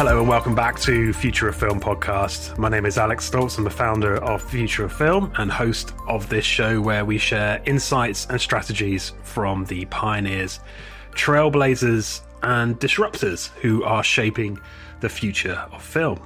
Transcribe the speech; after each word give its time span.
Hello 0.00 0.18
and 0.18 0.28
welcome 0.30 0.54
back 0.54 0.80
to 0.80 1.12
Future 1.12 1.46
of 1.46 1.56
Film 1.56 1.78
podcast. 1.78 2.56
My 2.56 2.70
name 2.70 2.86
is 2.86 2.96
Alex 2.96 3.28
Stolz. 3.28 3.58
I'm 3.58 3.64
the 3.64 3.68
founder 3.68 4.16
of 4.24 4.42
Future 4.42 4.86
of 4.86 4.94
Film 4.94 5.30
and 5.36 5.52
host 5.52 5.92
of 6.08 6.26
this 6.30 6.46
show 6.46 6.80
where 6.80 7.04
we 7.04 7.18
share 7.18 7.62
insights 7.66 8.26
and 8.30 8.40
strategies 8.40 9.12
from 9.24 9.66
the 9.66 9.84
pioneers, 9.84 10.60
trailblazers, 11.10 12.22
and 12.42 12.80
disruptors 12.80 13.48
who 13.60 13.84
are 13.84 14.02
shaping 14.02 14.58
the 15.00 15.08
future 15.10 15.62
of 15.70 15.82
film. 15.82 16.18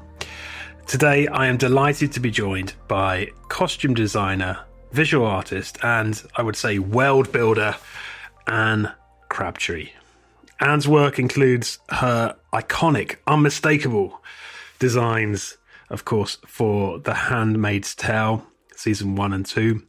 Today, 0.86 1.26
I 1.26 1.48
am 1.48 1.56
delighted 1.56 2.12
to 2.12 2.20
be 2.20 2.30
joined 2.30 2.74
by 2.86 3.32
costume 3.48 3.94
designer, 3.94 4.56
visual 4.92 5.26
artist, 5.26 5.78
and 5.82 6.22
I 6.36 6.42
would 6.42 6.54
say 6.54 6.78
world 6.78 7.32
builder, 7.32 7.74
Ane 8.48 8.92
Crabtree. 9.30 9.90
Ane's 10.60 10.88
work 10.88 11.18
includes 11.18 11.78
her 11.90 12.36
iconic, 12.52 13.16
unmistakable 13.26 14.22
designs, 14.78 15.56
of 15.90 16.04
course, 16.04 16.38
for 16.46 16.98
The 16.98 17.14
Handmaid's 17.14 17.94
Tale, 17.94 18.46
season 18.76 19.16
one 19.16 19.32
and 19.32 19.44
two. 19.44 19.82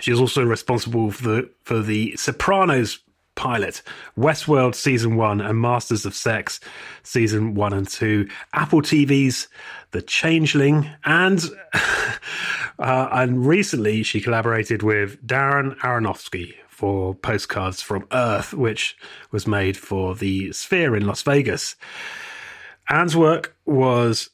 She 0.00 0.14
also 0.14 0.42
responsible 0.44 1.10
for 1.10 1.22
the 1.22 1.50
for 1.64 1.80
the 1.80 2.16
Sopranos 2.16 2.98
pilot, 3.34 3.82
Westworld 4.16 4.74
season 4.74 5.16
one, 5.16 5.40
and 5.40 5.60
Masters 5.60 6.06
of 6.06 6.14
Sex 6.14 6.60
season 7.02 7.54
one 7.54 7.72
and 7.72 7.88
two, 7.88 8.28
Apple 8.54 8.82
TV's 8.82 9.48
The 9.90 10.02
Changeling, 10.02 10.88
and 11.04 11.42
uh, 12.78 13.08
and 13.12 13.46
recently 13.46 14.02
she 14.02 14.20
collaborated 14.20 14.82
with 14.82 15.24
Darren 15.26 15.76
Aronofsky 15.78 16.54
for 16.82 17.14
Postcards 17.14 17.80
from 17.80 18.08
Earth, 18.10 18.52
which 18.52 18.96
was 19.30 19.46
made 19.46 19.76
for 19.76 20.16
the 20.16 20.50
Sphere 20.50 20.96
in 20.96 21.06
Las 21.06 21.22
Vegas. 21.22 21.76
Ane's 22.90 23.16
work 23.16 23.56
was 23.64 24.30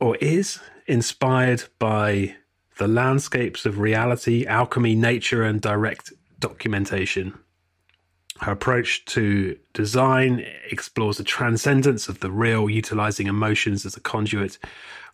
or 0.00 0.16
is 0.16 0.60
inspired 0.86 1.64
by 1.78 2.36
the 2.78 2.88
landscapes 2.88 3.66
of 3.66 3.80
reality, 3.80 4.46
alchemy, 4.46 4.94
nature, 4.94 5.42
and 5.42 5.60
direct 5.60 6.10
documentation. 6.38 7.38
Her 8.40 8.52
approach 8.52 9.04
to 9.16 9.58
design 9.74 10.46
explores 10.70 11.18
the 11.18 11.24
transcendence 11.24 12.08
of 12.08 12.20
the 12.20 12.30
real, 12.30 12.70
utilizing 12.70 13.26
emotions 13.26 13.84
as 13.84 13.94
a 13.94 14.00
conduit 14.00 14.56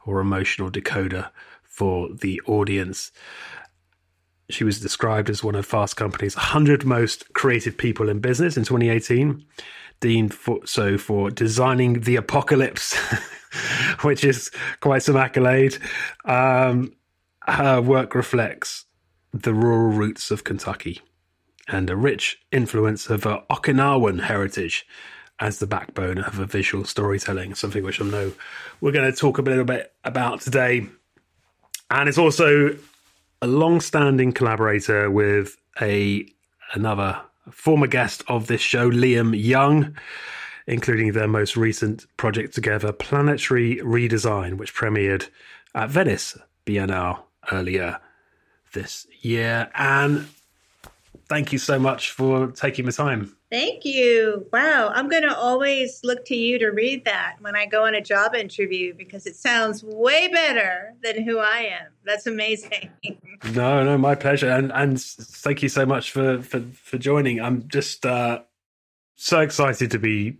or 0.04 0.20
emotional 0.20 0.70
decoder 0.70 1.30
for 1.64 2.10
the 2.14 2.40
audience. 2.46 3.10
She 4.48 4.64
was 4.64 4.80
described 4.80 5.28
as 5.28 5.42
one 5.42 5.54
of 5.54 5.66
Fast 5.66 5.96
Company's 5.96 6.36
100 6.36 6.84
most 6.84 7.32
creative 7.34 7.76
people 7.76 8.08
in 8.08 8.20
business 8.20 8.56
in 8.56 8.64
2018. 8.64 9.44
Dean 10.00 10.28
for, 10.28 10.60
so 10.66 10.98
for 10.98 11.30
designing 11.30 12.00
the 12.00 12.16
apocalypse, 12.16 12.96
which 14.02 14.22
is 14.24 14.50
quite 14.80 15.02
some 15.02 15.16
accolade. 15.16 15.78
Um, 16.24 16.92
her 17.46 17.80
work 17.80 18.14
reflects 18.14 18.84
the 19.32 19.54
rural 19.54 19.92
roots 19.92 20.30
of 20.30 20.44
Kentucky 20.44 21.00
and 21.68 21.90
a 21.90 21.96
rich 21.96 22.38
influence 22.52 23.08
of 23.08 23.24
her 23.24 23.42
Okinawan 23.50 24.24
heritage 24.24 24.86
as 25.38 25.58
the 25.58 25.66
backbone 25.66 26.18
of 26.18 26.38
a 26.38 26.46
visual 26.46 26.84
storytelling, 26.84 27.54
something 27.54 27.82
which 27.82 28.00
I 28.00 28.04
know 28.04 28.32
we're 28.80 28.92
going 28.92 29.10
to 29.10 29.16
talk 29.16 29.38
a 29.38 29.42
little 29.42 29.64
bit 29.64 29.92
about 30.04 30.40
today. 30.40 30.86
And 31.90 32.08
it's 32.08 32.18
also 32.18 32.76
a 33.42 33.46
long-standing 33.46 34.32
collaborator 34.32 35.10
with 35.10 35.56
a 35.80 36.26
another 36.72 37.20
former 37.50 37.86
guest 37.86 38.24
of 38.28 38.46
this 38.46 38.60
show, 38.60 38.90
Liam 38.90 39.38
Young, 39.40 39.96
including 40.66 41.12
their 41.12 41.28
most 41.28 41.56
recent 41.56 42.06
project 42.16 42.54
together, 42.54 42.92
Planetary 42.92 43.76
Redesign, 43.76 44.54
which 44.54 44.74
premiered 44.74 45.28
at 45.74 45.90
Venice 45.90 46.36
Biennale 46.64 47.20
earlier 47.52 48.00
this 48.72 49.06
year. 49.20 49.70
And 49.74 50.26
thank 51.28 51.52
you 51.52 51.58
so 51.58 51.78
much 51.78 52.10
for 52.10 52.48
taking 52.48 52.86
the 52.86 52.92
time. 52.92 53.36
Thank 53.50 53.84
you. 53.84 54.46
Wow. 54.52 54.90
I'm 54.92 55.08
going 55.08 55.22
to 55.22 55.36
always 55.36 56.00
look 56.02 56.24
to 56.26 56.36
you 56.36 56.58
to 56.58 56.68
read 56.68 57.04
that 57.04 57.36
when 57.40 57.54
I 57.54 57.66
go 57.66 57.84
on 57.84 57.94
a 57.94 58.00
job 58.00 58.34
interview 58.34 58.92
because 58.94 59.26
it 59.26 59.36
sounds 59.36 59.84
way 59.84 60.28
better 60.28 60.94
than 61.02 61.22
who 61.22 61.38
I 61.38 61.70
am. 61.80 61.92
That's 62.04 62.26
amazing. 62.26 62.90
no, 63.52 63.84
no, 63.84 63.96
my 63.98 64.14
pleasure. 64.14 64.50
And 64.50 64.72
and 64.72 65.00
thank 65.00 65.62
you 65.62 65.68
so 65.68 65.86
much 65.86 66.10
for 66.10 66.42
for, 66.42 66.60
for 66.60 66.98
joining. 66.98 67.40
I'm 67.40 67.68
just 67.68 68.04
uh, 68.04 68.40
so 69.14 69.40
excited 69.40 69.92
to 69.92 69.98
be 69.98 70.38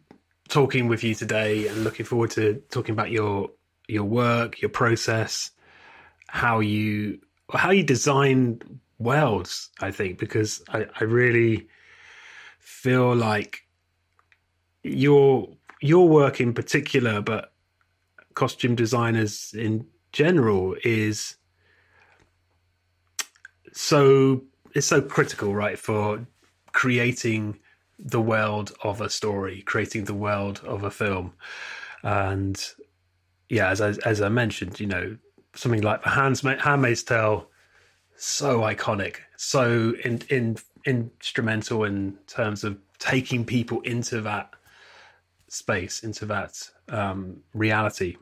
talking 0.49 0.89
with 0.89 1.05
you 1.05 1.15
today 1.15 1.69
and 1.69 1.85
looking 1.85 2.07
forward 2.07 2.31
to 2.33 2.63
talking 2.71 2.93
about 2.93 3.11
your 3.11 3.51
your 3.89 4.05
work, 4.05 4.61
your 4.61 4.71
process, 4.71 5.53
how 6.27 6.59
you 6.59 7.21
how 7.53 7.71
you 7.71 7.85
design 7.85 8.81
worlds, 8.99 9.71
I 9.81 9.91
think, 9.91 10.19
because 10.19 10.63
I, 10.69 10.87
I 11.01 11.05
really 11.05 11.69
feel 12.59 13.15
like 13.15 13.61
your 14.83 15.49
your 15.83 16.09
work 16.09 16.41
in 16.41 16.53
particular, 16.53 17.21
but 17.21 17.53
costume 18.35 18.75
designers 18.75 19.55
in 19.55 19.87
general 20.13 20.77
is 20.85 21.37
so 23.73 24.43
it's 24.75 24.87
so 24.87 25.03
critical, 25.03 25.55
right, 25.55 25.79
for 25.79 26.27
creating 26.73 27.59
the 27.99 28.21
world 28.21 28.73
of 28.83 29.01
a 29.01 29.09
story, 29.09 29.63
creating 29.63 30.05
the 30.05 30.15
world 30.15 30.61
of 30.65 30.85
a 30.85 30.91
film, 30.91 31.33
and 32.03 32.73
yeah, 33.49 33.71
as 33.71 33.81
I, 33.81 33.95
as 34.05 34.21
I 34.21 34.29
mentioned, 34.29 34.81
you 34.81 34.87
know, 34.87 35.17
something 35.55 35.83
like 35.83 36.03
the 36.03 36.11
Handmaid's 36.11 37.03
Tale, 37.03 37.49
so 38.17 38.61
iconic, 38.61 39.17
so 39.37 39.95
in 40.05 40.21
in 40.29 40.57
instrumental 40.85 41.85
in 41.85 42.17
terms 42.27 42.65
of 42.65 42.79
taking 42.99 43.45
people 43.45 43.81
into 43.83 44.21
that 44.23 44.51
space, 45.49 46.03
into 46.03 46.27
that 46.27 46.69
um, 46.89 47.39
reality. 47.55 48.17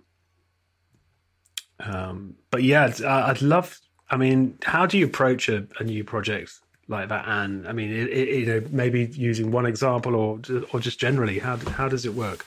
Um, 1.80 2.34
but 2.50 2.62
yeah, 2.62 2.92
I'd 3.06 3.42
love. 3.42 3.80
I 4.10 4.16
mean, 4.16 4.58
how 4.62 4.86
do 4.86 4.98
you 4.98 5.06
approach 5.06 5.48
a, 5.48 5.66
a 5.80 5.84
new 5.84 6.04
project 6.04 6.52
like 6.88 7.08
that? 7.08 7.24
And 7.26 7.66
I 7.66 7.72
mean, 7.72 7.90
it, 7.90 8.08
it, 8.08 8.28
you 8.40 8.46
know, 8.46 8.62
maybe 8.70 9.06
using 9.12 9.50
one 9.50 9.66
example 9.66 10.14
or 10.14 10.40
or 10.72 10.80
just 10.80 11.00
generally, 11.00 11.38
how 11.38 11.56
how 11.56 11.88
does 11.88 12.04
it 12.04 12.14
work? 12.14 12.46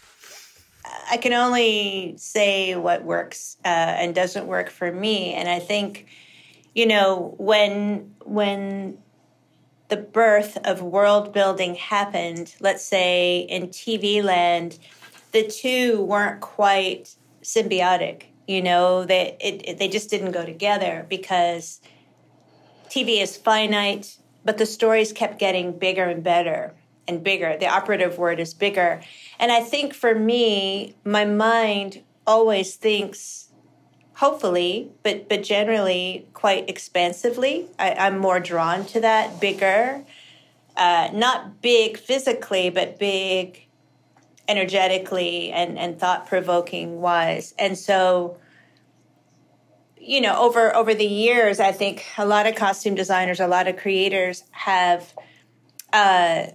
I 1.10 1.18
can 1.18 1.34
only 1.34 2.16
say 2.18 2.76
what 2.76 3.04
works 3.04 3.58
uh, 3.64 3.68
and 3.68 4.14
doesn't 4.14 4.46
work 4.46 4.70
for 4.70 4.92
me, 4.92 5.34
and 5.34 5.50
I 5.50 5.60
think, 5.60 6.08
you 6.78 6.86
know, 6.86 7.34
when 7.40 8.14
when 8.24 9.00
the 9.90 9.98
birth 9.98 10.60
of 10.64 10.84
world 10.84 11.34
building 11.34 11.74
happened, 11.74 12.54
let's 12.60 12.86
say 12.86 13.40
in 13.50 13.70
TV 13.70 14.24
land, 14.24 14.78
the 15.32 15.48
two 15.48 16.04
weren't 16.04 16.40
quite 16.40 17.16
symbiotic. 17.42 18.26
You 18.48 18.62
know, 18.62 19.06
they 19.06 19.36
it, 19.42 19.68
it, 19.68 19.78
they 19.80 19.88
just 19.88 20.12
didn't 20.12 20.34
go 20.34 20.46
together 20.46 21.04
because 21.10 21.82
TV 22.90 23.24
is 23.24 23.36
finite, 23.36 24.16
but 24.46 24.60
the 24.60 24.68
stories 24.68 25.12
kept 25.12 25.40
getting 25.40 25.80
bigger 25.80 26.04
and 26.04 26.24
better 26.24 26.76
and 27.08 27.24
bigger. 27.24 27.58
The 27.58 27.68
operative 27.68 28.20
word 28.20 28.40
is 28.40 28.54
bigger. 28.54 29.02
And 29.40 29.52
I 29.52 29.62
think 29.62 29.96
for 29.96 30.14
me, 30.14 30.96
my 31.04 31.26
mind 31.26 32.04
always 32.28 32.76
thinks 32.76 33.47
hopefully, 34.18 34.90
but 35.04 35.30
but 35.30 35.44
generally 35.44 36.28
quite 36.34 36.70
expansively. 36.70 37.68
I, 37.78 38.08
am 38.08 38.18
more 38.18 38.40
drawn 38.40 38.86
to 38.86 39.02
that 39.02 39.40
bigger, 39.40 40.04
uh, 40.76 41.10
not 41.14 41.62
big 41.62 41.98
physically, 41.98 42.70
but 42.70 43.00
big 43.00 43.68
energetically 44.48 45.52
and 45.52 45.78
and 45.78 46.00
thought 46.00 46.26
provoking 46.26 47.00
wise. 47.00 47.54
And 47.60 47.78
so, 47.78 48.38
you 50.00 50.20
know, 50.20 50.36
over 50.42 50.76
over 50.76 50.96
the 50.96 51.06
years, 51.06 51.60
I 51.60 51.72
think 51.72 52.04
a 52.18 52.26
lot 52.26 52.48
of 52.48 52.56
costume 52.56 52.96
designers, 52.96 53.40
a 53.40 53.48
lot 53.48 53.68
of 53.68 53.78
creators 53.78 54.44
have 54.52 55.14
uh, 55.94 56.48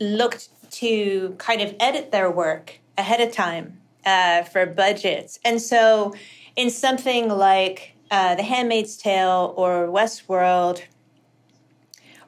looked 0.00 0.48
to 0.72 1.34
kind 1.36 1.60
of 1.60 1.74
edit 1.80 2.12
their 2.12 2.30
work 2.30 2.80
ahead 2.96 3.20
of 3.20 3.30
time 3.30 3.78
uh, 4.06 4.42
for 4.44 4.64
budgets, 4.64 5.38
and 5.44 5.60
so 5.60 6.14
in 6.60 6.68
something 6.68 7.30
like 7.30 7.94
uh, 8.10 8.34
The 8.34 8.42
Handmaid's 8.42 8.98
Tale 8.98 9.54
or 9.56 9.86
Westworld, 9.86 10.82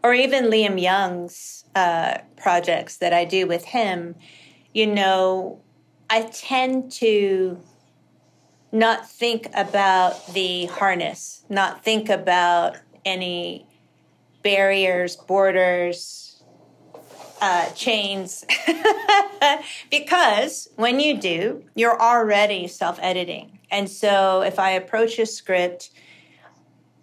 or 0.03 0.15
even 0.15 0.47
Liam 0.47 0.81
Young's 0.81 1.67
uh, 1.75 2.19
projects 2.37 2.97
that 2.97 3.13
I 3.13 3.27
do 3.27 3.47
with 3.47 3.67
him, 3.67 4.15
you 4.73 4.87
know, 4.87 5.61
I 6.09 6.23
tend 6.23 6.93
to 6.93 7.61
not 8.73 9.09
think 9.09 9.49
about 9.55 10.27
the 10.33 10.65
harness, 10.67 11.45
not 11.51 11.85
think 11.85 12.09
about 12.09 12.79
any 13.05 13.67
barriers, 14.43 15.15
borders, 15.15 16.43
uh, 17.43 17.69
chains 17.73 18.47
because 19.91 20.69
when 20.77 21.01
you 21.01 21.19
do, 21.19 21.65
you're 21.75 22.01
already 22.01 22.67
self 22.67 22.99
editing. 23.03 23.59
And 23.73 23.89
so 23.89 24.43
if 24.43 24.59
I 24.59 24.71
approach 24.73 25.19
a 25.19 25.27
script, 25.27 25.91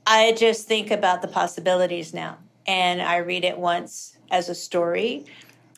I 0.05 0.31
just 0.33 0.67
think 0.67 0.91
about 0.91 1.21
the 1.21 1.27
possibilities 1.27 2.13
now 2.13 2.37
and 2.67 3.01
I 3.01 3.17
read 3.17 3.43
it 3.43 3.57
once 3.57 4.17
as 4.31 4.47
a 4.47 4.55
story 4.55 5.25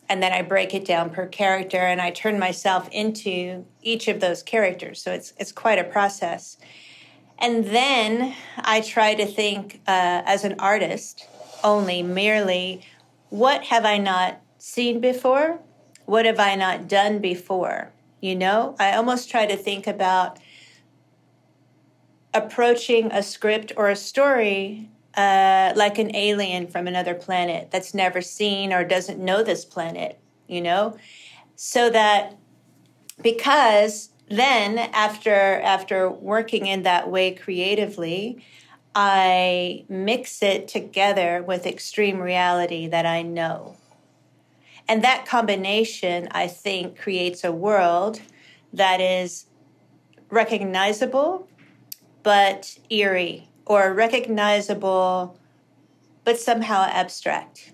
and 0.10 0.22
then 0.22 0.34
I 0.34 0.42
break 0.42 0.74
it 0.74 0.84
down 0.84 1.10
per 1.10 1.26
character 1.26 1.78
and 1.78 2.02
I 2.02 2.12
turn 2.12 2.38
myself 2.38 2.90
into 2.92 3.66
each 3.82 4.10
of 4.10 4.20
those 4.20 4.44
characters. 4.44 5.02
So 5.02 5.14
it's 5.14 5.32
it's 5.38 5.54
quite 5.54 5.80
a 5.80 5.86
process. 5.86 6.58
And 7.40 7.66
then 7.66 8.36
I 8.58 8.82
try 8.82 9.16
to 9.16 9.26
think 9.26 9.82
uh, 9.88 10.22
as 10.26 10.44
an 10.44 10.60
artist 10.60 11.28
only 11.64 12.04
merely 12.04 12.86
what 13.30 13.64
have 13.66 13.86
I 13.86 13.98
not 13.98 14.42
seen 14.58 15.00
before? 15.00 15.60
What 16.06 16.26
have 16.26 16.42
I 16.42 16.56
not 16.56 16.90
done 16.90 17.20
before? 17.20 17.94
You 18.20 18.36
know, 18.36 18.76
I 18.78 18.94
almost 18.94 19.32
try 19.32 19.46
to 19.46 19.56
think 19.56 19.88
about 19.88 20.38
approaching 22.34 23.12
a 23.12 23.22
script 23.24 23.72
or 23.76 23.90
a 23.90 23.96
story 23.96 24.90
uh, 25.16 25.74
like 25.76 25.98
an 25.98 26.16
alien 26.16 26.68
from 26.68 26.88
another 26.88 27.14
planet 27.14 27.70
that's 27.72 27.94
never 27.94 28.22
seen 28.22 28.72
or 28.72 28.84
doesn't 28.84 29.20
know 29.20 29.44
this 29.44 29.66
planet, 29.66 30.20
you 30.48 30.62
know? 30.62 30.98
So 31.56 31.90
that 31.90 32.38
because 33.22 34.10
then 34.30 34.78
after 34.78 35.60
after 35.62 36.10
working 36.10 36.66
in 36.66 36.84
that 36.84 37.10
way 37.10 37.32
creatively, 37.32 38.44
I 38.96 39.86
mix 39.90 40.42
it 40.42 40.68
together 40.68 41.44
with 41.44 41.66
extreme 41.66 42.20
reality 42.20 42.88
that 42.88 43.06
I 43.06 43.22
know. 43.22 43.76
And 44.88 45.04
that 45.04 45.26
combination, 45.26 46.28
I 46.32 46.48
think, 46.48 46.98
creates 47.00 47.44
a 47.44 47.52
world 47.52 48.22
that 48.74 49.00
is 49.00 49.46
recognizable 50.30 51.48
but 52.24 52.78
eerie 52.90 53.50
or 53.66 53.94
recognizable 53.94 55.38
but 56.24 56.40
somehow 56.40 56.84
abstract. 56.84 57.72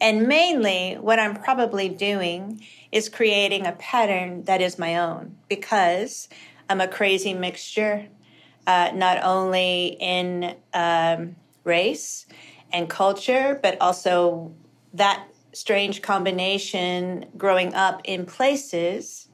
And 0.00 0.26
mainly, 0.26 0.94
what 1.00 1.18
I'm 1.18 1.34
probably 1.34 1.88
doing 1.88 2.64
is 2.92 3.08
creating 3.08 3.66
a 3.66 3.72
pattern 3.72 4.44
that 4.44 4.60
is 4.60 4.78
my 4.78 4.96
own 4.96 5.36
because 5.48 6.28
I'm 6.68 6.80
a 6.80 6.88
crazy 6.88 7.34
mixture, 7.34 8.06
uh, 8.66 8.90
not 8.94 9.22
only 9.22 9.96
in 10.00 10.56
um, 10.72 11.36
race 11.64 12.26
and 12.72 12.88
culture, 12.88 13.58
but 13.62 13.80
also 13.80 14.52
that 14.94 15.26
strange 15.52 16.02
combination 16.02 17.26
growing 17.36 17.72
up 17.74 18.00
in 18.04 18.26
places 18.26 19.28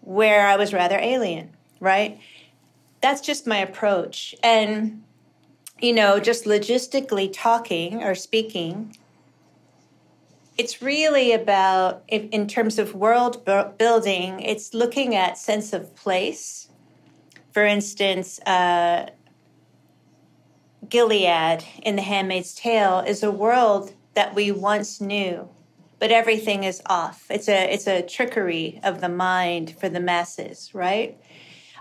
where 0.00 0.46
I 0.46 0.56
was 0.56 0.72
rather 0.72 0.98
alien, 0.98 1.56
right? 1.80 2.18
That's 3.04 3.20
just 3.20 3.46
my 3.46 3.58
approach. 3.58 4.34
And 4.42 5.02
you 5.78 5.92
know, 5.92 6.18
just 6.20 6.46
logistically 6.46 7.30
talking 7.30 8.02
or 8.02 8.14
speaking, 8.14 8.96
it's 10.56 10.80
really 10.80 11.32
about, 11.32 12.02
in 12.08 12.46
terms 12.46 12.78
of 12.78 12.94
world 12.94 13.44
building, 13.76 14.40
it's 14.40 14.72
looking 14.72 15.14
at 15.14 15.36
sense 15.36 15.74
of 15.74 15.94
place. 15.94 16.70
For 17.52 17.66
instance, 17.66 18.40
uh, 18.46 19.10
Gilead 20.88 21.62
in 21.82 21.96
The 21.96 22.02
Handmaid's 22.02 22.54
Tale 22.54 23.00
is 23.00 23.22
a 23.22 23.30
world 23.30 23.92
that 24.14 24.34
we 24.34 24.50
once 24.50 24.98
knew, 25.02 25.50
but 25.98 26.10
everything 26.10 26.64
is 26.64 26.80
off. 26.86 27.26
It's 27.28 27.50
a 27.50 27.70
it's 27.70 27.86
a 27.86 28.00
trickery 28.00 28.80
of 28.82 29.02
the 29.02 29.10
mind 29.10 29.76
for 29.78 29.90
the 29.90 30.00
masses, 30.00 30.70
right? 30.72 31.18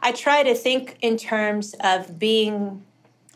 I 0.06 0.12
try 0.12 0.44
to 0.44 0.54
think 0.54 0.98
in 1.02 1.16
terms 1.16 1.76
of 1.80 2.20
being 2.20 2.84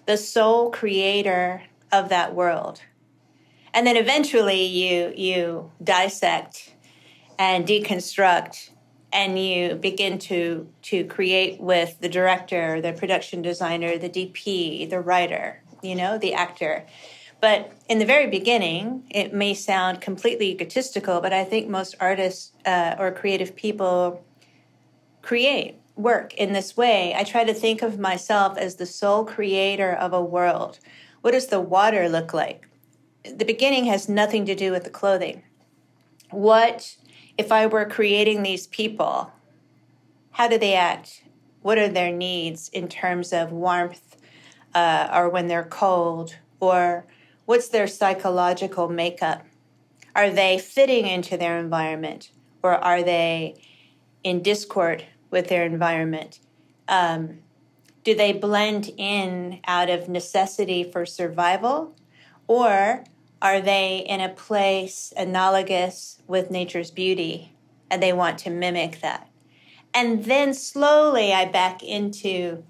the 0.06 0.18
sole 0.18 0.70
creator 0.70 1.64
of 1.94 2.10
that 2.10 2.36
world. 2.36 2.82
And 3.74 3.88
then 3.88 3.96
eventually 3.96 4.66
you 4.66 5.14
you 5.16 5.72
dissect 5.82 6.74
and 7.40 7.66
deconstruct 7.66 8.72
and 9.14 9.40
you 9.40 9.76
begin 9.76 10.20
to 10.20 10.68
to 10.84 11.06
create 11.06 11.62
with 11.62 12.02
the 12.02 12.10
director, 12.10 12.82
the 12.82 12.92
production 12.92 13.42
designer, 13.42 13.98
the 13.98 14.10
DP, 14.10 14.90
the 14.90 15.00
writer, 15.00 15.64
you 15.82 15.96
know, 15.96 16.18
the 16.18 16.34
actor. 16.34 16.86
But 17.40 17.72
in 17.88 18.00
the 18.00 18.06
very 18.06 18.28
beginning, 18.28 19.06
it 19.10 19.34
may 19.34 19.54
sound 19.54 20.02
completely 20.02 20.52
egotistical, 20.52 21.22
but 21.22 21.32
I 21.32 21.46
think 21.46 21.70
most 21.70 21.96
artists 22.02 22.52
uh, 22.66 22.96
or 23.00 23.14
creative 23.14 23.56
people 23.56 24.26
create 25.22 25.80
work 25.98 26.34
in 26.36 26.54
this 26.54 26.78
way, 26.78 27.14
I 27.16 27.24
try 27.24 27.44
to 27.44 27.54
think 27.54 27.82
of 27.82 28.00
myself 28.00 28.58
as 28.58 28.76
the 28.76 28.86
sole 28.86 29.26
creator 29.26 29.92
of 29.92 30.14
a 30.14 30.24
world. 30.24 30.80
What 31.22 31.32
does 31.32 31.48
the 31.48 31.60
water 31.60 32.08
look 32.08 32.34
like? 32.34 32.68
The 33.24 33.46
beginning 33.46 33.86
has 33.86 34.08
nothing 34.08 34.46
to 34.46 34.56
do 34.56 34.72
with 34.72 34.84
the 34.84 34.90
clothing. 34.90 35.44
What 36.30 36.96
if 37.38 37.52
I 37.52 37.66
were 37.66 37.86
creating 37.86 38.44
these 38.44 38.68
people? 38.68 39.32
How 40.32 40.48
do 40.48 40.58
they 40.58 40.76
act? 40.76 41.24
What 41.62 41.78
are 41.78 41.90
their 41.90 42.12
needs 42.12 42.70
in 42.70 42.88
terms 42.88 43.34
of 43.34 43.52
warmth 43.52 44.18
uh, 44.74 45.10
or 45.14 45.30
when 45.30 45.48
they're 45.48 45.64
cold? 45.64 46.36
Or 46.60 47.06
what's 47.46 47.70
their 47.70 47.88
psychological 47.88 48.88
makeup? 48.88 49.46
Are 50.16 50.30
they 50.30 50.58
fitting 50.58 51.06
into 51.06 51.38
their 51.38 51.60
environment 51.60 52.32
or 52.64 52.74
are 52.74 53.04
they 53.04 53.56
in 54.24 54.42
discord 54.42 55.06
with 55.30 55.48
their 55.48 55.66
environment? 55.66 56.40
Um, 56.88 57.40
do 58.04 58.16
they 58.16 58.32
blend 58.32 58.92
in 58.98 59.60
out 59.68 59.90
of 59.90 60.08
necessity 60.08 60.84
for 60.84 61.06
survival? 61.06 61.94
Or 62.48 63.04
are 63.42 63.62
they 63.62 63.98
in 64.08 64.22
a 64.22 64.30
place 64.30 65.14
analogous 65.18 66.22
with 66.28 66.50
nature's 66.50 66.90
beauty 66.90 67.54
and 67.90 68.02
they 68.02 68.14
want 68.14 68.38
to 68.40 68.50
mimic 68.50 69.02
that? 69.02 69.30
And 69.94 70.26
then 70.26 70.54
slowly 70.54 71.34
I 71.34 71.46
back 71.46 71.84
into 71.84 72.64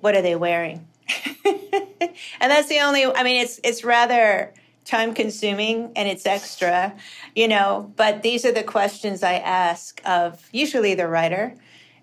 what 0.00 0.14
are 0.14 0.22
they 0.22 0.36
wearing? 0.36 0.86
and 1.44 2.50
that's 2.50 2.68
the 2.68 2.80
only 2.80 3.04
I 3.04 3.22
mean 3.22 3.40
it's 3.40 3.60
it's 3.64 3.84
rather 3.84 4.52
time 4.84 5.14
consuming 5.14 5.92
and 5.96 6.08
it's 6.08 6.26
extra, 6.26 6.94
you 7.34 7.48
know, 7.48 7.92
but 7.96 8.22
these 8.22 8.44
are 8.44 8.52
the 8.52 8.62
questions 8.62 9.22
I 9.22 9.34
ask 9.34 10.00
of 10.04 10.48
usually 10.52 10.94
the 10.94 11.08
writer 11.08 11.54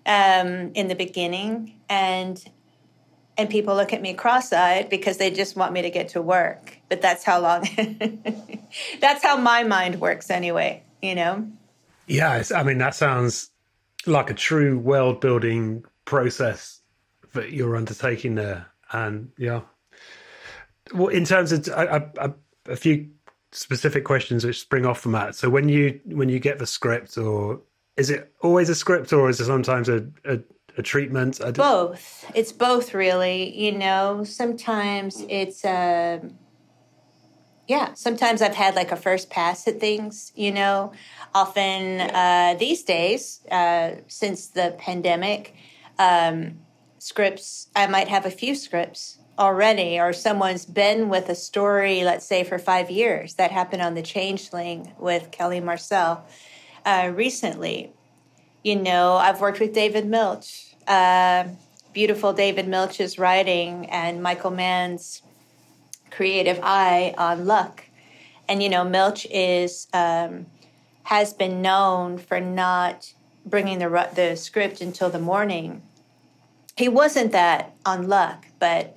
um, 0.06 0.72
in 0.74 0.88
the 0.88 0.94
beginning, 0.94 1.80
and 1.88 2.42
and 3.36 3.50
people 3.50 3.74
look 3.74 3.92
at 3.92 4.00
me 4.00 4.14
cross-eyed 4.14 4.88
because 4.88 5.16
they 5.16 5.30
just 5.30 5.56
want 5.56 5.72
me 5.72 5.82
to 5.82 5.90
get 5.90 6.08
to 6.10 6.22
work. 6.22 6.78
But 6.88 7.02
that's 7.02 7.24
how 7.24 7.40
long. 7.40 7.68
that's 9.00 9.24
how 9.24 9.36
my 9.36 9.64
mind 9.64 10.00
works, 10.00 10.30
anyway. 10.30 10.82
You 11.02 11.14
know. 11.14 11.48
Yeah, 12.06 12.42
I 12.54 12.62
mean 12.62 12.78
that 12.78 12.94
sounds 12.94 13.50
like 14.06 14.30
a 14.30 14.34
true 14.34 14.78
world 14.78 15.20
building 15.20 15.84
process 16.04 16.80
that 17.32 17.52
you're 17.52 17.76
undertaking 17.76 18.34
there, 18.34 18.66
and 18.92 19.30
yeah. 19.38 19.62
Well, 20.92 21.08
in 21.08 21.24
terms 21.24 21.50
of 21.50 21.66
a, 21.68 22.76
few 22.76 23.08
specific 23.52 24.04
questions 24.04 24.44
which 24.44 24.60
spring 24.60 24.84
off 24.84 25.00
from 25.00 25.12
that. 25.12 25.34
So 25.34 25.48
when 25.48 25.68
you 25.68 26.00
when 26.06 26.28
you 26.28 26.38
get 26.38 26.58
the 26.58 26.66
script 26.66 27.16
or 27.16 27.60
is 27.96 28.10
it 28.10 28.32
always 28.40 28.68
a 28.68 28.74
script 28.74 29.12
or 29.12 29.28
is 29.28 29.40
it 29.40 29.46
sometimes 29.46 29.88
a, 29.88 30.06
a, 30.24 30.40
a 30.76 30.82
treatment? 30.82 31.40
both. 31.52 32.30
It's 32.34 32.52
both, 32.52 32.94
really. 32.94 33.56
You 33.56 33.72
know, 33.72 34.24
sometimes 34.24 35.24
it's, 35.28 35.64
uh, 35.64 36.20
yeah, 37.68 37.94
sometimes 37.94 38.42
I've 38.42 38.54
had 38.54 38.74
like 38.74 38.92
a 38.92 38.96
first 38.96 39.30
pass 39.30 39.66
at 39.68 39.80
things, 39.80 40.32
you 40.34 40.52
know. 40.52 40.92
Often 41.34 42.00
uh, 42.00 42.56
these 42.58 42.82
days, 42.82 43.40
uh, 43.50 43.92
since 44.08 44.48
the 44.48 44.74
pandemic, 44.78 45.54
um, 45.98 46.58
scripts, 46.98 47.68
I 47.76 47.86
might 47.86 48.08
have 48.08 48.26
a 48.26 48.30
few 48.30 48.54
scripts 48.54 49.18
already, 49.38 49.98
or 49.98 50.12
someone's 50.12 50.64
been 50.66 51.08
with 51.08 51.28
a 51.28 51.34
story, 51.34 52.04
let's 52.04 52.26
say, 52.26 52.44
for 52.44 52.58
five 52.58 52.90
years. 52.90 53.34
That 53.34 53.50
happened 53.50 53.82
on 53.82 53.94
The 53.94 54.02
Changeling 54.02 54.92
with 54.98 55.30
Kelly 55.30 55.60
Marcel 55.60 56.26
uh, 56.84 57.12
recently. 57.14 57.92
You 58.62 58.76
know, 58.76 59.14
I've 59.14 59.40
worked 59.40 59.60
with 59.60 59.74
David 59.74 60.06
Milch, 60.06 60.74
uh, 60.86 61.44
beautiful 61.92 62.32
David 62.32 62.66
Milch's 62.66 63.18
writing, 63.18 63.86
and 63.90 64.22
Michael 64.22 64.50
Mann's 64.50 65.22
creative 66.10 66.60
eye 66.62 67.14
on 67.18 67.46
Luck. 67.46 67.84
And 68.48 68.62
you 68.62 68.68
know, 68.68 68.84
Milch 68.84 69.26
is 69.30 69.86
um, 69.92 70.46
has 71.04 71.32
been 71.32 71.60
known 71.60 72.18
for 72.18 72.40
not 72.40 73.12
bringing 73.44 73.78
the 73.78 74.08
the 74.14 74.36
script 74.36 74.80
until 74.80 75.10
the 75.10 75.18
morning. 75.18 75.82
He 76.76 76.88
wasn't 76.88 77.32
that 77.32 77.74
on 77.84 78.08
Luck, 78.08 78.46
but 78.58 78.96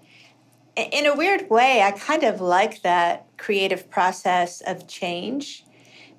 in 0.75 1.05
a 1.05 1.15
weird 1.15 1.49
way, 1.49 1.81
I 1.81 1.91
kind 1.91 2.23
of 2.23 2.39
like 2.39 2.81
that 2.83 3.25
creative 3.37 3.89
process 3.89 4.61
of 4.61 4.87
change 4.87 5.63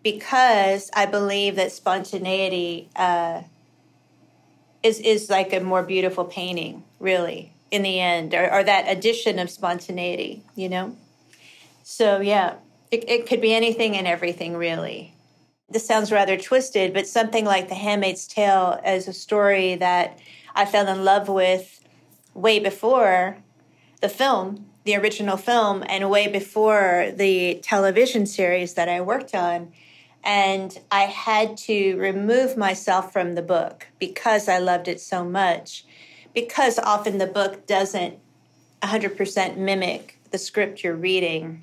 because 0.03 0.91
I 0.95 1.07
believe 1.07 1.57
that 1.57 1.73
spontaneity 1.73 2.89
uh, 2.97 3.43
is 4.83 5.01
is 5.01 5.31
like 5.31 5.53
a 5.53 5.61
more 5.61 5.83
beautiful 5.83 6.25
painting, 6.25 6.85
really, 7.01 7.53
in 7.71 7.83
the 7.83 8.01
end, 8.01 8.35
or, 8.35 8.53
or 8.53 8.65
that 8.65 8.85
addition 8.89 9.39
of 9.39 9.51
spontaneity, 9.51 10.43
you 10.55 10.69
know. 10.69 10.97
So 11.83 12.21
yeah, 12.21 12.55
it, 12.91 13.09
it 13.09 13.27
could 13.27 13.41
be 13.41 13.55
anything 13.55 13.97
and 13.97 14.07
everything, 14.07 14.57
really. 14.57 15.15
This 15.71 15.87
sounds 15.87 16.11
rather 16.11 16.37
twisted, 16.37 16.95
but 16.95 17.07
something 17.07 17.45
like 17.45 17.69
The 17.69 17.75
Handmaid's 17.75 18.27
Tale 18.27 18.81
as 18.85 19.07
a 19.07 19.13
story 19.13 19.75
that 19.77 20.19
I 20.55 20.65
fell 20.65 20.89
in 20.89 21.05
love 21.05 21.29
with 21.29 21.85
way 22.33 22.59
before 22.59 23.37
the 24.01 24.09
film, 24.09 24.67
the 24.85 24.97
original 24.97 25.37
film, 25.37 25.85
and 25.89 26.09
way 26.09 26.29
before 26.29 27.13
the 27.15 27.61
television 27.63 28.25
series 28.25 28.75
that 28.75 28.89
I 28.89 29.01
worked 29.01 29.35
on. 29.35 29.73
And 30.29 30.79
I 30.91 31.05
had 31.05 31.57
to 31.69 31.97
remove 31.97 32.59
myself 32.59 33.15
from 33.15 33.35
the 33.35 33.41
book 33.41 33.87
because 33.99 34.47
I 34.47 34.59
loved 34.59 34.87
it 34.87 35.01
so 35.01 35.25
much. 35.25 35.87
Because 36.35 36.79
often 36.79 37.17
the 37.17 37.27
book 37.27 37.67
doesn't 37.67 38.19
100% 38.83 39.57
mimic 39.57 40.19
the 40.31 40.37
script 40.37 40.85
you're 40.85 40.95
reading. 40.95 41.63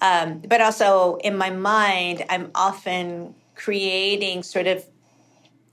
Um, 0.00 0.38
but 0.46 0.60
also 0.60 1.16
in 1.24 1.36
my 1.36 1.50
mind, 1.50 2.24
I'm 2.30 2.52
often 2.54 3.34
creating 3.56 4.44
sort 4.44 4.68
of 4.68 4.84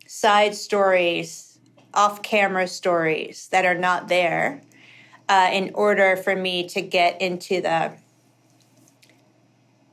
side 0.07 0.55
stories, 0.55 1.59
off 1.93 2.23
camera 2.23 2.67
stories 2.67 3.49
that 3.49 3.65
are 3.65 3.77
not 3.77 4.07
there 4.07 4.63
uh, 5.29 5.51
in 5.53 5.69
order 5.75 6.15
for 6.17 6.35
me 6.35 6.67
to 6.69 6.81
get 6.81 7.21
into 7.21 7.61
the 7.61 7.93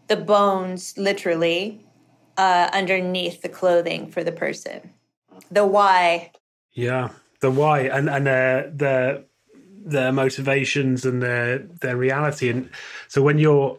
the 0.07 0.17
bones 0.17 0.97
literally 0.97 1.85
uh, 2.39 2.71
underneath 2.73 3.43
the 3.43 3.49
clothing 3.49 4.11
for 4.11 4.25
the 4.25 4.33
person 4.33 4.93
the 5.51 5.67
why 5.67 6.33
yeah 6.73 7.11
the 7.41 7.51
why 7.51 7.81
and 7.81 8.09
and 8.09 8.29
uh, 8.29 8.63
the 8.75 9.25
their 9.85 10.13
motivations 10.13 11.05
and 11.05 11.23
their 11.23 11.59
their 11.59 11.97
reality 11.97 12.49
and 12.49 12.71
so 13.09 13.23
when 13.23 13.39
you're 13.39 13.79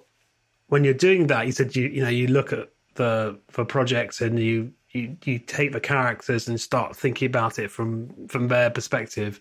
when 0.67 0.83
you're 0.83 0.93
doing 0.93 1.27
that 1.27 1.45
you 1.45 1.51
said 1.51 1.75
you 1.75 1.87
you 1.87 2.03
know 2.03 2.09
you 2.09 2.27
look 2.27 2.53
at 2.53 2.69
the 2.95 3.39
for 3.49 3.65
projects 3.65 4.21
and 4.21 4.39
you 4.39 4.71
you 4.91 5.17
you 5.25 5.39
take 5.39 5.71
the 5.71 5.79
characters 5.79 6.47
and 6.47 6.59
start 6.61 6.95
thinking 6.95 7.27
about 7.27 7.59
it 7.59 7.71
from 7.71 8.09
from 8.27 8.47
their 8.49 8.69
perspective 8.69 9.39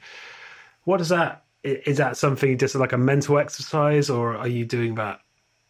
What 0.85 1.03
is 1.03 1.11
that? 1.11 1.45
Is 1.65 1.99
that 1.99 2.17
something 2.17 2.57
just 2.57 2.75
like 2.75 2.95
a 2.95 2.99
mental 2.99 3.39
exercise, 3.39 4.09
or 4.09 4.37
are 4.39 4.49
you 4.49 4.65
doing 4.65 4.95
that 4.95 5.21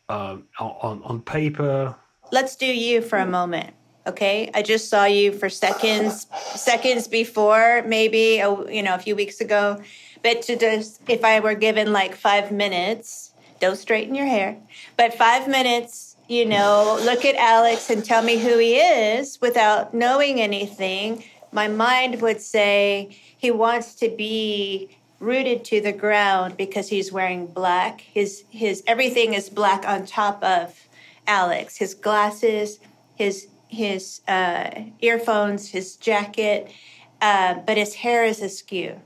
um, 0.09 0.45
on 0.61 1.03
on 1.03 1.23
paper? 1.23 1.97
Let's 2.31 2.57
do 2.57 2.67
you 2.67 3.01
for 3.01 3.19
a 3.19 3.25
mm. 3.25 3.31
moment. 3.31 3.75
Okay, 4.07 4.51
I 4.55 4.63
just 4.63 4.89
saw 4.89 5.05
you 5.05 5.33
for 5.33 5.51
seconds, 5.51 6.27
seconds 6.55 7.09
before, 7.09 7.83
maybe 7.87 8.39
a, 8.39 8.51
you 8.71 8.83
know 8.83 8.95
a 8.95 8.99
few 8.99 9.15
weeks 9.15 9.41
ago. 9.41 9.83
But 10.23 10.43
to 10.43 10.57
just, 10.57 11.01
if 11.09 11.25
I 11.25 11.41
were 11.41 11.55
given 11.55 11.93
like 11.93 12.15
five 12.15 12.51
minutes, 12.51 13.33
don't 13.61 13.77
straighten 13.77 14.15
your 14.15 14.27
hair, 14.27 14.57
but 14.97 15.15
five 15.15 15.47
minutes, 15.47 16.17
you 16.27 16.47
know, 16.47 16.99
look 17.05 17.25
at 17.25 17.35
Alex 17.37 17.91
and 17.91 18.05
tell 18.05 18.23
me 18.23 18.39
who 18.39 18.59
he 18.59 18.77
is 18.77 19.41
without 19.41 19.93
knowing 19.95 20.41
anything. 20.41 21.25
My 21.53 21.69
mind 21.69 22.23
would 22.23 22.41
say 22.41 23.17
he 23.37 23.51
wants 23.51 23.95
to 23.97 24.09
be 24.09 24.97
rooted 25.21 25.65
to 25.65 25.81
the 25.81 25.93
ground 25.93 26.57
because 26.57 26.89
he's 26.89 27.13
wearing 27.13 27.47
black. 27.47 28.01
His 28.01 28.45
his 28.51 28.83
everything 28.87 29.35
is 29.35 29.51
black 29.51 29.87
on 29.87 30.07
top 30.07 30.43
of 30.43 30.88
Alex. 31.29 31.77
His 31.77 31.95
glasses, 31.95 32.81
his 33.15 33.47
his 33.69 34.23
uh, 34.27 34.71
earphones, 35.01 35.69
his 35.69 35.97
jacket, 35.97 36.73
uh, 37.21 37.55
but 37.67 37.77
his 37.77 37.95
hair 37.95 38.25
is 38.25 38.41
askew. 38.41 39.01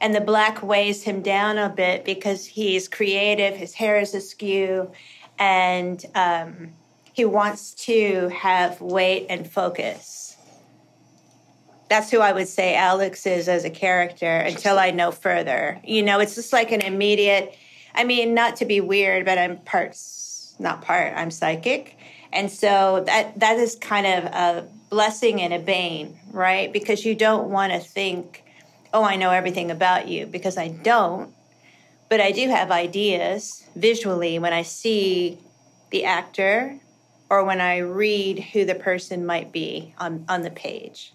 And 0.00 0.14
the 0.14 0.20
black 0.20 0.62
weighs 0.62 1.04
him 1.04 1.22
down 1.22 1.58
a 1.58 1.68
bit 1.68 2.04
because 2.04 2.46
he's 2.46 2.88
creative. 2.88 3.54
His 3.56 3.74
hair 3.74 3.98
is 4.00 4.14
askew, 4.14 4.90
and 5.38 6.04
um, 6.14 6.70
he 7.12 7.24
wants 7.24 7.74
to 7.86 8.28
have 8.30 8.80
weight 8.80 9.26
and 9.28 9.48
focus 9.48 10.24
that's 11.88 12.10
who 12.10 12.20
I 12.20 12.32
would 12.32 12.48
say 12.48 12.74
Alex 12.74 13.26
is 13.26 13.48
as 13.48 13.64
a 13.64 13.70
character 13.70 14.38
until 14.38 14.78
I 14.78 14.90
know 14.90 15.10
further. 15.10 15.80
You 15.84 16.02
know, 16.02 16.20
it's 16.20 16.34
just 16.34 16.52
like 16.52 16.72
an 16.72 16.80
immediate, 16.80 17.54
I 17.94 18.04
mean, 18.04 18.34
not 18.34 18.56
to 18.56 18.64
be 18.64 18.80
weird, 18.80 19.24
but 19.24 19.38
I'm 19.38 19.58
parts, 19.58 19.98
not 20.58 20.82
part, 20.82 21.12
I'm 21.16 21.30
psychic. 21.30 21.96
And 22.32 22.50
so 22.50 23.04
that 23.06 23.38
that 23.40 23.58
is 23.58 23.76
kind 23.76 24.06
of 24.06 24.24
a 24.24 24.68
blessing 24.90 25.40
and 25.40 25.52
a 25.52 25.58
bane, 25.58 26.18
right? 26.30 26.72
Because 26.72 27.04
you 27.04 27.14
don't 27.14 27.50
want 27.50 27.72
to 27.72 27.78
think, 27.78 28.44
oh, 28.92 29.02
I 29.02 29.16
know 29.16 29.30
everything 29.30 29.70
about 29.70 30.08
you, 30.08 30.26
because 30.26 30.56
I 30.56 30.68
don't. 30.68 31.32
But 32.08 32.20
I 32.20 32.32
do 32.32 32.48
have 32.48 32.70
ideas 32.70 33.66
visually 33.74 34.38
when 34.38 34.52
I 34.52 34.62
see 34.62 35.38
the 35.90 36.04
actor 36.04 36.78
or 37.30 37.44
when 37.44 37.60
I 37.60 37.78
read 37.78 38.38
who 38.38 38.64
the 38.64 38.74
person 38.74 39.26
might 39.26 39.52
be 39.52 39.94
on, 39.98 40.24
on 40.28 40.42
the 40.42 40.50
page. 40.50 41.12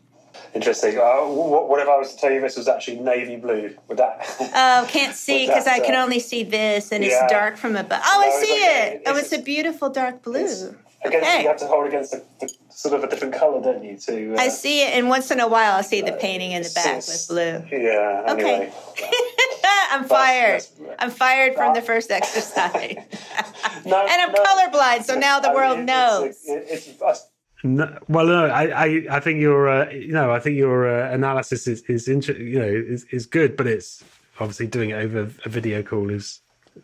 Interesting. 0.53 0.98
Uh, 0.98 1.25
what, 1.25 1.69
what, 1.69 1.79
if 1.79 1.88
I 1.88 1.98
was 1.98 2.15
to 2.15 2.19
tell 2.19 2.31
you 2.31 2.41
this 2.41 2.58
was 2.58 2.67
actually 2.67 3.00
navy 3.00 3.36
blue? 3.36 3.75
Would 3.88 3.98
that? 3.98 4.25
Oh, 4.62 4.88
can't 4.89 5.15
see 5.15 5.48
because 5.48 5.67
I 5.67 5.79
can 5.79 5.96
uh, 5.96 6.03
only 6.03 6.19
see 6.19 6.43
this, 6.43 6.91
and 6.91 7.03
yeah. 7.03 7.24
it's 7.24 7.31
dark 7.31 7.58
from 7.58 7.75
above. 7.75 8.01
Oh, 8.03 8.19
no, 8.22 8.27
I 8.27 8.43
see 8.43 8.53
it. 8.53 8.93
It's, 8.96 9.10
oh, 9.10 9.17
it's 9.17 9.31
a 9.31 9.41
beautiful 9.41 9.89
dark 9.89 10.24
blue. 10.24 10.41
Against, 10.41 10.75
okay. 11.05 11.43
You 11.43 11.48
have 11.48 11.58
to 11.58 11.67
hold 11.67 11.88
against 11.88 12.12
the, 12.12 12.25
the, 12.39 12.53
sort 12.69 12.96
of 12.96 13.03
a 13.03 13.10
different 13.10 13.34
color, 13.34 13.62
don't 13.62 13.84
you? 13.84 13.98
To 13.98 14.36
uh, 14.36 14.41
I 14.41 14.50
see 14.50 14.81
it, 14.81 14.96
and 14.96 15.08
once 15.08 15.31
in 15.31 15.39
a 15.39 15.48
while, 15.48 15.75
I'll 15.75 15.84
see 15.84 16.01
the 16.01 16.12
painting 16.13 16.51
in 16.51 16.63
the 16.63 16.72
back 16.75 16.96
with 16.96 17.25
blue. 17.29 17.63
Yeah. 17.72 18.24
Anyway. 18.27 18.74
Okay. 18.91 19.12
I'm 19.91 20.03
fired. 20.03 20.65
I'm 21.00 21.10
fired 21.10 21.55
from 21.55 21.74
the 21.74 21.81
first 21.81 22.12
exercise. 22.12 22.96
no, 23.86 24.01
and 24.01 24.22
I'm 24.22 24.31
no, 24.31 24.43
colorblind, 24.43 25.03
so 25.03 25.17
now 25.17 25.39
the 25.39 25.51
world 25.51 25.79
knows. 25.79 26.38
It's, 26.46 26.88
it's, 26.88 27.27
no, 27.63 27.97
well, 28.07 28.25
no, 28.25 28.45
I, 28.45 28.85
I, 28.85 29.05
I 29.11 29.19
think 29.19 29.39
your, 29.39 29.67
uh, 29.67 29.89
you 29.89 30.13
know, 30.13 30.31
I 30.31 30.39
think 30.39 30.57
your 30.57 30.87
uh, 30.87 31.13
analysis 31.13 31.67
is, 31.67 31.81
is, 31.83 32.07
inter- 32.07 32.33
you 32.33 32.59
know, 32.59 32.67
is, 32.67 33.05
is 33.11 33.25
good, 33.25 33.57
but 33.57 33.67
it's 33.67 34.03
obviously 34.39 34.67
doing 34.67 34.91
it 34.91 34.93
over 34.93 35.29
a 35.45 35.49
video 35.49 35.83
call 35.83 36.09
is 36.09 36.41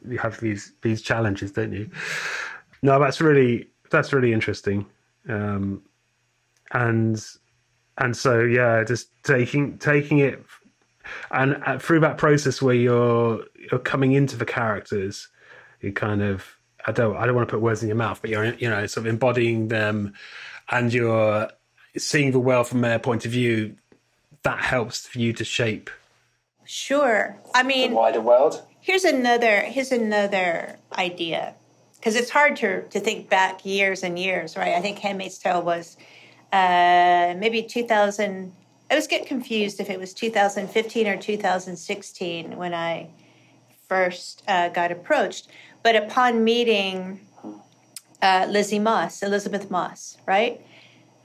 you 0.07 0.17
have 0.17 0.39
these 0.39 0.73
these 0.81 1.01
challenges, 1.01 1.51
don't 1.51 1.71
you? 1.71 1.89
No, 2.81 2.99
that's 2.99 3.21
really 3.21 3.69
that's 3.89 4.13
really 4.13 4.33
interesting, 4.33 4.85
um, 5.29 5.81
and 6.71 7.23
and 7.97 8.15
so 8.15 8.41
yeah, 8.41 8.83
just 8.83 9.09
taking 9.23 9.77
taking 9.77 10.19
it 10.19 10.43
and 11.31 11.61
uh, 11.65 11.79
through 11.79 12.01
that 12.01 12.17
process 12.17 12.61
where 12.61 12.75
you're 12.75 13.43
you're 13.71 13.79
coming 13.79 14.13
into 14.13 14.35
the 14.35 14.45
characters, 14.45 15.29
you 15.81 15.93
kind 15.93 16.21
of 16.21 16.57
I 16.85 16.91
don't 16.91 17.15
I 17.15 17.25
don't 17.25 17.35
want 17.35 17.47
to 17.47 17.51
put 17.51 17.61
words 17.61 17.81
in 17.81 17.87
your 17.87 17.97
mouth, 17.97 18.19
but 18.21 18.29
you're 18.29 18.53
you 18.55 18.69
know 18.69 18.85
sort 18.85 19.05
of 19.05 19.13
embodying 19.13 19.69
them 19.69 20.13
and 20.69 20.93
you're 20.93 21.49
seeing 21.97 22.31
the 22.31 22.39
world 22.39 22.67
from 22.67 22.81
their 22.81 22.99
point 22.99 23.25
of 23.25 23.31
view, 23.31 23.75
that 24.43 24.59
helps 24.59 25.07
for 25.07 25.19
you 25.19 25.33
to 25.33 25.43
shape. 25.43 25.89
Sure. 26.65 27.37
I 27.53 27.63
mean, 27.63 27.91
the 27.91 27.95
wider 27.95 28.21
world. 28.21 28.61
Here's 28.81 29.03
another. 29.03 29.61
Here's 29.61 29.91
another 29.91 30.77
idea, 30.93 31.55
because 31.95 32.15
it's 32.15 32.29
hard 32.29 32.55
to 32.57 32.87
to 32.89 32.99
think 32.99 33.29
back 33.29 33.65
years 33.65 34.03
and 34.03 34.17
years, 34.17 34.57
right? 34.57 34.73
I 34.73 34.81
think 34.81 34.99
*Handmaid's 34.99 35.37
Tale* 35.37 35.61
was 35.61 35.97
uh, 36.51 37.35
maybe 37.37 37.63
2000. 37.63 38.51
I 38.89 38.95
was 38.95 39.07
getting 39.07 39.27
confused 39.27 39.79
if 39.79 39.89
it 39.89 39.99
was 39.99 40.13
2015 40.13 41.07
or 41.07 41.17
2016 41.17 42.55
when 42.55 42.73
I 42.73 43.09
first 43.87 44.43
uh, 44.47 44.69
got 44.69 44.91
approached. 44.91 45.47
But 45.81 45.95
upon 45.95 46.43
meeting 46.43 47.19
uh, 48.25 48.47
Lizzie 48.49 48.79
Moss, 48.79 49.21
Elisabeth 49.21 49.69
Moss, 49.69 50.17
right? 50.25 50.59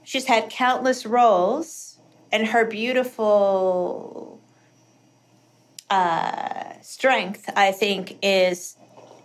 She's 0.03 0.25
had 0.25 0.49
countless 0.49 1.05
roles, 1.05 1.97
and 2.31 2.47
her 2.47 2.63
beautiful 2.63 4.39
uh, 5.89 6.73
strength, 6.81 7.49
I 7.55 7.71
think, 7.71 8.17
is 8.21 8.77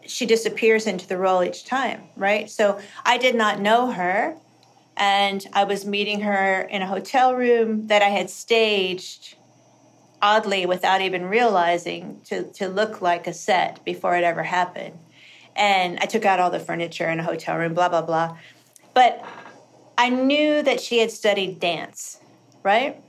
she 0.07 0.25
disappears 0.25 0.87
into 0.87 1.07
the 1.07 1.19
role 1.19 1.43
each 1.43 1.65
time, 1.65 2.03
right? 2.17 2.49
So 2.49 2.81
I 3.05 3.19
did 3.19 3.35
not 3.35 3.61
know 3.61 3.91
her, 3.91 4.35
and 4.97 5.47
I 5.53 5.65
was 5.65 5.85
meeting 5.85 6.21
her 6.21 6.63
in 6.63 6.81
a 6.81 6.87
hotel 6.87 7.35
room 7.35 7.89
that 7.89 8.03
I 8.03 8.09
had 8.09 8.31
staged 8.31 9.37
oddly 10.23 10.65
without 10.65 11.03
even 11.03 11.27
realizing 11.27 12.23
to, 12.25 12.45
to 12.53 12.69
look 12.69 13.03
like 13.03 13.27
a 13.27 13.35
set 13.35 13.85
before 13.85 14.17
it 14.17 14.25
ever 14.25 14.45
happened 14.45 14.99
and 15.57 15.99
I 16.01 16.07
took 16.07 16.25
out 16.25 16.39
all 16.39 16.51
the 16.51 16.61
furniture 16.61 17.09
in 17.09 17.19
a 17.19 17.25
hotel 17.25 17.57
room, 17.57 17.75
blah, 17.75 17.89
blah, 17.89 18.03
blah. 18.03 18.37
But 18.95 19.25
I 19.99 20.11
knew 20.11 20.63
that 20.63 20.81
she 20.81 20.99
had 20.99 21.11
studied 21.11 21.59
dance, 21.59 22.21
right? 22.63 23.03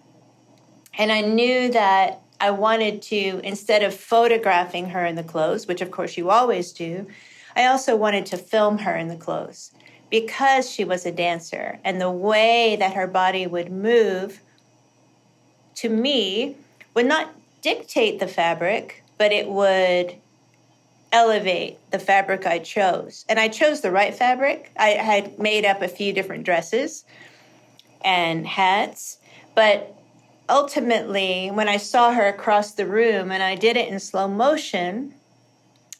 And 0.98 1.12
I 1.12 1.22
knew 1.22 1.72
that 1.72 2.22
I 2.39 2.51
wanted 2.51 3.01
to, 3.04 3.42
instead 3.44 3.84
of 3.84 3.94
photographing 3.94 4.89
her 4.89 5.06
in 5.06 5.16
the 5.16 5.24
clothes, 5.24 5.68
which 5.68 5.82
of 5.82 5.92
course 5.92 6.18
you 6.18 6.30
always 6.30 6.72
do, 6.72 7.08
I 7.56 7.66
also 7.66 7.96
wanted 7.96 8.25
to 8.27 8.38
film 8.38 8.80
her 8.80 8.96
in 8.96 9.08
the 9.08 9.16
clothes 9.16 9.72
because 10.10 10.70
she 10.70 10.84
was 10.84 11.06
a 11.06 11.12
dancer 11.12 11.80
and 11.84 12.00
the 12.00 12.12
way 12.12 12.77
that 12.77 12.94
her 12.94 13.08
body 13.08 13.48
would 13.48 13.72
move 13.72 14.42
to 15.75 15.89
me 15.89 16.56
would 16.94 17.06
not 17.06 17.34
dictate 17.62 18.20
the 18.20 18.27
fabric, 18.27 19.04
but 19.18 19.32
it 19.32 19.48
would 19.48 20.16
elevate 21.11 21.79
the 21.91 21.99
fabric 21.99 22.45
I 22.45 22.59
chose. 22.59 23.25
And 23.29 23.39
I 23.39 23.47
chose 23.47 23.81
the 23.81 23.91
right 23.91 24.13
fabric. 24.13 24.71
I 24.77 24.89
had 24.89 25.39
made 25.39 25.65
up 25.65 25.81
a 25.81 25.87
few 25.87 26.13
different 26.13 26.43
dresses 26.43 27.05
and 28.03 28.45
hats, 28.45 29.17
but 29.55 29.95
ultimately, 30.49 31.49
when 31.49 31.67
I 31.67 31.77
saw 31.77 32.13
her 32.13 32.27
across 32.27 32.73
the 32.73 32.85
room 32.85 33.31
and 33.31 33.41
I 33.43 33.55
did 33.55 33.77
it 33.77 33.89
in 33.89 33.99
slow 33.99 34.27
motion, 34.27 35.13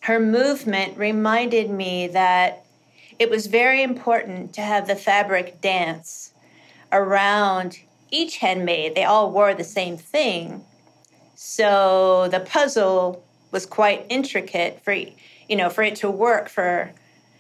her 0.02 0.20
movement 0.20 0.98
reminded 0.98 1.70
me 1.70 2.08
that 2.08 2.64
it 3.20 3.30
was 3.30 3.48
very 3.48 3.82
important 3.82 4.54
to 4.54 4.62
have 4.62 4.88
the 4.88 4.96
fabric 4.96 5.60
dance 5.60 6.32
around 6.92 7.80
each 8.12 8.38
handmaid. 8.38 8.96
They 8.96 9.04
all 9.04 9.32
wore 9.32 9.54
the 9.54 9.64
same 9.64 9.98
thing. 9.98 10.64
So 11.36 12.28
the 12.30 12.40
puzzle 12.40 13.24
was 13.52 13.66
quite 13.66 14.06
intricate 14.10 14.84
for 14.84 14.94
you 14.94 15.56
know 15.56 15.70
for 15.70 15.84
it 15.84 15.96
to 15.96 16.10
work 16.10 16.50
for 16.50 16.92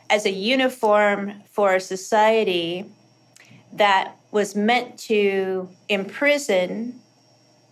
as 0.10 0.26
a 0.26 0.32
uniform 0.32 1.34
for 1.50 1.76
a 1.76 1.82
society 1.82 2.86
that 3.74 4.16
was 4.32 4.56
meant 4.56 4.98
to 4.98 5.70
imprison 5.90 7.00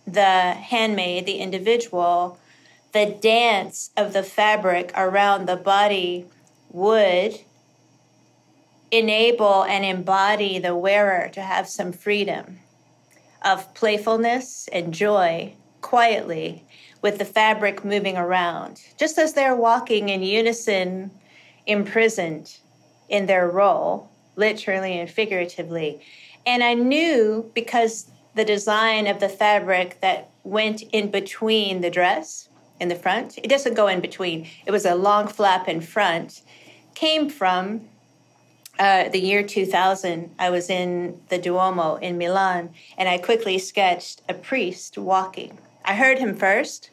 the 0.06 0.22
handmaid, 0.22 1.26
the 1.26 1.36
individual, 1.36 2.38
the 2.92 3.16
dance 3.20 3.90
of 3.96 4.12
the 4.12 4.22
fabric 4.22 4.92
around 4.94 5.46
the 5.46 5.56
body 5.56 6.26
would 6.70 7.38
enable 8.90 9.64
and 9.64 9.84
embody 9.84 10.58
the 10.58 10.76
wearer 10.76 11.28
to 11.32 11.40
have 11.40 11.68
some 11.68 11.92
freedom 11.92 12.60
of 13.44 13.74
playfulness 13.74 14.68
and 14.72 14.94
joy 14.94 15.52
quietly 15.80 16.64
with 17.06 17.18
the 17.18 17.24
fabric 17.24 17.84
moving 17.84 18.16
around, 18.16 18.82
just 18.98 19.16
as 19.16 19.32
they're 19.32 19.54
walking 19.54 20.08
in 20.08 20.24
unison, 20.24 21.08
imprisoned 21.64 22.56
in 23.08 23.26
their 23.26 23.48
role, 23.48 24.10
literally 24.34 24.98
and 24.98 25.08
figuratively. 25.08 26.00
And 26.44 26.64
I 26.64 26.74
knew 26.74 27.48
because 27.54 28.10
the 28.34 28.44
design 28.44 29.06
of 29.06 29.20
the 29.20 29.28
fabric 29.28 30.00
that 30.00 30.30
went 30.42 30.82
in 30.82 31.12
between 31.12 31.80
the 31.80 31.90
dress 31.90 32.48
in 32.80 32.88
the 32.88 32.96
front, 32.96 33.38
it 33.38 33.46
doesn't 33.46 33.74
go 33.74 33.86
in 33.86 34.00
between, 34.00 34.48
it 34.66 34.72
was 34.72 34.84
a 34.84 34.96
long 34.96 35.28
flap 35.28 35.68
in 35.68 35.80
front, 35.80 36.42
came 36.96 37.30
from 37.30 37.82
uh, 38.80 39.10
the 39.10 39.20
year 39.20 39.44
2000, 39.44 40.34
I 40.40 40.50
was 40.50 40.68
in 40.68 41.20
the 41.28 41.38
Duomo 41.38 42.00
in 42.02 42.18
Milan, 42.18 42.70
and 42.98 43.08
I 43.08 43.18
quickly 43.18 43.58
sketched 43.58 44.22
a 44.28 44.34
priest 44.34 44.98
walking. 44.98 45.56
I 45.84 45.94
heard 45.94 46.18
him 46.18 46.34
first, 46.34 46.90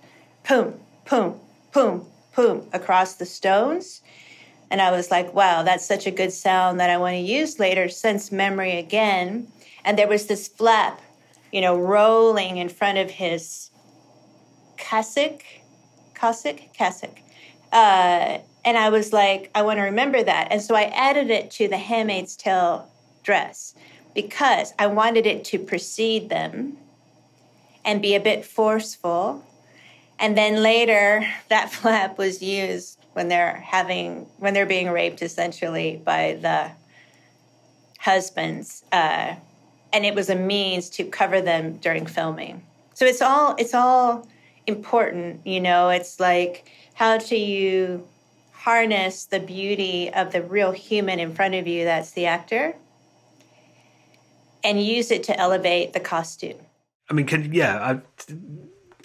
boom, 0.48 0.80
boom, 1.10 1.40
boom, 1.74 2.08
boom, 2.36 2.68
across 2.74 3.16
the 3.16 3.26
stones. 3.26 4.02
And 4.70 4.82
I 4.82 4.92
was 4.92 5.12
like, 5.12 5.34
wow, 5.34 5.64
that's 5.64 5.86
such 5.86 6.08
a 6.08 6.12
good 6.12 6.32
sound 6.32 6.80
that 6.80 6.90
I 6.90 6.98
want 6.98 7.14
to 7.14 7.20
use 7.20 7.60
later, 7.60 7.88
sense 7.90 8.32
memory 8.32 8.78
again. 8.78 9.48
And 9.86 9.98
there 9.98 10.08
was 10.08 10.26
this 10.28 10.48
flap, 10.48 11.02
you 11.52 11.62
know, 11.62 11.78
rolling 11.78 12.58
in 12.58 12.70
front 12.70 12.98
of 12.98 13.12
his 13.12 13.70
cassock, 14.78 15.44
cassock, 16.16 16.60
cassock. 16.74 17.20
Uh, 17.72 18.40
and 18.66 18.78
I 18.78 18.90
was 18.90 19.14
like, 19.14 19.52
I 19.54 19.62
want 19.62 19.78
to 19.78 19.84
remember 19.84 20.24
that. 20.24 20.48
And 20.52 20.62
so 20.62 20.76
I 20.76 20.84
added 20.84 21.30
it 21.30 21.52
to 21.52 21.68
the 21.68 21.78
Handmaid's 21.78 22.36
Tale 22.36 22.90
dress 23.24 23.76
because 24.16 24.74
I 24.80 24.88
wanted 24.88 25.26
it 25.26 25.44
to 25.46 25.60
precede 25.60 26.30
them 26.30 26.78
and 27.84 28.02
be 28.02 28.16
a 28.16 28.20
bit 28.20 28.46
forceful. 28.46 29.44
And 30.24 30.38
then 30.38 30.64
later, 30.64 31.28
that 31.50 31.72
flap 31.72 32.18
was 32.18 32.42
used 32.42 32.98
when 33.12 33.28
they're 33.28 33.58
having 33.58 34.26
when 34.38 34.54
they're 34.54 34.66
being 34.66 34.90
raped 34.90 35.22
essentially 35.22 36.02
by 36.04 36.40
the 36.42 36.72
husbands, 38.00 38.84
uh, 38.92 39.36
and 39.92 40.06
it 40.06 40.16
was 40.16 40.30
a 40.30 40.36
means 40.36 40.90
to 40.92 41.04
cover 41.04 41.42
them 41.42 41.78
during 41.78 42.06
filming. 42.06 42.64
So 42.94 43.06
it's 43.06 43.22
all 43.22 43.56
it's 43.60 43.74
all 43.74 44.26
important, 44.66 45.46
you 45.46 45.60
know. 45.60 45.90
It's 45.90 46.20
like 46.22 46.72
how 46.94 47.18
do 47.18 47.36
you 47.36 48.08
harness 48.54 49.26
the 49.26 49.42
beauty 49.42 50.10
of 50.14 50.32
the 50.32 50.42
real 50.42 50.72
human 50.72 51.20
in 51.20 51.36
front 51.36 51.54
of 51.54 51.68
you 51.68 51.84
that's 51.84 52.12
the 52.12 52.26
actor 52.26 52.74
and 54.64 54.82
use 54.82 55.12
it 55.12 55.22
to 55.24 55.38
elevate 55.38 55.92
the 55.92 56.00
costume. 56.00 56.56
I 57.10 57.14
mean, 57.14 57.26
can 57.26 57.54
yeah, 57.54 57.78
I, 57.78 58.34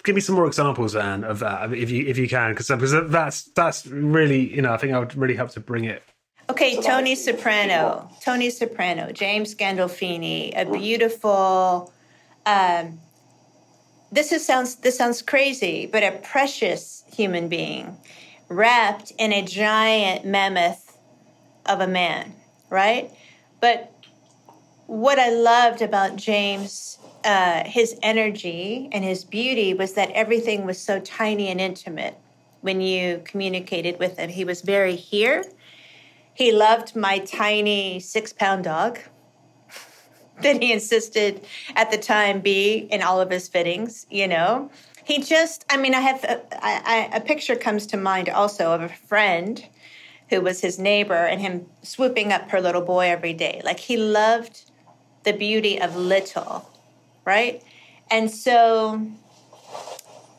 give 0.03 0.15
me 0.15 0.21
some 0.21 0.35
more 0.35 0.47
examples, 0.47 0.95
Ane, 0.95 1.23
of 1.23 1.39
that 1.39 1.73
if 1.73 1.89
you 1.89 2.05
if 2.07 2.17
you 2.17 2.27
can, 2.27 2.51
because 2.51 2.67
because 2.67 3.09
that's 3.09 3.43
that's 3.53 3.85
really 3.87 4.53
you 4.53 4.61
know 4.61 4.73
I 4.73 4.77
think 4.77 4.93
I 4.93 4.99
would 4.99 5.15
really 5.15 5.35
help 5.35 5.51
to 5.51 5.59
bring 5.59 5.85
it. 5.85 6.03
Okay, 6.49 6.81
Tony 6.81 7.13
Soprano, 7.13 8.09
Tony 8.21 8.49
Soprano, 8.49 9.11
James 9.11 9.55
Gandolfini, 9.55 10.51
a 10.55 10.65
beautiful. 10.65 11.93
Um, 12.45 12.99
this 14.11 14.31
is 14.31 14.45
sounds 14.45 14.77
this 14.77 14.97
sounds 14.97 15.21
crazy, 15.21 15.85
but 15.85 16.03
a 16.03 16.11
precious 16.23 17.03
human 17.13 17.47
being 17.47 17.97
wrapped 18.47 19.11
in 19.19 19.31
a 19.31 19.43
giant 19.43 20.25
mammoth 20.25 20.97
of 21.67 21.81
a 21.81 21.87
man, 21.87 22.33
right? 22.69 23.11
But 23.61 23.93
what 24.87 25.19
I 25.19 25.29
loved 25.29 25.81
about 25.83 26.15
James, 26.15 26.97
uh, 27.23 27.63
his 27.65 27.97
energy 28.01 28.89
and 28.91 29.03
his 29.03 29.23
beauty 29.23 29.73
was 29.73 29.93
that 29.93 30.11
everything 30.11 30.65
was 30.65 30.81
so 30.81 30.99
tiny 30.99 31.47
and 31.49 31.59
intimate 31.59 32.17
when 32.61 32.81
you 32.81 33.21
communicated 33.25 33.99
with 33.99 34.17
him. 34.17 34.29
He 34.29 34.43
was 34.45 34.61
very 34.61 34.95
here. 34.95 35.43
He 36.33 36.51
loved 36.51 36.95
my 36.95 37.19
tiny 37.19 37.99
six 37.99 38.33
pound 38.33 38.63
dog 38.63 38.99
that 40.41 40.61
he 40.61 40.71
insisted 40.71 41.45
at 41.75 41.91
the 41.91 41.97
time 41.97 42.41
be 42.41 42.87
in 42.91 43.01
all 43.01 43.19
of 43.19 43.29
his 43.29 43.47
fittings, 43.47 44.05
you 44.09 44.27
know 44.27 44.69
he 45.09 45.19
just 45.19 45.65
i 45.69 45.75
mean 45.75 45.95
i 45.95 45.99
have 45.99 46.23
a, 46.23 46.39
I, 46.63 47.09
a 47.13 47.19
picture 47.19 47.55
comes 47.55 47.87
to 47.87 47.97
mind 47.97 48.29
also 48.29 48.71
of 48.71 48.81
a 48.81 48.89
friend 48.89 49.65
who 50.29 50.39
was 50.39 50.61
his 50.61 50.77
neighbor 50.77 51.15
and 51.15 51.41
him 51.41 51.65
swooping 51.81 52.31
up 52.31 52.51
her 52.51 52.61
little 52.61 52.83
boy 52.83 53.07
every 53.07 53.33
day 53.33 53.59
like 53.65 53.79
he 53.79 53.97
loved 53.97 54.69
the 55.23 55.33
beauty 55.33 55.81
of 55.81 55.95
little 55.95 56.68
right? 57.29 57.63
And 58.09 58.31
so 58.31 59.05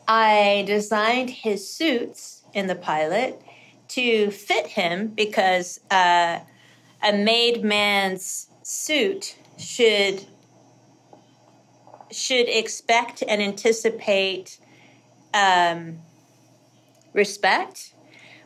i 0.07 0.63
designed 0.67 1.29
his 1.29 1.69
suits 1.69 2.43
in 2.53 2.67
the 2.67 2.75
pilot 2.75 3.41
to 3.87 4.29
fit 4.31 4.67
him 4.67 5.07
because 5.07 5.79
uh, 5.89 6.39
a 7.01 7.13
made 7.13 7.63
man's 7.63 8.47
suit 8.61 9.37
should 9.57 10.25
should 12.11 12.49
expect 12.49 13.23
and 13.25 13.41
anticipate 13.41 14.59
um, 15.33 15.99
respect, 17.13 17.93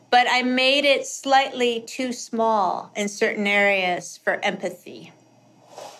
but 0.08 0.28
I 0.30 0.42
made 0.42 0.84
it 0.84 1.04
slightly 1.04 1.80
too 1.80 2.12
small 2.12 2.92
in 2.94 3.08
certain 3.08 3.48
areas 3.48 4.20
for 4.22 4.34
empathy 4.44 5.12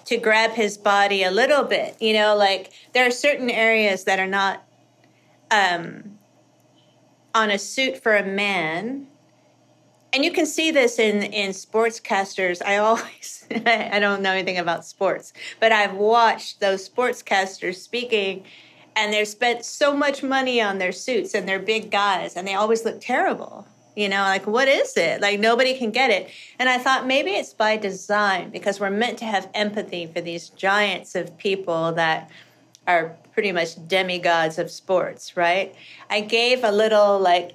to 0.07 0.17
grab 0.17 0.53
his 0.53 0.79
body 0.79 1.23
a 1.23 1.31
little 1.31 1.65
bit. 1.65 1.97
You 2.01 2.15
know, 2.15 2.37
like 2.37 2.73
there 2.95 3.07
are 3.07 3.11
certain 3.11 3.51
areas 3.51 4.05
that 4.05 4.19
are 4.19 4.27
not 4.27 4.65
um, 5.51 6.19
on 7.35 7.51
a 7.51 7.59
suit 7.59 8.03
for 8.03 8.17
a 8.17 8.25
man. 8.25 9.07
And 10.13 10.25
you 10.25 10.33
can 10.33 10.47
see 10.47 10.71
this 10.71 10.99
in 10.99 11.23
in 11.23 11.51
sportscasters. 11.51 12.63
I 12.65 12.79
always 12.79 13.47
I 13.67 13.99
don't 14.01 14.23
know 14.23 14.33
anything 14.33 14.59
about 14.59 14.85
sports, 14.85 15.33
but 15.61 15.73
I've 15.73 15.95
watched 15.95 16.61
those 16.61 16.89
sportscasters 16.89 17.77
speaking 17.77 18.45
and 18.97 19.13
they've 19.13 19.29
spent 19.29 19.65
so 19.65 19.95
much 19.95 20.23
money 20.23 20.61
on 20.61 20.79
their 20.79 20.93
suits 20.93 21.35
and 21.35 21.47
they're 21.47 21.59
big 21.59 21.91
guys 21.91 22.35
and 22.35 22.49
they 22.49 22.55
always 22.55 22.85
look 22.85 22.99
terrible 23.01 23.67
you 23.97 24.09
know 24.09 24.23
like 24.23 24.47
what 24.47 24.69
is 24.69 24.97
it 24.97 25.21
like 25.21 25.41
nobody 25.41 25.77
can 25.77 25.91
get 25.91 26.11
it 26.11 26.31
and 26.59 26.69
i 26.69 26.79
thought 26.79 27.07
maybe 27.07 27.31
it's 27.31 27.53
by 27.53 27.77
design 27.77 28.51
because 28.51 28.79
we're 28.79 28.91
meant 28.91 29.19
to 29.19 29.25
have 29.25 29.49
empathy 29.55 30.07
for 30.07 30.21
these 30.21 30.51
giants 30.51 31.17
of 31.17 31.37
people 31.39 31.93
that 31.93 32.31
are 32.87 33.17
pretty 33.33 33.51
much 33.51 33.75
demigods 33.89 34.59
of 34.59 34.71
sports 34.71 35.37
right 35.37 35.75
i 36.11 36.21
gave 36.21 36.63
a 36.63 36.71
little 36.71 37.19
like 37.19 37.55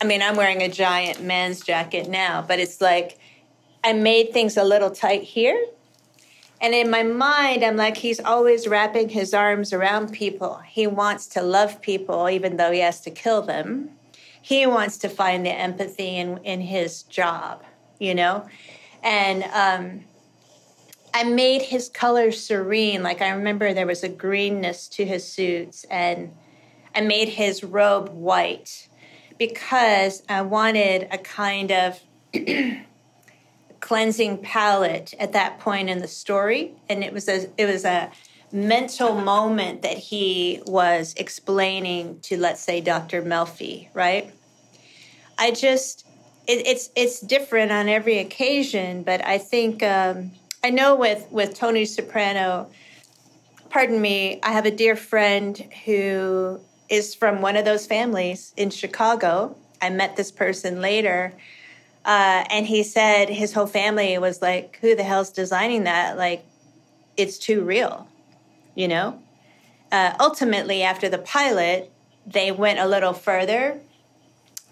i 0.00 0.04
mean 0.04 0.22
i'm 0.22 0.36
wearing 0.36 0.62
a 0.62 0.68
giant 0.68 1.22
men's 1.22 1.60
jacket 1.60 2.08
now 2.08 2.40
but 2.40 2.58
it's 2.58 2.80
like 2.80 3.18
i 3.84 3.92
made 3.92 4.32
things 4.32 4.56
a 4.56 4.64
little 4.64 4.90
tight 4.90 5.22
here 5.22 5.66
and 6.62 6.74
in 6.74 6.90
my 6.90 7.02
mind, 7.02 7.64
I'm 7.64 7.76
like, 7.76 7.96
he's 7.96 8.20
always 8.20 8.68
wrapping 8.68 9.08
his 9.08 9.32
arms 9.32 9.72
around 9.72 10.12
people. 10.12 10.60
He 10.66 10.86
wants 10.86 11.26
to 11.28 11.40
love 11.40 11.80
people, 11.80 12.28
even 12.28 12.58
though 12.58 12.70
he 12.70 12.80
has 12.80 13.00
to 13.00 13.10
kill 13.10 13.40
them. 13.40 13.92
He 14.42 14.66
wants 14.66 14.98
to 14.98 15.08
find 15.08 15.44
the 15.44 15.50
empathy 15.50 16.16
in, 16.16 16.38
in 16.38 16.60
his 16.60 17.02
job, 17.04 17.62
you 17.98 18.14
know? 18.14 18.46
And 19.02 19.44
um, 19.44 20.04
I 21.12 21.24
made 21.24 21.62
his 21.62 21.88
color 21.88 22.32
serene. 22.32 23.02
Like 23.02 23.22
I 23.22 23.30
remember 23.30 23.72
there 23.72 23.86
was 23.86 24.02
a 24.02 24.08
greenness 24.08 24.88
to 24.88 25.04
his 25.04 25.26
suits, 25.26 25.84
and 25.90 26.34
I 26.94 27.00
made 27.00 27.28
his 27.28 27.64
robe 27.64 28.10
white 28.10 28.88
because 29.38 30.22
I 30.28 30.42
wanted 30.42 31.08
a 31.10 31.18
kind 31.18 31.72
of 31.72 32.00
cleansing 33.80 34.38
palette 34.38 35.14
at 35.18 35.32
that 35.32 35.58
point 35.58 35.88
in 35.88 36.00
the 36.00 36.08
story, 36.08 36.74
and 36.88 37.02
it 37.02 37.12
was 37.12 37.28
a 37.28 37.48
it 37.56 37.66
was 37.66 37.84
a 37.84 38.10
mental 38.52 39.14
moment 39.14 39.82
that 39.82 39.96
he 39.96 40.60
was 40.66 41.14
explaining 41.16 42.20
to 42.20 42.36
let's 42.36 42.60
say 42.60 42.80
Dr. 42.80 43.22
Melfi, 43.22 43.88
right? 43.94 44.32
I 45.38 45.52
just 45.52 46.06
it, 46.46 46.66
it's 46.66 46.90
it's 46.96 47.20
different 47.20 47.72
on 47.72 47.88
every 47.88 48.18
occasion, 48.18 49.02
but 49.02 49.24
I 49.24 49.38
think 49.38 49.82
um, 49.82 50.32
I 50.64 50.70
know 50.70 50.94
with 50.96 51.26
with 51.30 51.54
Tony 51.54 51.84
Soprano. 51.84 52.70
Pardon 53.70 54.00
me, 54.00 54.40
I 54.42 54.50
have 54.50 54.66
a 54.66 54.70
dear 54.70 54.96
friend 54.96 55.56
who 55.84 56.60
is 56.88 57.14
from 57.14 57.40
one 57.40 57.56
of 57.56 57.64
those 57.64 57.86
families 57.86 58.52
in 58.56 58.70
Chicago. 58.70 59.56
I 59.80 59.90
met 59.90 60.16
this 60.16 60.32
person 60.32 60.80
later, 60.80 61.32
uh, 62.04 62.44
and 62.50 62.66
he 62.66 62.82
said 62.82 63.30
his 63.30 63.52
whole 63.52 63.68
family 63.68 64.18
was 64.18 64.42
like, 64.42 64.78
"Who 64.80 64.96
the 64.96 65.04
hell's 65.04 65.30
designing 65.30 65.84
that? 65.84 66.18
Like, 66.18 66.44
it's 67.16 67.38
too 67.38 67.62
real," 67.62 68.08
you 68.74 68.88
know. 68.88 69.20
Uh, 69.92 70.14
ultimately, 70.20 70.82
after 70.82 71.08
the 71.08 71.18
pilot, 71.18 71.90
they 72.26 72.52
went 72.52 72.78
a 72.78 72.86
little 72.86 73.12
further, 73.12 73.80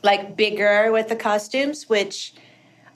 like 0.03 0.37
bigger 0.37 0.93
with 0.93 1.09
the 1.09 1.17
costumes, 1.17 1.89
which 1.89 2.35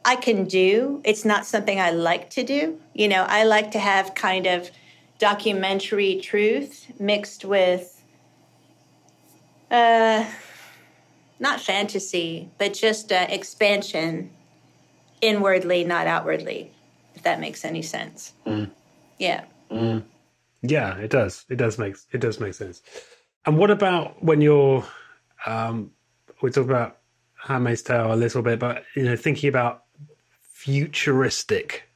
I 0.04 0.16
can 0.16 0.44
do. 0.44 1.00
It's 1.04 1.24
not 1.24 1.46
something 1.46 1.80
I 1.80 1.90
like 1.90 2.30
to 2.30 2.42
do. 2.42 2.80
You 2.94 3.08
know, 3.08 3.24
I 3.28 3.44
like 3.44 3.72
to 3.72 3.78
have 3.78 4.14
kind 4.14 4.46
of 4.46 4.70
documentary 5.18 6.20
truth 6.20 6.92
mixed 6.98 7.44
with 7.44 8.02
uh, 9.70 10.24
not 11.40 11.60
fantasy, 11.60 12.48
but 12.58 12.74
just 12.74 13.12
uh, 13.12 13.26
expansion 13.28 14.30
inwardly, 15.20 15.84
not 15.84 16.06
outwardly, 16.06 16.72
if 17.14 17.22
that 17.22 17.40
makes 17.40 17.64
any 17.64 17.82
sense. 17.82 18.32
Mm. 18.46 18.70
Yeah. 19.18 19.44
Mm. 19.70 20.02
Yeah, 20.62 20.96
it 20.96 21.10
does. 21.10 21.44
It 21.48 21.56
does 21.56 21.78
make 21.78 21.96
it 22.12 22.20
does 22.20 22.40
make 22.40 22.54
sense. 22.54 22.82
And 23.44 23.58
what 23.58 23.70
about 23.70 24.22
when 24.22 24.40
you're 24.40 24.84
um 25.44 25.90
we 26.40 26.50
talk 26.50 26.64
about 26.64 26.98
Handmaid's 27.34 27.82
Tale 27.82 28.12
a 28.12 28.16
little 28.16 28.42
bit, 28.42 28.58
but 28.58 28.84
you 28.94 29.02
know, 29.02 29.16
thinking 29.16 29.48
about 29.48 29.84
futuristic 30.40 31.88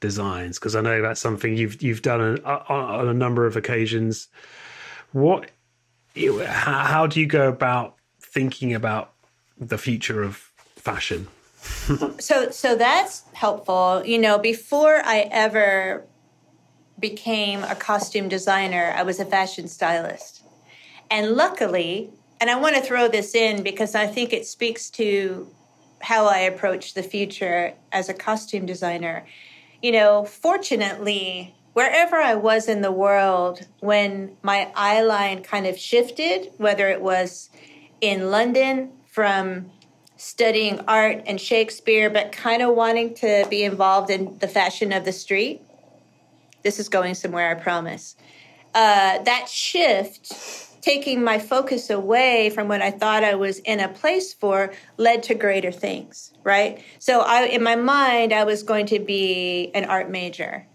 designs 0.00 0.58
because 0.58 0.74
I 0.74 0.80
know 0.80 1.02
that's 1.02 1.20
something 1.20 1.56
you've 1.56 1.82
you've 1.82 2.02
done 2.02 2.20
on, 2.40 2.60
on 2.68 3.08
a 3.08 3.14
number 3.14 3.46
of 3.46 3.56
occasions. 3.56 4.28
What 5.12 5.50
how, 6.16 6.84
how 6.84 7.06
do 7.06 7.20
you 7.20 7.26
go 7.26 7.48
about 7.48 7.96
thinking 8.20 8.72
about 8.72 9.12
the 9.58 9.76
future 9.76 10.22
of 10.22 10.36
fashion? 10.76 11.28
so 12.18 12.50
so 12.50 12.74
that's 12.74 13.24
helpful. 13.34 14.02
You 14.04 14.18
know, 14.18 14.38
before 14.38 15.02
I 15.04 15.28
ever 15.30 16.06
became 16.98 17.62
a 17.64 17.74
costume 17.74 18.28
designer, 18.28 18.94
I 18.96 19.02
was 19.02 19.20
a 19.20 19.24
fashion 19.24 19.68
stylist. 19.68 20.42
And 21.10 21.32
luckily, 21.32 22.10
and 22.40 22.50
I 22.50 22.56
want 22.56 22.76
to 22.76 22.82
throw 22.82 23.08
this 23.08 23.34
in 23.34 23.62
because 23.62 23.94
I 23.94 24.06
think 24.06 24.32
it 24.32 24.46
speaks 24.46 24.90
to 24.90 25.48
how 26.00 26.26
I 26.26 26.38
approach 26.38 26.94
the 26.94 27.02
future 27.02 27.74
as 27.92 28.08
a 28.08 28.14
costume 28.14 28.66
designer. 28.66 29.26
You 29.82 29.92
know, 29.92 30.24
fortunately, 30.24 31.54
wherever 31.72 32.16
I 32.16 32.34
was 32.34 32.68
in 32.68 32.80
the 32.80 32.92
world, 32.92 33.66
when 33.80 34.36
my 34.42 34.70
eye 34.74 35.02
line 35.02 35.42
kind 35.42 35.66
of 35.66 35.78
shifted, 35.78 36.50
whether 36.56 36.88
it 36.88 37.00
was 37.00 37.50
in 38.00 38.30
London 38.30 38.92
from 39.06 39.70
studying 40.16 40.80
art 40.88 41.22
and 41.26 41.40
Shakespeare, 41.40 42.08
but 42.10 42.32
kind 42.32 42.62
of 42.62 42.74
wanting 42.74 43.14
to 43.14 43.46
be 43.50 43.62
involved 43.62 44.10
in 44.10 44.38
the 44.38 44.48
fashion 44.48 44.92
of 44.92 45.04
the 45.04 45.12
street. 45.12 45.62
This 46.66 46.80
is 46.80 46.88
going 46.88 47.14
somewhere, 47.14 47.48
I 47.48 47.54
promise. 47.54 48.16
Uh, 48.74 49.22
that 49.22 49.48
shift, 49.48 50.82
taking 50.82 51.22
my 51.22 51.38
focus 51.38 51.90
away 51.90 52.50
from 52.50 52.66
what 52.66 52.82
I 52.82 52.90
thought 52.90 53.22
I 53.22 53.36
was 53.36 53.60
in 53.60 53.78
a 53.78 53.88
place 53.88 54.34
for, 54.34 54.72
led 54.96 55.22
to 55.22 55.36
greater 55.36 55.70
things, 55.70 56.32
right? 56.42 56.82
So, 56.98 57.20
I, 57.20 57.44
in 57.44 57.62
my 57.62 57.76
mind, 57.76 58.32
I 58.32 58.42
was 58.42 58.64
going 58.64 58.86
to 58.86 58.98
be 58.98 59.70
an 59.74 59.84
art 59.84 60.10
major 60.10 60.66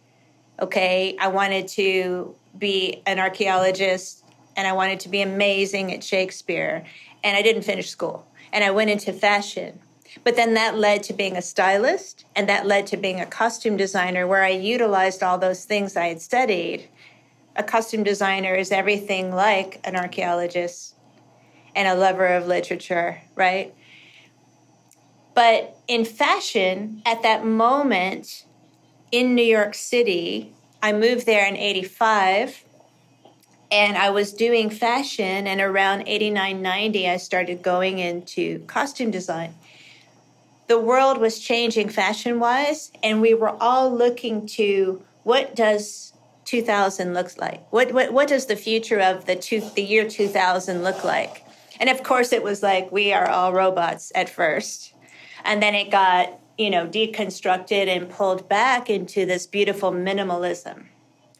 okay, 0.62 1.18
I 1.20 1.28
wanted 1.28 1.68
to 1.70 2.36
be 2.58 3.02
an 3.06 3.20
archaeologist 3.20 4.24
and 4.56 4.68
I 4.68 4.74
wanted 4.74 5.02
to 5.02 5.10
be 5.10 5.22
amazing 5.22 5.92
at 5.92 6.04
Shakespeare. 6.04 6.86
And 7.24 7.36
I 7.36 7.42
didn't 7.42 7.64
finish 7.64 7.90
school. 7.90 8.26
And 8.54 8.64
I 8.64 8.72
went 8.72 8.92
into 8.92 9.12
fashion. 9.12 9.80
But 10.24 10.36
then 10.36 10.54
that 10.56 10.78
led 10.78 11.04
to 11.04 11.14
being 11.14 11.38
a 11.38 11.42
stylist 11.42 12.26
and 12.36 12.48
that 12.50 12.66
led 12.66 12.88
to 12.88 12.98
being 12.98 13.20
a 13.20 13.26
costume 13.26 13.78
designer 13.78 14.28
where 14.28 14.44
I 14.44 14.50
utilized 14.50 15.24
all 15.24 15.38
those 15.38 15.66
things 15.66 15.96
I 15.96 16.08
had 16.08 16.22
studied. 16.22 16.90
A 17.56 17.64
costume 17.64 18.04
designer 18.04 18.56
is 18.56 18.72
everything 18.72 19.34
like 19.34 19.80
an 19.84 19.96
archaeologist 19.96 20.96
and 21.76 21.88
a 21.88 21.96
lover 21.96 22.28
of 22.28 22.48
literature, 22.48 23.22
right? 23.36 23.74
But 25.34 25.78
in 25.88 26.04
fashion, 26.04 27.02
at 27.06 27.24
that 27.24 27.46
moment, 27.46 28.46
in 29.12 29.36
New 29.36 29.44
York 29.44 29.76
City. 29.76 30.54
I 30.82 30.94
moved 30.94 31.26
there 31.26 31.46
in 31.46 31.58
85 31.58 32.64
and 33.72 33.98
I 33.98 34.10
was 34.10 34.34
doing 34.34 34.70
fashion 34.70 35.48
and 35.48 35.62
around 35.62 36.08
89 36.08 36.62
90 36.62 37.10
I 37.10 37.18
started 37.18 37.62
going 37.62 38.00
into 38.00 38.60
costume 38.66 39.12
design. 39.12 39.54
The 40.72 40.80
world 40.80 41.18
was 41.18 41.38
changing 41.38 41.90
fashion 41.90 42.40
wise 42.40 42.94
and 43.04 43.20
we 43.20 43.34
were 43.34 43.62
all 43.62 43.94
looking 43.94 44.46
to 44.56 45.04
what 45.24 45.54
does 45.54 46.14
2000 46.46 47.14
looks 47.14 47.38
like? 47.38 47.70
What 47.74 47.92
what 47.92 48.14
what 48.14 48.30
does 48.30 48.46
the 48.46 48.56
future 48.56 49.02
of 49.02 49.26
the 49.26 49.36
two, 49.36 49.60
the 49.76 49.84
year 49.84 50.08
2000 50.08 50.82
look 50.82 51.04
like? 51.04 51.46
And 51.78 51.90
of 51.90 52.04
course 52.04 52.32
it 52.32 52.42
was 52.42 52.64
like 52.64 52.90
we 52.90 53.12
are 53.12 53.28
all 53.30 53.52
robots 53.52 54.14
at 54.16 54.30
first. 54.30 54.94
And 55.44 55.62
then 55.62 55.76
it 55.76 55.92
got 55.92 56.40
you 56.58 56.70
know, 56.70 56.88
deconstructed 56.88 57.88
and 57.90 58.10
pulled 58.10 58.48
back 58.48 58.90
into 58.90 59.26
this 59.26 59.46
beautiful 59.46 59.92
minimalism, 59.92 60.86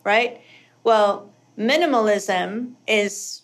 right? 0.04 0.42
Well, 0.84 1.32
minimalism 1.58 2.74
is 2.86 3.41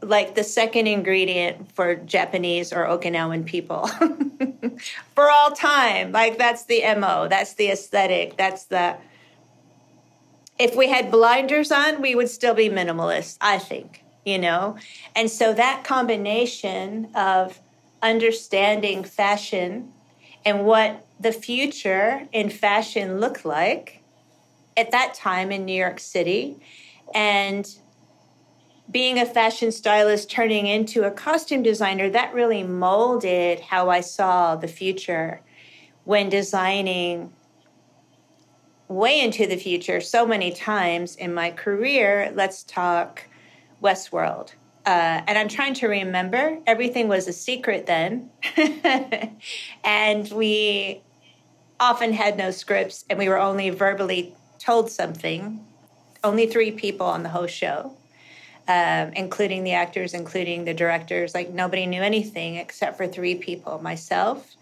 like 0.00 0.34
the 0.34 0.44
second 0.44 0.86
ingredient 0.86 1.72
for 1.72 1.96
Japanese 1.96 2.72
or 2.72 2.84
Okinawan 2.84 3.44
people 3.44 3.86
for 5.14 5.30
all 5.30 5.50
time. 5.50 6.12
Like 6.12 6.38
that's 6.38 6.64
the 6.64 6.82
MO, 6.96 7.28
that's 7.28 7.54
the 7.54 7.70
aesthetic, 7.70 8.36
that's 8.36 8.64
the. 8.64 8.96
If 10.58 10.74
we 10.74 10.88
had 10.88 11.10
blinders 11.10 11.70
on, 11.70 12.00
we 12.00 12.14
would 12.14 12.28
still 12.28 12.54
be 12.54 12.68
minimalist, 12.68 13.38
I 13.40 13.58
think, 13.58 14.02
you 14.24 14.38
know? 14.38 14.76
And 15.14 15.30
so 15.30 15.54
that 15.54 15.84
combination 15.84 17.08
of 17.14 17.60
understanding 18.02 19.04
fashion 19.04 19.92
and 20.44 20.64
what 20.64 21.06
the 21.20 21.32
future 21.32 22.26
in 22.32 22.50
fashion 22.50 23.20
looked 23.20 23.44
like 23.44 24.02
at 24.76 24.90
that 24.90 25.14
time 25.14 25.52
in 25.52 25.64
New 25.64 25.78
York 25.78 26.00
City. 26.00 26.56
And 27.14 27.68
being 28.90 29.18
a 29.18 29.26
fashion 29.26 29.70
stylist 29.70 30.30
turning 30.30 30.66
into 30.66 31.04
a 31.04 31.10
costume 31.10 31.62
designer, 31.62 32.08
that 32.10 32.34
really 32.34 32.62
molded 32.62 33.60
how 33.60 33.90
I 33.90 34.00
saw 34.00 34.56
the 34.56 34.68
future 34.68 35.40
when 36.04 36.28
designing 36.30 37.32
way 38.88 39.20
into 39.20 39.46
the 39.46 39.56
future 39.56 40.00
so 40.00 40.26
many 40.26 40.50
times 40.50 41.16
in 41.16 41.34
my 41.34 41.50
career. 41.50 42.32
Let's 42.34 42.62
talk 42.62 43.24
Westworld. 43.82 44.52
Uh, 44.86 45.20
and 45.26 45.36
I'm 45.36 45.48
trying 45.48 45.74
to 45.74 45.88
remember. 45.88 46.58
Everything 46.66 47.08
was 47.08 47.28
a 47.28 47.32
secret 47.32 47.84
then. 47.84 48.30
and 49.84 50.30
we 50.32 51.02
often 51.78 52.14
had 52.14 52.38
no 52.38 52.50
scripts 52.50 53.04
and 53.10 53.18
we 53.18 53.28
were 53.28 53.38
only 53.38 53.68
verbally 53.68 54.34
told 54.58 54.90
something. 54.90 55.62
Only 56.24 56.46
three 56.46 56.72
people 56.72 57.06
on 57.06 57.22
the 57.22 57.28
whole 57.28 57.46
show, 57.46 57.97
um, 58.68 59.12
including 59.14 59.64
the 59.64 59.72
actors, 59.72 60.12
including 60.12 60.64
the 60.64 60.74
directors. 60.74 61.34
Like 61.34 61.50
nobody 61.50 61.86
knew 61.86 62.02
anything 62.02 62.56
except 62.56 62.98
for 62.98 63.08
three 63.08 63.34
people 63.34 63.80
myself, 63.80 64.54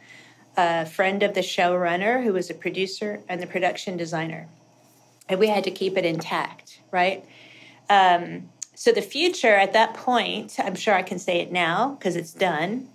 a 0.57 0.87
friend 0.87 1.25
of 1.25 1.35
the 1.35 1.40
showrunner 1.40 2.23
who 2.23 2.33
was 2.33 2.49
a 2.49 2.55
producer, 2.55 3.21
and 3.29 3.42
the 3.42 3.49
production 3.49 3.97
designer. 3.97 4.47
And 5.29 5.40
we 5.40 5.49
had 5.49 5.64
to 5.64 5.73
keep 5.73 5.99
it 5.99 6.05
intact, 6.05 6.79
right? 6.92 7.25
Um, 7.90 8.51
so 8.77 8.92
the 8.92 9.03
future 9.03 9.57
at 9.57 9.73
that 9.73 9.95
point, 9.95 10.55
I'm 10.59 10.77
sure 10.77 10.95
I 10.95 11.03
can 11.03 11.19
say 11.19 11.40
it 11.40 11.51
now 11.51 11.97
because 11.99 12.14
it's 12.14 12.33
done, 12.33 12.88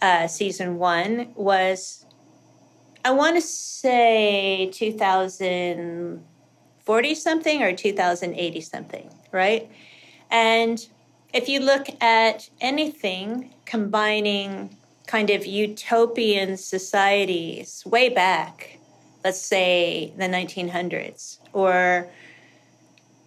uh, 0.00 0.28
season 0.28 0.78
one 0.78 1.32
was, 1.34 2.06
I 3.04 3.10
want 3.10 3.34
to 3.36 3.42
say 3.42 4.70
2040 4.72 7.14
something 7.14 7.62
or 7.62 7.74
2080 7.74 8.60
something, 8.60 9.10
right? 9.32 9.68
And 10.34 10.84
if 11.32 11.48
you 11.48 11.60
look 11.60 11.86
at 12.02 12.50
anything 12.60 13.54
combining 13.66 14.76
kind 15.06 15.30
of 15.30 15.46
utopian 15.46 16.56
societies 16.56 17.84
way 17.86 18.08
back, 18.08 18.80
let's 19.22 19.40
say 19.40 20.12
the 20.18 20.24
1900s, 20.24 21.38
or 21.52 22.08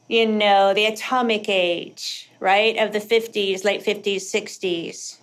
you 0.09 0.25
know, 0.25 0.73
the 0.73 0.85
atomic 0.85 1.47
age, 1.47 2.29
right, 2.41 2.77
of 2.77 2.91
the 2.91 2.99
50s, 2.99 3.63
late 3.63 3.85
50s, 3.85 4.17
60s, 4.17 5.17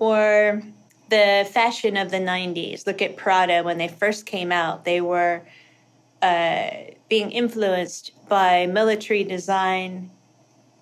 or 0.00 0.62
the 1.10 1.48
fashion 1.52 1.96
of 1.96 2.10
the 2.10 2.18
90s. 2.18 2.88
Look 2.88 3.00
at 3.02 3.16
Prada 3.16 3.62
when 3.62 3.78
they 3.78 3.88
first 3.88 4.26
came 4.26 4.50
out, 4.50 4.84
they 4.84 5.00
were 5.00 5.42
uh, 6.22 6.70
being 7.08 7.30
influenced 7.30 8.10
by 8.28 8.66
military 8.66 9.22
design, 9.22 10.10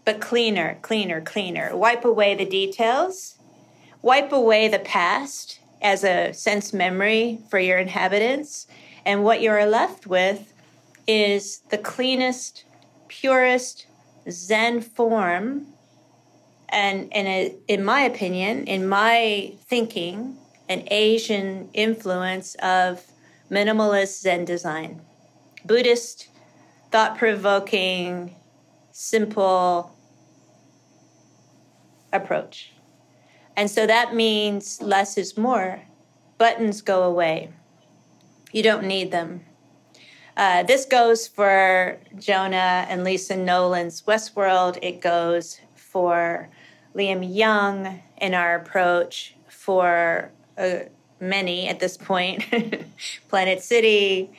but 0.08 0.22
cleaner, 0.22 0.78
cleaner, 0.80 1.20
cleaner. 1.20 1.76
Wipe 1.76 2.02
away 2.02 2.34
the 2.34 2.46
details, 2.46 3.36
wipe 4.00 4.32
away 4.32 4.66
the 4.66 4.78
past 4.78 5.60
as 5.82 6.02
a 6.02 6.32
sense 6.32 6.72
memory 6.72 7.40
for 7.50 7.58
your 7.58 7.76
inhabitants, 7.76 8.66
and 9.04 9.22
what 9.22 9.42
you're 9.42 9.66
left 9.66 10.06
with 10.06 10.54
is 11.06 11.58
the 11.68 11.76
cleanest 11.76 12.64
purest 13.08 13.84
Zen 14.30 14.80
form, 14.80 15.66
and, 16.70 17.12
and 17.12 17.28
a, 17.28 17.54
in 17.68 17.84
my 17.84 18.00
opinion, 18.00 18.64
in 18.64 18.88
my 18.88 19.52
thinking, 19.66 20.38
an 20.70 20.84
Asian 20.90 21.68
influence 21.74 22.54
of 22.62 23.04
minimalist 23.50 24.22
Zen 24.22 24.46
design. 24.46 25.02
Buddhist, 25.66 26.28
thought 26.90 27.18
provoking, 27.18 28.34
simple 28.90 29.97
approach. 32.12 32.72
And 33.56 33.70
so 33.70 33.86
that 33.86 34.14
means 34.14 34.80
less 34.80 35.18
is 35.18 35.36
more. 35.36 35.82
Buttons 36.38 36.80
go 36.80 37.02
away. 37.02 37.50
You 38.52 38.62
don't 38.62 38.86
need 38.86 39.10
them. 39.10 39.44
Uh, 40.36 40.62
this 40.62 40.84
goes 40.84 41.26
for 41.26 41.98
Jonah 42.16 42.86
and 42.88 43.02
Lisa 43.02 43.36
Nolan's 43.36 44.02
Westworld. 44.02 44.78
It 44.80 45.00
goes 45.00 45.60
for 45.74 46.48
Liam 46.94 47.28
Young 47.36 48.00
in 48.18 48.34
our 48.34 48.54
approach 48.54 49.34
for 49.48 50.30
uh, 50.56 50.80
many 51.20 51.68
at 51.68 51.80
this 51.80 51.96
point 51.96 52.44
Planet 53.28 53.62
City, 53.62 54.30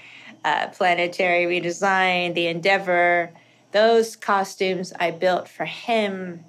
uh, 0.45 0.67
Planetary 0.67 1.45
Redesign, 1.45 2.33
The 2.33 2.47
Endeavor. 2.47 3.31
Those 3.71 4.15
costumes 4.15 4.93
I 4.99 5.11
built 5.11 5.47
for 5.47 5.65
him, 5.65 6.45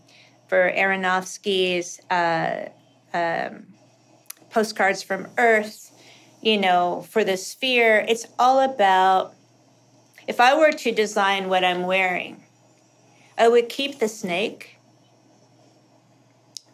for 0.50 0.72
Aronofsky's 0.72 2.00
uh, 2.10 2.70
um, 3.14 3.68
Postcards 4.50 5.00
from 5.00 5.28
Earth, 5.38 5.92
you 6.42 6.58
know, 6.58 7.06
for 7.08 7.22
the 7.22 7.36
Sphere. 7.36 8.04
It's 8.08 8.26
all 8.36 8.58
about 8.58 9.34
if 10.26 10.40
I 10.40 10.58
were 10.58 10.72
to 10.72 10.90
design 10.90 11.48
what 11.48 11.64
I'm 11.64 11.84
wearing, 11.84 12.42
I 13.38 13.46
would 13.46 13.68
keep 13.68 14.00
the 14.00 14.08
snake. 14.08 14.76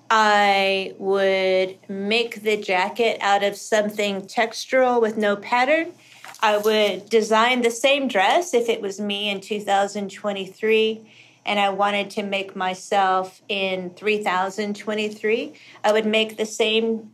I 0.08 0.94
would 0.98 1.76
make 1.86 2.44
the 2.44 2.56
jacket 2.56 3.18
out 3.20 3.44
of 3.44 3.56
something 3.56 4.22
textural 4.22 5.02
with 5.02 5.18
no 5.18 5.36
pattern. 5.36 5.92
I 6.40 6.56
would 6.56 7.10
design 7.10 7.60
the 7.60 7.70
same 7.70 8.08
dress 8.08 8.54
if 8.54 8.70
it 8.70 8.80
was 8.80 8.98
me 8.98 9.28
in 9.28 9.42
2023 9.42 11.12
and 11.46 11.58
I 11.58 11.70
wanted 11.70 12.10
to 12.10 12.22
make 12.22 12.54
myself 12.56 13.40
in 13.48 13.90
3023. 13.90 15.54
I 15.84 15.92
would 15.92 16.04
make 16.04 16.36
the 16.36 16.44
same 16.44 17.12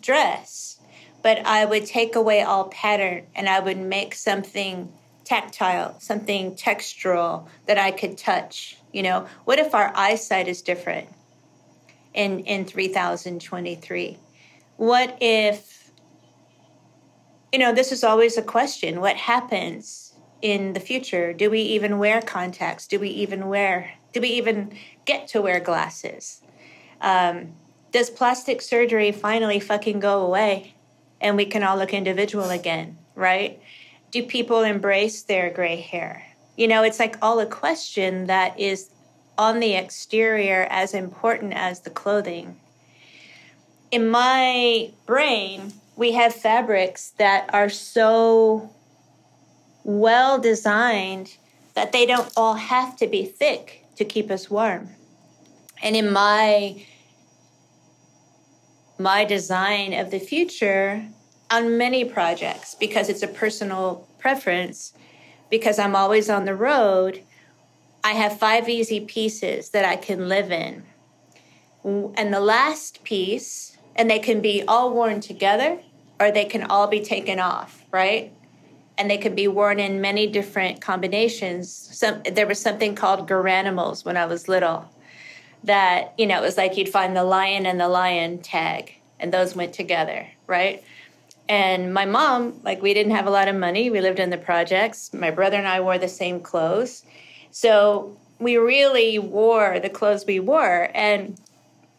dress, 0.00 0.78
but 1.22 1.44
I 1.44 1.64
would 1.64 1.84
take 1.84 2.16
away 2.16 2.42
all 2.42 2.68
pattern 2.68 3.26
and 3.34 3.48
I 3.48 3.60
would 3.60 3.78
make 3.78 4.14
something 4.14 4.92
tactile, 5.24 5.98
something 6.00 6.54
textural 6.54 7.48
that 7.66 7.78
I 7.78 7.90
could 7.90 8.16
touch. 8.16 8.78
You 8.92 9.02
know, 9.02 9.26
what 9.44 9.58
if 9.58 9.74
our 9.74 9.92
eyesight 9.94 10.48
is 10.48 10.62
different 10.62 11.08
in 12.14 12.40
in 12.40 12.64
3023? 12.64 14.18
What 14.76 15.18
if 15.20 15.82
you 17.52 17.58
know, 17.58 17.72
this 17.72 17.92
is 17.92 18.02
always 18.02 18.38
a 18.38 18.42
question. 18.42 19.00
What 19.00 19.16
happens 19.16 20.11
in 20.42 20.74
the 20.74 20.80
future? 20.80 21.32
Do 21.32 21.48
we 21.48 21.60
even 21.60 21.98
wear 21.98 22.20
contacts? 22.20 22.86
Do 22.86 22.98
we 22.98 23.08
even 23.08 23.48
wear 23.48 23.92
do 24.12 24.20
we 24.20 24.28
even 24.28 24.76
get 25.06 25.26
to 25.28 25.40
wear 25.40 25.58
glasses? 25.58 26.42
Um, 27.00 27.54
does 27.92 28.10
plastic 28.10 28.60
surgery 28.60 29.10
finally 29.10 29.58
fucking 29.58 30.00
go 30.00 30.20
away 30.20 30.74
and 31.18 31.34
we 31.34 31.46
can 31.46 31.62
all 31.62 31.78
look 31.78 31.94
individual 31.94 32.50
again, 32.50 32.98
right? 33.14 33.58
do 34.12 34.22
people 34.22 34.62
embrace 34.62 35.22
their 35.22 35.50
gray 35.50 35.80
hair? 35.80 36.24
You 36.56 36.68
know, 36.68 36.84
it's 36.84 37.00
like 37.00 37.16
all 37.22 37.40
a 37.40 37.46
question 37.46 38.26
that 38.26 38.60
is 38.60 38.90
on 39.38 39.58
the 39.58 39.72
exterior 39.72 40.68
as 40.70 40.94
important 40.94 41.54
as 41.54 41.80
the 41.80 41.90
clothing. 41.90 42.60
In 43.90 44.08
my 44.08 44.92
brain, 45.06 45.72
we 45.96 46.12
have 46.12 46.34
fabrics 46.34 47.10
that 47.18 47.52
are 47.52 47.70
so 47.70 48.70
well 49.84 50.38
designed 50.38 51.36
that 51.74 51.92
they 51.92 52.06
don't 52.06 52.32
all 52.36 52.54
have 52.54 52.96
to 52.96 53.06
be 53.06 53.24
thick 53.24 53.84
to 53.96 54.04
keep 54.04 54.30
us 54.30 54.50
warm. 54.50 54.90
And 55.82 55.96
in 55.96 56.12
my 56.12 56.84
my 58.98 59.24
design 59.24 59.92
of 59.94 60.10
the 60.12 60.20
future, 60.20 61.04
on 61.52 61.76
many 61.76 62.02
projects 62.02 62.74
because 62.74 63.10
it's 63.10 63.22
a 63.22 63.28
personal 63.28 64.08
preference 64.18 64.94
because 65.50 65.78
I'm 65.78 65.94
always 65.94 66.30
on 66.30 66.46
the 66.46 66.54
road. 66.54 67.22
I 68.02 68.12
have 68.12 68.38
five 68.38 68.68
easy 68.70 69.00
pieces 69.00 69.68
that 69.70 69.84
I 69.84 69.96
can 69.96 70.28
live 70.28 70.50
in. 70.50 70.84
And 71.84 72.32
the 72.32 72.40
last 72.40 73.04
piece, 73.04 73.76
and 73.94 74.10
they 74.10 74.18
can 74.18 74.40
be 74.40 74.62
all 74.66 74.94
worn 74.94 75.20
together 75.20 75.78
or 76.18 76.30
they 76.30 76.46
can 76.46 76.62
all 76.62 76.86
be 76.86 77.00
taken 77.00 77.38
off, 77.38 77.84
right? 77.92 78.32
And 78.98 79.10
they 79.10 79.16
can 79.16 79.34
be 79.34 79.48
worn 79.48 79.80
in 79.80 80.00
many 80.00 80.26
different 80.26 80.80
combinations. 80.80 81.70
Some, 81.72 82.22
there 82.30 82.46
was 82.46 82.60
something 82.60 82.94
called 82.94 83.28
Garanimals 83.28 84.04
when 84.04 84.16
I 84.16 84.26
was 84.26 84.48
little 84.48 84.88
that, 85.64 86.12
you 86.18 86.26
know, 86.26 86.38
it 86.38 86.42
was 86.42 86.56
like 86.56 86.76
you'd 86.76 86.88
find 86.88 87.16
the 87.16 87.24
lion 87.24 87.66
and 87.66 87.80
the 87.80 87.88
lion 87.88 88.38
tag, 88.38 88.94
and 89.18 89.32
those 89.32 89.54
went 89.54 89.72
together, 89.72 90.28
right? 90.46 90.82
And 91.48 91.92
my 91.94 92.04
mom, 92.04 92.60
like, 92.62 92.82
we 92.82 92.94
didn't 92.94 93.12
have 93.12 93.26
a 93.26 93.30
lot 93.30 93.48
of 93.48 93.56
money. 93.56 93.90
We 93.90 94.00
lived 94.00 94.18
in 94.18 94.30
the 94.30 94.38
projects. 94.38 95.12
My 95.12 95.30
brother 95.30 95.56
and 95.56 95.66
I 95.66 95.80
wore 95.80 95.98
the 95.98 96.08
same 96.08 96.40
clothes. 96.40 97.04
So 97.50 98.16
we 98.38 98.56
really 98.56 99.18
wore 99.18 99.78
the 99.78 99.90
clothes 99.90 100.24
we 100.26 100.40
wore. 100.40 100.90
And 100.94 101.40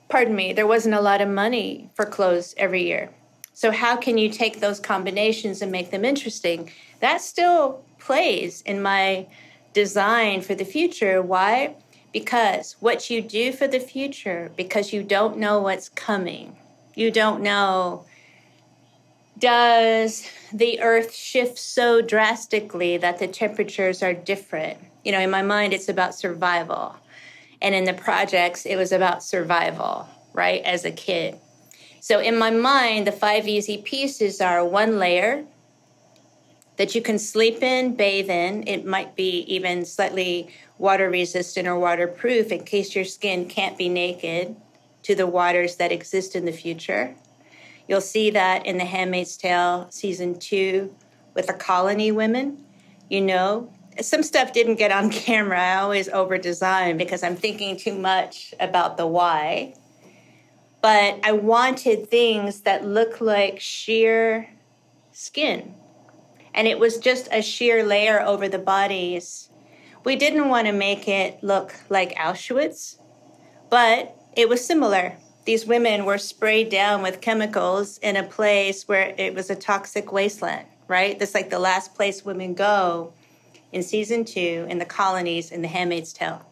pardon 0.10 0.36
me, 0.36 0.54
there 0.54 0.68
wasn't 0.68 0.96
a 0.96 1.02
lot 1.02 1.22
of 1.22 1.30
money 1.30 1.90
for 1.94 2.06
clothes 2.06 2.54
every 2.58 2.84
year. 2.84 3.10
So, 3.54 3.72
how 3.72 3.96
can 3.96 4.18
you 4.18 4.30
take 4.30 4.60
those 4.60 4.80
combinations 4.80 5.62
and 5.62 5.72
make 5.72 5.92
them 5.92 6.04
interesting? 6.04 6.72
That 7.00 7.22
still 7.22 7.84
plays 8.00 8.62
in 8.62 8.82
my 8.82 9.28
design 9.74 10.42
for 10.42 10.56
the 10.56 10.66
future. 10.66 11.22
Why? 11.22 11.76
Because 12.12 12.76
what 12.80 13.10
you 13.10 13.22
do 13.22 13.52
for 13.52 13.68
the 13.68 13.80
future, 13.80 14.52
because 14.56 14.94
you 14.94 15.04
don't 15.04 15.38
know 15.38 15.60
what's 15.62 15.90
coming, 15.90 16.58
you 16.96 17.10
don't 17.10 17.42
know 17.42 18.06
does 19.38 20.28
the 20.54 20.80
earth 20.82 21.14
shift 21.14 21.58
so 21.58 22.02
drastically 22.02 22.98
that 22.98 23.20
the 23.20 23.28
temperatures 23.28 24.04
are 24.04 24.14
different? 24.14 24.78
You 25.04 25.12
know, 25.12 25.20
in 25.20 25.30
my 25.30 25.42
mind, 25.42 25.74
it's 25.74 25.90
about 25.90 26.16
survival. 26.16 26.96
And 27.62 27.74
in 27.74 27.84
the 27.84 27.94
projects, 27.94 28.66
it 28.66 28.76
was 28.76 28.92
about 28.92 29.24
survival, 29.24 30.08
right, 30.34 30.62
as 30.64 30.86
a 30.86 30.92
kid. 30.92 31.40
So 32.04 32.20
in 32.20 32.38
my 32.38 32.50
mind, 32.50 33.08
the 33.08 33.14
five 33.14 33.48
easy 33.48 33.78
pieces 33.78 34.42
are 34.42 34.66
one 34.66 35.00
layer 35.00 35.46
that 36.76 36.96
you 36.96 37.02
can 37.02 37.18
sleep 37.18 37.64
in, 37.64 37.96
bathe 37.96 38.30
in. 38.30 38.68
It 38.68 38.86
might 38.86 39.16
be 39.16 39.46
even 39.48 39.86
slightly 39.86 40.50
water 40.78 41.10
resistant 41.10 41.66
or 41.66 41.80
waterproof 41.80 42.52
in 42.52 42.66
case 42.66 42.94
your 42.94 43.06
skin 43.06 43.48
can't 43.48 43.78
be 43.78 43.88
naked 43.88 44.58
to 45.04 45.16
the 45.16 45.26
waters 45.26 45.78
that 45.78 45.94
exist 45.94 46.36
in 46.36 46.44
the 46.44 46.52
future. 46.52 47.16
You'll 47.88 48.02
see 48.02 48.32
that 48.32 48.66
in 48.66 48.78
The 48.78 48.84
Handmaid's 48.84 49.38
Tale 49.38 49.88
season 49.90 50.38
two 50.38 50.94
with 51.36 51.48
the 51.48 51.54
colony 51.54 52.12
women. 52.12 52.66
You 53.10 53.22
know, 53.22 53.72
some 54.02 54.24
stuff 54.24 54.52
didn't 54.52 54.76
get 54.76 54.92
on 54.92 55.10
camera. 55.24 55.58
I 55.58 55.76
always 55.78 56.10
over 56.10 56.38
design 56.38 56.98
because 56.98 57.24
I'm 57.24 57.38
thinking 57.38 57.78
too 57.78 57.98
much 57.98 58.54
about 58.60 58.98
the 58.98 59.08
why. 59.08 59.76
But 60.84 61.22
I 61.24 61.32
wanted 61.32 62.10
things 62.10 62.64
that 62.64 62.86
look 62.86 63.22
like 63.22 63.62
sheer 63.62 64.50
skin. 65.14 65.76
And 66.54 66.68
it 66.68 66.78
was 66.78 66.98
just 66.98 67.30
a 67.32 67.42
sheer 67.42 67.86
layer 67.86 68.22
over 68.22 68.50
the 68.50 68.60
bodies. 68.60 69.50
We 70.04 70.18
didn't 70.18 70.50
want 70.50 70.68
to 70.68 70.74
make 70.74 71.08
it 71.08 71.42
look 71.42 71.74
like 71.90 72.14
Auschwitz, 72.16 72.98
but 73.70 74.14
it 74.36 74.50
was 74.50 74.64
similar. 74.64 75.16
These 75.46 75.66
women 75.66 76.04
were 76.04 76.18
sprayed 76.18 76.68
down 76.68 77.02
with 77.02 77.22
chemicals 77.22 77.98
in 78.00 78.18
a 78.18 78.24
place 78.24 78.86
where 78.86 79.16
it 79.18 79.34
was 79.34 79.50
a 79.50 79.56
toxic 79.56 80.12
wasteland, 80.12 80.68
right? 80.90 81.18
That's 81.18 81.34
like 81.34 81.50
the 81.50 81.60
last 81.60 81.96
place 81.96 82.26
women 82.26 82.56
go 82.56 83.14
in 83.72 83.84
season 83.84 84.26
two 84.26 84.68
in 84.70 84.80
the 84.80 84.86
colonies 84.86 85.50
in 85.50 85.62
The 85.62 85.70
Handmaid's 85.70 86.12
Tale. 86.12 86.46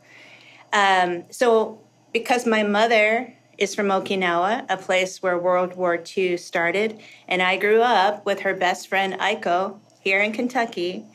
Um, 0.72 1.26
so, 1.32 1.82
because 2.14 2.48
my 2.48 2.64
mother 2.64 3.36
is 3.62 3.76
from 3.76 3.90
Okinawa, 3.90 4.66
a 4.70 4.76
place 4.76 5.22
where 5.22 5.38
World 5.38 5.76
War 5.76 6.02
II 6.18 6.36
started. 6.38 7.00
And 7.28 7.44
I 7.44 7.58
grew 7.58 7.82
up 7.82 8.26
with 8.26 8.40
her 8.40 8.56
best 8.56 8.88
friend, 8.88 9.14
Aiko, 9.20 9.80
here 10.00 10.20
in 10.20 10.34
Kentucky, 10.34 11.06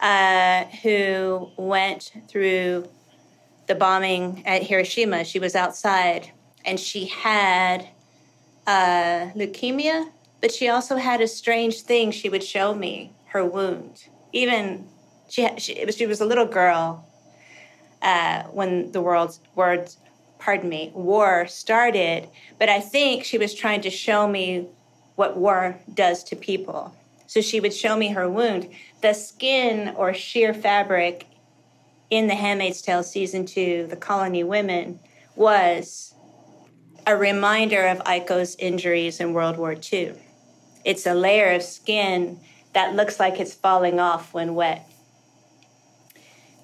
uh, 0.00 0.64
who 0.82 1.50
went 1.58 2.12
through 2.26 2.88
the 3.66 3.74
bombing 3.74 4.42
at 4.46 4.62
Hiroshima. 4.62 5.24
She 5.24 5.38
was 5.38 5.54
outside 5.54 6.32
and 6.64 6.80
she 6.80 7.04
had 7.04 7.86
uh, 8.66 9.30
leukemia, 9.36 10.10
but 10.40 10.52
she 10.52 10.68
also 10.68 10.96
had 10.96 11.20
a 11.20 11.28
strange 11.28 11.82
thing 11.82 12.12
she 12.12 12.30
would 12.30 12.42
show 12.42 12.74
me 12.74 13.12
her 13.26 13.44
wound. 13.44 14.04
Even 14.32 14.88
she, 15.28 15.46
she, 15.58 15.84
was, 15.84 15.96
she 15.96 16.06
was 16.06 16.22
a 16.22 16.24
little 16.24 16.46
girl 16.46 17.06
uh, 18.00 18.44
when 18.44 18.90
the 18.92 19.02
world's 19.02 19.40
words 19.54 19.98
pardon 20.40 20.68
me, 20.68 20.90
war 20.94 21.46
started, 21.46 22.28
but 22.58 22.68
I 22.68 22.80
think 22.80 23.24
she 23.24 23.38
was 23.38 23.54
trying 23.54 23.82
to 23.82 23.90
show 23.90 24.26
me 24.26 24.66
what 25.14 25.36
war 25.36 25.78
does 25.92 26.24
to 26.24 26.36
people. 26.36 26.94
So 27.26 27.40
she 27.40 27.60
would 27.60 27.74
show 27.74 27.96
me 27.96 28.08
her 28.08 28.28
wound. 28.28 28.68
The 29.02 29.12
skin 29.12 29.94
or 29.96 30.12
sheer 30.14 30.52
fabric 30.52 31.26
in 32.08 32.26
The 32.26 32.34
Handmaid's 32.34 32.82
Tale 32.82 33.04
season 33.04 33.46
two, 33.46 33.86
The 33.86 33.96
Colony 33.96 34.42
Women, 34.42 34.98
was 35.36 36.14
a 37.06 37.16
reminder 37.16 37.86
of 37.86 37.98
Aiko's 38.00 38.56
injuries 38.56 39.20
in 39.20 39.32
World 39.32 39.58
War 39.58 39.76
II. 39.92 40.14
It's 40.84 41.06
a 41.06 41.14
layer 41.14 41.52
of 41.52 41.62
skin 41.62 42.40
that 42.72 42.94
looks 42.94 43.20
like 43.20 43.38
it's 43.38 43.54
falling 43.54 44.00
off 44.00 44.34
when 44.34 44.54
wet. 44.54 44.90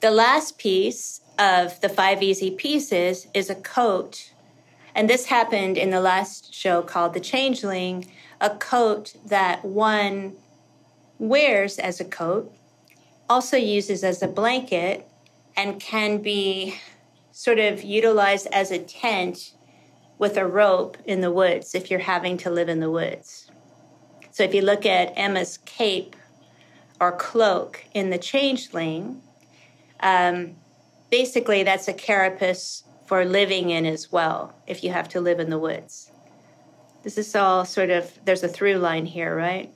The 0.00 0.10
last 0.10 0.58
piece 0.58 1.20
of 1.38 1.80
the 1.80 1.88
five 1.88 2.22
easy 2.22 2.50
pieces 2.50 3.26
is 3.34 3.50
a 3.50 3.54
coat. 3.54 4.32
And 4.94 5.10
this 5.10 5.26
happened 5.26 5.76
in 5.76 5.90
the 5.90 6.00
last 6.00 6.54
show 6.54 6.82
called 6.82 7.14
The 7.14 7.20
Changeling, 7.20 8.06
a 8.40 8.50
coat 8.50 9.14
that 9.26 9.64
one 9.64 10.36
wears 11.18 11.78
as 11.78 12.00
a 12.00 12.04
coat, 12.04 12.52
also 13.28 13.56
uses 13.56 14.04
as 14.04 14.22
a 14.22 14.28
blanket, 14.28 15.06
and 15.56 15.80
can 15.80 16.18
be 16.18 16.78
sort 17.32 17.58
of 17.58 17.82
utilized 17.82 18.46
as 18.52 18.70
a 18.70 18.78
tent 18.78 19.52
with 20.18 20.36
a 20.36 20.46
rope 20.46 20.96
in 21.04 21.20
the 21.20 21.30
woods 21.30 21.74
if 21.74 21.90
you're 21.90 22.00
having 22.00 22.36
to 22.38 22.50
live 22.50 22.68
in 22.68 22.80
the 22.80 22.90
woods. 22.90 23.50
So 24.30 24.42
if 24.42 24.54
you 24.54 24.62
look 24.62 24.86
at 24.86 25.12
Emma's 25.16 25.58
cape 25.64 26.16
or 27.00 27.12
cloak 27.12 27.84
in 27.92 28.10
The 28.10 28.18
Changeling, 28.18 29.20
um, 30.00 30.56
basically 31.16 31.62
that's 31.62 31.88
a 31.88 31.94
carapace 31.94 32.82
for 33.06 33.24
living 33.24 33.70
in 33.70 33.86
as 33.86 34.12
well 34.12 34.52
if 34.66 34.84
you 34.84 34.90
have 34.90 35.08
to 35.08 35.18
live 35.18 35.40
in 35.40 35.48
the 35.48 35.58
woods. 35.58 36.10
This 37.04 37.16
is 37.16 37.34
all 37.34 37.64
sort 37.64 37.88
of 37.88 38.02
there's 38.26 38.42
a 38.42 38.48
through 38.48 38.76
line 38.76 39.06
here 39.06 39.34
right? 39.34 39.72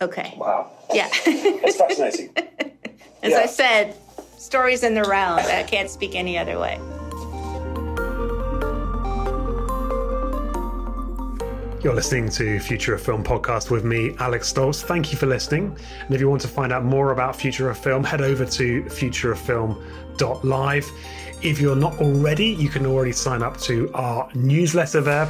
Okay. 0.00 0.32
Wow. 0.38 0.70
Yeah. 0.94 1.10
It's 1.26 1.76
fascinating. 1.76 2.30
As 3.22 3.32
yeah. 3.32 3.40
i 3.40 3.46
said 3.46 3.94
stories 4.38 4.82
in 4.82 4.94
the 4.94 5.02
round. 5.02 5.40
I 5.40 5.62
can't 5.64 5.90
speak 5.90 6.14
any 6.14 6.38
other 6.38 6.58
way 6.58 6.80
You're 11.82 11.94
listening 11.94 12.28
to 12.32 12.60
Future 12.60 12.92
of 12.92 13.00
Film 13.00 13.24
podcast 13.24 13.70
with 13.70 13.84
me, 13.84 14.14
Alex 14.18 14.52
Stolz. 14.52 14.82
Thank 14.82 15.12
you 15.12 15.16
for 15.16 15.24
listening. 15.24 15.74
And 16.04 16.14
if 16.14 16.20
you 16.20 16.28
want 16.28 16.42
to 16.42 16.48
find 16.48 16.74
out 16.74 16.84
more 16.84 17.12
about 17.12 17.34
Future 17.34 17.70
of 17.70 17.78
Film, 17.78 18.04
head 18.04 18.20
over 18.20 18.44
to 18.44 18.82
futureoffilm.live. 18.82 20.90
If 21.40 21.58
you're 21.58 21.76
not 21.76 21.98
already, 21.98 22.48
you 22.48 22.68
can 22.68 22.84
already 22.84 23.12
sign 23.12 23.42
up 23.42 23.58
to 23.60 23.90
our 23.94 24.28
newsletter 24.34 25.00
there, 25.00 25.24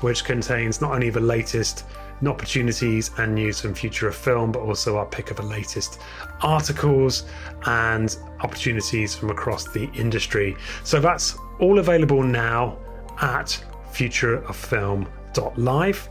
which 0.00 0.24
contains 0.24 0.80
not 0.80 0.92
only 0.92 1.10
the 1.10 1.18
latest 1.18 1.84
opportunities 2.24 3.10
and 3.18 3.34
news 3.34 3.60
from 3.60 3.74
Future 3.74 4.06
of 4.06 4.14
Film, 4.14 4.52
but 4.52 4.60
also 4.60 4.98
our 4.98 5.06
pick 5.06 5.32
of 5.32 5.38
the 5.38 5.42
latest 5.42 5.98
articles 6.40 7.24
and 7.64 8.16
opportunities 8.42 9.16
from 9.16 9.30
across 9.30 9.64
the 9.72 9.90
industry. 9.94 10.56
So 10.84 11.00
that's 11.00 11.36
all 11.58 11.80
available 11.80 12.22
now 12.22 12.78
at 13.20 13.60
Future 13.90 14.44
of 14.44 14.54
Film 14.54 15.08
live. 15.56 16.08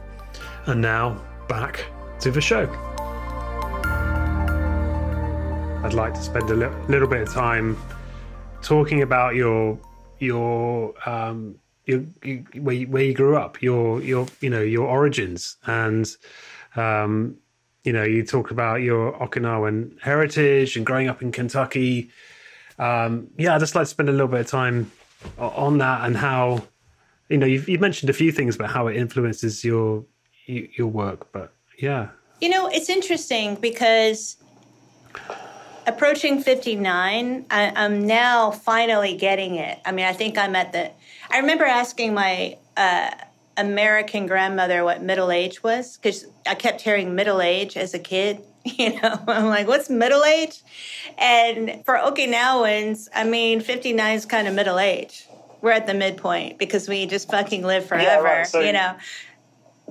And 0.66 0.82
now 0.82 1.22
back 1.48 1.86
to 2.20 2.32
the 2.32 2.42
show. 2.42 2.64
I'd 5.84 5.94
like 5.94 6.14
to 6.16 6.22
spend 6.22 6.50
a 6.50 6.56
li- 6.56 6.86
little 6.88 7.08
bit 7.08 7.22
of 7.22 7.34
time 7.34 7.78
talking 8.62 9.04
about 9.04 9.36
your 9.36 9.78
your 10.20 10.94
um 11.08 11.56
your, 11.86 12.04
your 12.24 12.40
where 12.56 12.76
you, 12.76 12.88
where 12.88 13.04
you 13.04 13.14
grew 13.14 13.38
up, 13.38 13.62
your 13.62 14.02
your 14.02 14.26
you 14.42 14.50
know 14.50 14.62
your 14.62 14.88
origins, 14.88 15.58
and 15.68 16.16
um 16.76 17.38
you 17.84 17.94
know 17.94 18.04
you 18.04 18.26
talk 18.26 18.50
about 18.50 18.82
your 18.82 19.14
Okinawan 19.20 20.02
heritage 20.02 20.76
and 20.76 20.86
growing 20.86 21.08
up 21.08 21.22
in 21.22 21.32
Kentucky. 21.32 22.10
Um, 22.80 23.28
yeah, 23.38 23.56
I'd 23.56 23.60
just 23.60 23.76
like 23.76 23.84
to 23.84 23.90
spend 23.90 24.10
a 24.10 24.12
little 24.12 24.28
bit 24.28 24.42
of 24.42 24.48
time 24.48 24.92
on 25.38 25.78
that 25.78 26.06
and 26.06 26.18
how 26.18 26.64
you 27.30 27.38
know 27.38 27.46
you've, 27.46 27.68
you've 27.68 27.82
mentioned 27.82 28.10
a 28.10 28.14
few 28.14 28.32
things 28.32 28.56
about 28.56 28.72
how 28.72 28.88
it 28.88 28.96
influences 28.96 29.64
your 29.64 30.06
your 30.48 30.88
work 30.88 31.32
but 31.32 31.54
yeah. 31.80 32.10
You 32.42 32.50
know 32.50 32.68
it's 32.68 32.90
interesting 32.90 33.56
because 33.56 34.38
approaching 35.88 36.42
59 36.42 37.46
I, 37.50 37.86
am 37.86 38.06
now 38.06 38.52
finally 38.52 39.16
getting 39.16 39.56
it. 39.56 39.80
I 39.86 39.92
mean 39.92 40.06
i 40.06 40.14
think 40.14 40.38
i'm 40.38 40.56
at 40.56 40.72
the 40.72 40.92
i 41.30 41.38
remember 41.38 41.64
asking 41.64 42.14
my 42.14 42.58
uh, 42.76 43.12
american 43.58 44.26
grandmother 44.28 44.84
what 44.84 45.02
middle 45.02 45.32
age 45.32 45.64
was 45.64 45.98
because 45.98 46.26
i 46.46 46.56
kept 46.56 46.82
hearing 46.82 47.16
middle 47.16 47.42
age 47.42 47.78
as 47.78 47.94
a 47.94 48.00
kid 48.00 48.42
you 48.66 49.00
know? 49.00 49.20
I'm 49.28 49.46
like 49.46 49.68
what's 49.68 49.92
middle 49.92 50.24
age? 50.24 50.64
And 51.18 51.84
for 51.86 51.96
okinawans 51.96 53.08
i 53.14 53.24
mean 53.24 53.62
59 53.62 54.16
is 54.16 54.26
kind 54.26 54.48
of 54.48 54.54
middle 54.54 54.80
age 54.80 55.28
we're 55.66 55.72
at 55.72 55.88
the 55.88 55.96
midpoint 55.96 56.60
because 56.60 56.88
we 56.88 57.08
just 57.08 57.28
fucking 57.28 57.64
live 57.64 57.88
forever. 57.88 58.06
Yeah, 58.06 58.20
right. 58.20 58.48
so 58.48 58.60
you 58.60 58.72
know, 58.72 58.96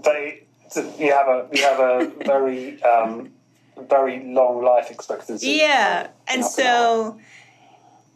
they 0.04 0.44
you 0.76 1.12
have 1.12 1.26
a 1.26 1.48
you 1.52 1.62
have 1.62 1.80
a 1.80 2.12
very 2.24 2.80
um, 2.84 3.32
very 3.90 4.22
long 4.24 4.62
life 4.62 4.90
expectancy. 4.90 5.48
Yeah, 5.48 6.08
and 6.28 6.44
so. 6.44 7.18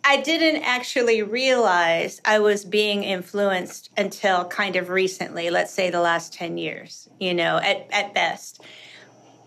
I 0.05 0.23
didn't 0.23 0.63
actually 0.63 1.23
realize 1.23 2.23
I 2.25 2.39
was 2.39 2.65
being 2.65 3.03
influenced 3.03 3.91
until 3.95 4.47
kind 4.47 4.77
of 4.77 4.89
recently, 4.89 5.51
let's 5.51 5.73
say 5.73 5.91
the 5.91 6.01
last 6.01 6.33
10 6.33 6.57
years, 6.57 7.11
you 7.21 7.35
know, 7.35 7.59
at, 7.59 7.89
at 7.91 8.15
best 8.15 8.63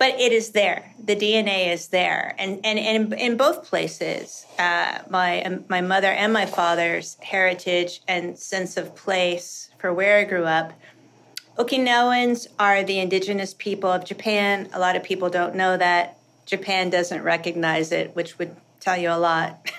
but 0.01 0.19
it 0.19 0.31
is 0.31 0.49
there. 0.49 0.95
The 0.97 1.15
DNA 1.15 1.71
is 1.71 1.89
there, 1.89 2.33
and 2.39 2.59
and, 2.63 2.79
and 2.79 3.13
in, 3.13 3.37
both 3.37 3.63
places, 3.63 4.47
uh, 4.57 4.97
my 5.11 5.43
um, 5.43 5.63
my 5.69 5.81
mother 5.81 6.07
and 6.07 6.33
my 6.33 6.47
father's 6.47 7.17
heritage 7.21 8.01
and 8.07 8.35
sense 8.35 8.77
of 8.77 8.95
place 8.95 9.69
for 9.77 9.93
where 9.93 10.17
I 10.17 10.23
grew 10.23 10.45
up. 10.45 10.73
Okinawans 11.55 12.47
are 12.57 12.83
the 12.83 12.97
indigenous 12.97 13.53
people 13.53 13.91
of 13.91 14.03
Japan. 14.03 14.69
A 14.73 14.79
lot 14.79 14.95
of 14.95 15.03
people 15.03 15.29
don't 15.29 15.53
know 15.53 15.77
that. 15.77 16.17
Japan 16.47 16.89
doesn't 16.89 17.21
recognize 17.21 17.91
it, 17.91 18.15
which 18.15 18.39
would 18.39 18.55
tell 18.79 18.97
you 18.97 19.11
a 19.11 19.21
lot. 19.29 19.69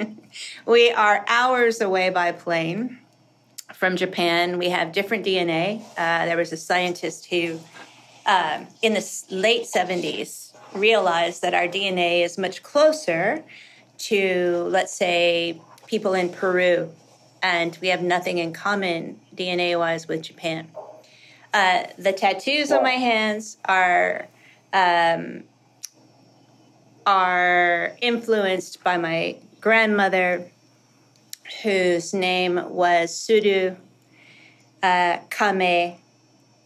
we 0.66 0.90
are 0.90 1.24
hours 1.28 1.80
away 1.80 2.10
by 2.10 2.32
plane 2.32 2.98
from 3.74 3.94
Japan. 3.94 4.58
We 4.58 4.70
have 4.70 4.90
different 4.90 5.24
DNA. 5.24 5.82
Uh, 5.96 6.26
there 6.26 6.36
was 6.36 6.50
a 6.50 6.56
scientist 6.56 7.26
who 7.26 7.60
uh, 8.28 8.62
in 8.82 8.92
the 8.92 9.24
late 9.30 9.64
70s 9.64 10.52
realized 10.74 11.40
that 11.42 11.54
our 11.54 11.66
DNA 11.66 12.22
is 12.22 12.36
much 12.36 12.62
closer 12.62 13.42
to, 13.96 14.68
let's 14.68 14.92
say, 14.94 15.58
people 15.86 16.12
in 16.12 16.28
Peru, 16.28 16.92
and 17.42 17.76
we 17.80 17.88
have 17.88 18.02
nothing 18.02 18.36
in 18.36 18.52
common 18.52 19.18
DNA 19.34 19.78
wise 19.78 20.06
with 20.06 20.20
Japan. 20.22 20.68
Uh, 21.54 21.84
the 21.98 22.12
tattoos 22.12 22.70
on 22.70 22.82
my 22.82 22.90
hands 22.90 23.56
are 23.64 24.28
um, 24.74 25.44
are 27.06 27.96
influenced 28.02 28.84
by 28.84 28.98
my 28.98 29.36
grandmother, 29.62 30.50
whose 31.62 32.12
name 32.12 32.60
was 32.68 33.16
Suru, 33.16 33.74
uh, 34.82 35.16
Kame 35.30 35.96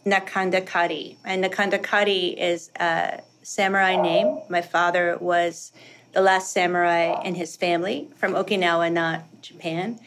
Nakandakari. 0.05 1.17
And 1.23 1.43
Nakandakari 1.43 2.37
is 2.37 2.71
a 2.79 3.21
samurai 3.41 4.01
name. 4.01 4.41
My 4.49 4.61
father 4.61 5.17
was 5.19 5.71
the 6.13 6.21
last 6.21 6.53
samurai 6.53 7.21
in 7.23 7.35
his 7.35 7.55
family 7.55 8.09
from 8.15 8.33
Okinawa, 8.33 8.91
not 8.91 9.23
Japan. 9.41 9.99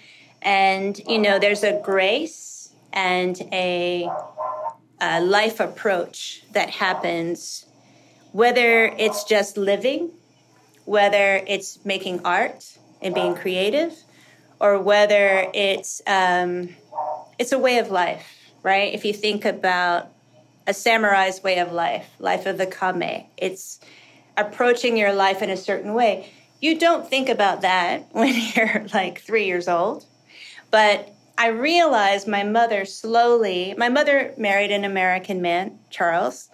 And, 0.42 0.98
you 1.08 1.18
know, 1.18 1.38
there's 1.38 1.64
a 1.64 1.80
grace 1.82 2.72
and 2.92 3.40
a, 3.52 4.08
a 5.00 5.20
life 5.20 5.60
approach 5.60 6.44
that 6.52 6.70
happens, 6.70 7.66
whether 8.32 8.86
it's 8.86 9.24
just 9.24 9.56
living, 9.56 10.10
whether 10.84 11.42
it's 11.46 11.84
making 11.84 12.20
art 12.24 12.78
and 13.02 13.14
being 13.14 13.34
creative, 13.34 13.92
or 14.60 14.78
whether 14.78 15.50
it's 15.52 16.00
um, 16.06 16.70
it's 17.38 17.52
a 17.52 17.58
way 17.58 17.78
of 17.78 17.90
life, 17.90 18.45
right? 18.66 18.92
If 18.92 19.04
you 19.04 19.12
think 19.12 19.44
about 19.44 20.08
a 20.66 20.74
samurai's 20.74 21.40
way 21.40 21.60
of 21.60 21.70
life, 21.70 22.08
life 22.18 22.46
of 22.46 22.58
the 22.58 22.66
kame, 22.66 23.26
it's 23.36 23.78
approaching 24.36 24.96
your 24.96 25.12
life 25.12 25.40
in 25.40 25.50
a 25.50 25.56
certain 25.56 25.94
way. 25.94 26.32
You 26.60 26.76
don't 26.76 27.08
think 27.08 27.28
about 27.28 27.60
that 27.60 28.08
when 28.10 28.34
you're 28.54 28.84
like 28.92 29.20
three 29.20 29.46
years 29.46 29.68
old, 29.68 30.04
but 30.72 31.12
I 31.38 31.48
realized 31.48 32.26
my 32.26 32.42
mother 32.42 32.84
slowly. 32.84 33.74
My 33.78 33.88
mother 33.88 34.34
married 34.36 34.72
an 34.72 34.84
American 34.84 35.40
man, 35.40 35.78
Charles. 35.88 36.48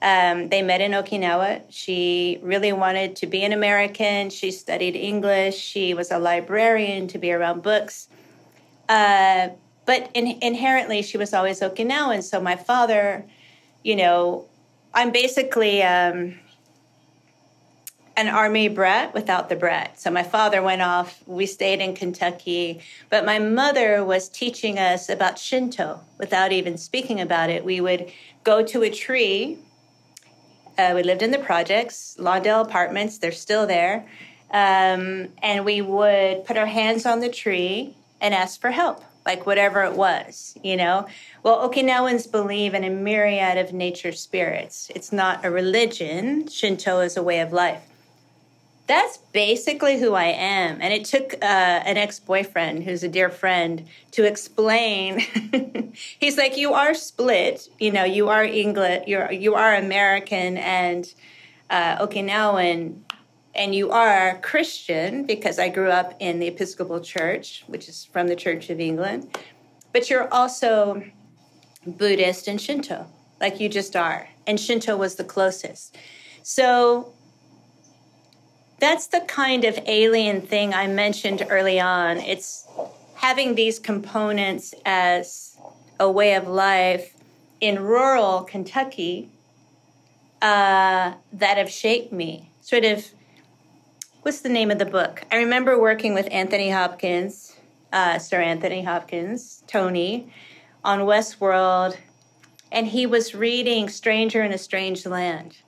Um, 0.00 0.50
they 0.50 0.62
met 0.62 0.80
in 0.80 0.92
Okinawa. 0.92 1.62
She 1.70 2.38
really 2.42 2.72
wanted 2.72 3.16
to 3.16 3.26
be 3.26 3.42
an 3.42 3.52
American. 3.52 4.30
She 4.30 4.52
studied 4.52 4.94
English. 4.94 5.56
She 5.56 5.94
was 5.94 6.12
a 6.12 6.18
librarian 6.18 7.08
to 7.08 7.18
be 7.18 7.32
around 7.32 7.64
books. 7.64 8.08
Uh, 8.88 9.48
but 9.86 10.10
in, 10.14 10.38
inherently, 10.42 11.02
she 11.02 11.16
was 11.16 11.32
always 11.32 11.60
Okinawan. 11.60 12.22
So 12.22 12.40
my 12.40 12.56
father, 12.56 13.24
you 13.82 13.96
know, 13.96 14.46
I'm 14.92 15.12
basically 15.12 15.82
um, 15.82 16.38
an 18.16 18.28
army 18.28 18.68
brat 18.68 19.14
without 19.14 19.48
the 19.48 19.56
brat. 19.56 19.98
So 19.98 20.10
my 20.10 20.22
father 20.22 20.62
went 20.62 20.82
off. 20.82 21.22
We 21.26 21.46
stayed 21.46 21.80
in 21.80 21.94
Kentucky. 21.94 22.80
But 23.10 23.24
my 23.24 23.38
mother 23.38 24.04
was 24.04 24.28
teaching 24.28 24.78
us 24.78 25.08
about 25.08 25.38
Shinto 25.38 26.00
without 26.18 26.52
even 26.52 26.76
speaking 26.76 27.20
about 27.20 27.48
it. 27.48 27.64
We 27.64 27.80
would 27.80 28.10
go 28.42 28.62
to 28.64 28.82
a 28.82 28.90
tree 28.90 29.58
uh, 30.78 30.92
we 30.94 31.02
lived 31.02 31.22
in 31.22 31.30
the 31.30 31.38
projects, 31.38 32.16
Lawndale 32.18 32.62
Apartments. 32.62 33.18
They're 33.18 33.32
still 33.32 33.66
there. 33.66 34.06
Um, 34.50 35.28
and 35.42 35.64
we 35.64 35.80
would 35.80 36.44
put 36.44 36.56
our 36.56 36.66
hands 36.66 37.06
on 37.06 37.20
the 37.20 37.28
tree 37.28 37.96
and 38.20 38.34
ask 38.34 38.60
for 38.60 38.70
help, 38.70 39.02
like 39.26 39.44
whatever 39.44 39.82
it 39.82 39.94
was, 39.94 40.56
you 40.62 40.76
know. 40.76 41.06
Well, 41.42 41.68
Okinawans 41.68 42.30
believe 42.30 42.72
in 42.72 42.84
a 42.84 42.90
myriad 42.90 43.58
of 43.58 43.72
nature 43.72 44.12
spirits. 44.12 44.90
It's 44.94 45.12
not 45.12 45.44
a 45.44 45.50
religion. 45.50 46.48
Shinto 46.48 47.00
is 47.00 47.16
a 47.16 47.22
way 47.22 47.40
of 47.40 47.52
life 47.52 47.82
that's 48.86 49.18
basically 49.32 49.98
who 49.98 50.14
I 50.14 50.26
am. 50.26 50.80
And 50.80 50.92
it 50.92 51.04
took 51.04 51.34
uh, 51.34 51.36
an 51.44 51.96
ex 51.96 52.20
boyfriend 52.20 52.84
who's 52.84 53.02
a 53.02 53.08
dear 53.08 53.30
friend 53.30 53.86
to 54.12 54.24
explain. 54.24 55.20
He's 56.18 56.38
like, 56.38 56.56
you 56.56 56.72
are 56.72 56.94
split. 56.94 57.68
You 57.78 57.92
know, 57.92 58.04
you 58.04 58.28
are 58.28 58.44
English, 58.44 59.04
you're 59.06 59.30
you 59.32 59.54
are 59.54 59.74
American 59.74 60.56
and 60.58 61.12
uh, 61.68 62.06
Okinawan, 62.06 62.98
and 63.56 63.74
you 63.74 63.90
are 63.90 64.38
Christian 64.42 65.24
because 65.24 65.58
I 65.58 65.68
grew 65.68 65.90
up 65.90 66.14
in 66.20 66.38
the 66.38 66.46
Episcopal 66.46 67.00
Church, 67.00 67.64
which 67.66 67.88
is 67.88 68.04
from 68.04 68.28
the 68.28 68.36
Church 68.36 68.70
of 68.70 68.80
England. 68.80 69.36
But 69.92 70.10
you're 70.10 70.32
also 70.32 71.02
Buddhist 71.86 72.48
and 72.48 72.60
Shinto, 72.60 73.06
like 73.40 73.58
you 73.58 73.68
just 73.68 73.96
are. 73.96 74.28
And 74.46 74.60
Shinto 74.60 74.96
was 74.96 75.16
the 75.16 75.24
closest. 75.24 75.96
So 76.42 77.12
that's 78.78 79.06
the 79.06 79.20
kind 79.20 79.64
of 79.64 79.78
alien 79.86 80.42
thing 80.42 80.74
I 80.74 80.86
mentioned 80.86 81.46
early 81.48 81.80
on. 81.80 82.18
It's 82.18 82.68
having 83.14 83.54
these 83.54 83.78
components 83.78 84.74
as 84.84 85.56
a 85.98 86.10
way 86.10 86.34
of 86.34 86.46
life 86.46 87.14
in 87.60 87.82
rural 87.82 88.42
Kentucky 88.42 89.30
uh, 90.42 91.14
that 91.32 91.56
have 91.56 91.70
shaped 91.70 92.12
me. 92.12 92.50
Sort 92.60 92.84
of, 92.84 93.06
what's 94.26 94.40
the 94.40 94.48
name 94.48 94.72
of 94.72 94.78
the 94.80 94.84
book? 94.84 95.22
I 95.30 95.36
remember 95.36 95.80
working 95.80 96.12
with 96.12 96.26
Anthony 96.32 96.68
Hopkins, 96.68 97.54
uh, 97.92 98.18
Sir 98.18 98.40
Anthony 98.40 98.82
Hopkins, 98.82 99.62
Tony, 99.68 100.32
on 100.82 101.02
Westworld, 101.02 101.96
and 102.72 102.88
he 102.88 103.06
was 103.06 103.36
reading 103.36 103.88
Stranger 103.88 104.42
in 104.42 104.50
a 104.50 104.58
Strange 104.58 105.06
Land. 105.06 105.58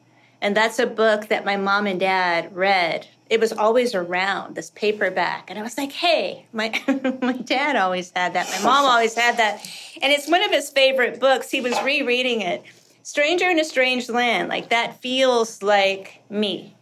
And 0.40 0.56
that's 0.56 0.80
a 0.80 0.88
book 0.88 1.28
that 1.28 1.44
my 1.44 1.56
mom 1.56 1.86
and 1.86 2.00
dad 2.00 2.52
read. 2.52 3.06
It 3.30 3.38
was 3.38 3.52
always 3.52 3.94
around 3.94 4.56
this 4.56 4.70
paperback. 4.70 5.50
And 5.50 5.56
I 5.56 5.62
was 5.62 5.78
like, 5.78 5.92
hey, 5.92 6.46
my, 6.52 6.82
my 7.22 7.34
dad 7.34 7.76
always 7.76 8.10
had 8.16 8.32
that. 8.32 8.50
My 8.50 8.68
mom 8.68 8.86
always 8.86 9.14
had 9.14 9.36
that. 9.36 9.64
And 10.02 10.12
it's 10.12 10.28
one 10.28 10.42
of 10.42 10.50
his 10.50 10.68
favorite 10.68 11.20
books. 11.20 11.48
He 11.48 11.60
was 11.60 11.80
rereading 11.84 12.40
it. 12.40 12.64
Stranger 13.04 13.48
in 13.48 13.60
a 13.60 13.64
Strange 13.64 14.08
Land. 14.08 14.48
Like 14.48 14.70
that 14.70 15.00
feels 15.00 15.62
like 15.62 16.24
me 16.28 16.74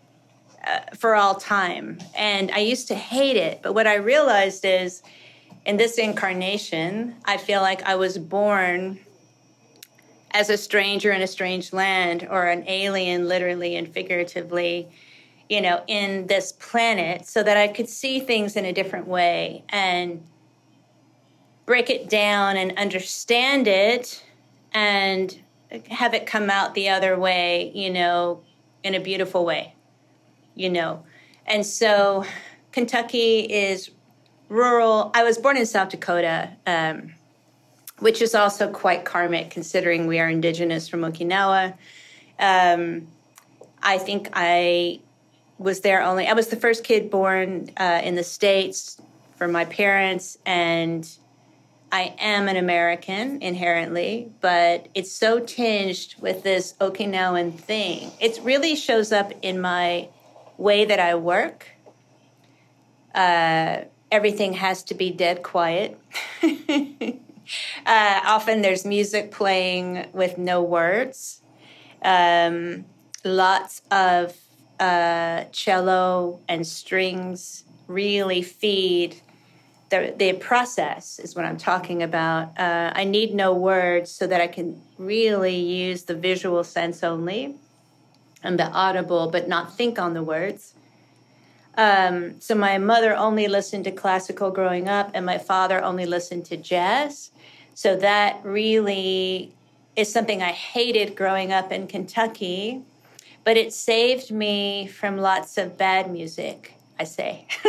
for 0.96 1.14
all 1.14 1.34
time. 1.34 1.98
And 2.16 2.50
I 2.50 2.58
used 2.58 2.88
to 2.88 2.94
hate 2.94 3.36
it. 3.36 3.62
But 3.62 3.74
what 3.74 3.86
I 3.86 3.94
realized 3.94 4.64
is 4.64 5.02
in 5.64 5.76
this 5.76 5.98
incarnation, 5.98 7.16
I 7.24 7.36
feel 7.36 7.60
like 7.60 7.82
I 7.82 7.96
was 7.96 8.18
born 8.18 8.98
as 10.32 10.50
a 10.50 10.56
stranger 10.56 11.12
in 11.12 11.22
a 11.22 11.26
strange 11.26 11.72
land 11.72 12.26
or 12.30 12.46
an 12.46 12.64
alien, 12.68 13.26
literally 13.26 13.76
and 13.76 13.88
figuratively, 13.88 14.88
you 15.48 15.60
know, 15.60 15.82
in 15.86 16.26
this 16.26 16.52
planet 16.52 17.26
so 17.26 17.42
that 17.42 17.56
I 17.56 17.68
could 17.68 17.88
see 17.88 18.20
things 18.20 18.56
in 18.56 18.64
a 18.64 18.72
different 18.72 19.06
way 19.06 19.64
and 19.68 20.22
break 21.64 21.90
it 21.90 22.08
down 22.08 22.56
and 22.56 22.76
understand 22.76 23.66
it 23.66 24.22
and 24.72 25.40
have 25.88 26.14
it 26.14 26.26
come 26.26 26.50
out 26.50 26.74
the 26.74 26.88
other 26.88 27.18
way, 27.18 27.72
you 27.74 27.90
know, 27.90 28.42
in 28.84 28.94
a 28.94 29.00
beautiful 29.00 29.44
way, 29.44 29.74
you 30.56 30.68
know. 30.70 31.04
And 31.46 31.64
so 31.64 32.24
Kentucky 32.72 33.40
is 33.40 33.90
rural. 34.48 35.12
I 35.14 35.22
was 35.22 35.38
born 35.38 35.56
in 35.56 35.66
South 35.66 35.90
Dakota. 35.90 36.50
Um, 36.66 37.12
which 37.98 38.20
is 38.20 38.34
also 38.34 38.70
quite 38.70 39.04
karmic 39.04 39.50
considering 39.50 40.06
we 40.06 40.18
are 40.18 40.28
indigenous 40.28 40.88
from 40.88 41.00
Okinawa. 41.00 41.74
Um, 42.38 43.08
I 43.82 43.98
think 43.98 44.28
I 44.32 45.00
was 45.58 45.80
there 45.80 46.02
only, 46.02 46.26
I 46.26 46.34
was 46.34 46.48
the 46.48 46.56
first 46.56 46.84
kid 46.84 47.10
born 47.10 47.70
uh, 47.76 48.02
in 48.04 48.14
the 48.14 48.24
States 48.24 49.00
for 49.36 49.48
my 49.48 49.64
parents, 49.64 50.36
and 50.44 51.08
I 51.90 52.14
am 52.18 52.48
an 52.48 52.56
American 52.56 53.40
inherently, 53.42 54.30
but 54.40 54.88
it's 54.94 55.12
so 55.12 55.40
tinged 55.40 56.14
with 56.20 56.42
this 56.42 56.74
Okinawan 56.80 57.58
thing. 57.58 58.10
It 58.20 58.40
really 58.42 58.76
shows 58.76 59.12
up 59.12 59.32
in 59.40 59.60
my 59.60 60.08
way 60.58 60.84
that 60.84 61.00
I 61.00 61.14
work. 61.14 61.66
Uh, 63.14 63.82
everything 64.10 64.54
has 64.54 64.82
to 64.84 64.94
be 64.94 65.10
dead 65.10 65.42
quiet. 65.42 65.98
Uh, 67.84 68.20
often 68.24 68.62
there's 68.62 68.84
music 68.84 69.30
playing 69.30 70.08
with 70.12 70.36
no 70.36 70.62
words. 70.62 71.42
Um, 72.02 72.84
lots 73.24 73.82
of 73.90 74.36
uh, 74.80 75.44
cello 75.52 76.40
and 76.48 76.66
strings 76.66 77.64
really 77.86 78.42
feed 78.42 79.16
the, 79.90 80.12
the 80.16 80.32
process, 80.32 81.20
is 81.20 81.36
what 81.36 81.44
I'm 81.44 81.56
talking 81.56 82.02
about. 82.02 82.58
Uh, 82.58 82.90
I 82.94 83.04
need 83.04 83.32
no 83.32 83.54
words 83.54 84.10
so 84.10 84.26
that 84.26 84.40
I 84.40 84.48
can 84.48 84.82
really 84.98 85.54
use 85.54 86.02
the 86.04 86.14
visual 86.14 86.64
sense 86.64 87.04
only 87.04 87.54
and 88.46 88.58
the 88.58 88.68
audible, 88.70 89.28
but 89.30 89.48
not 89.48 89.76
think 89.76 89.98
on 89.98 90.14
the 90.14 90.22
words. 90.22 90.74
Um, 91.76 92.40
so 92.40 92.54
my 92.54 92.78
mother 92.78 93.14
only 93.14 93.48
listened 93.48 93.84
to 93.84 93.90
classical 93.90 94.50
growing 94.50 94.88
up, 94.88 95.10
and 95.14 95.26
my 95.26 95.38
father 95.38 95.82
only 95.82 96.06
listened 96.06 96.46
to 96.46 96.56
jazz. 96.56 97.30
So 97.74 97.96
that 97.96 98.40
really 98.42 99.52
is 99.94 100.10
something 100.10 100.42
I 100.42 100.52
hated 100.52 101.16
growing 101.16 101.52
up 101.52 101.72
in 101.72 101.86
Kentucky, 101.86 102.82
but 103.44 103.56
it 103.56 103.72
saved 103.72 104.30
me 104.30 104.86
from 104.86 105.18
lots 105.18 105.58
of 105.58 105.76
bad 105.76 106.10
music. 106.10 106.72
I 106.98 107.04
say, 107.04 107.46
uh, 107.64 107.68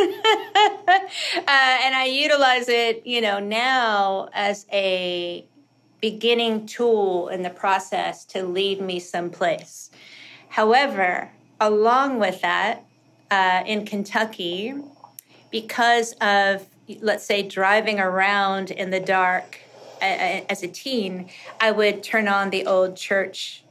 and 1.36 1.94
I 1.94 2.06
utilize 2.10 2.70
it, 2.70 3.06
you 3.06 3.20
know, 3.20 3.38
now 3.38 4.30
as 4.32 4.64
a 4.72 5.44
beginning 6.00 6.64
tool 6.66 7.28
in 7.28 7.42
the 7.42 7.50
process 7.50 8.24
to 8.26 8.42
lead 8.42 8.80
me 8.80 8.98
someplace. 8.98 9.90
However, 10.48 11.30
along 11.60 12.18
with 12.18 12.40
that, 12.40 12.84
uh, 13.30 13.62
in 13.66 13.84
Kentucky, 13.84 14.74
because 15.50 16.12
of 16.20 16.66
let's 17.00 17.24
say 17.24 17.42
driving 17.42 18.00
around 18.00 18.70
in 18.70 18.90
the 18.90 19.00
dark 19.00 19.58
as 20.00 20.62
a 20.62 20.68
teen, 20.68 21.28
I 21.60 21.70
would 21.70 22.02
turn 22.02 22.28
on 22.28 22.50
the 22.50 22.66
old 22.66 22.96
church 22.96 23.62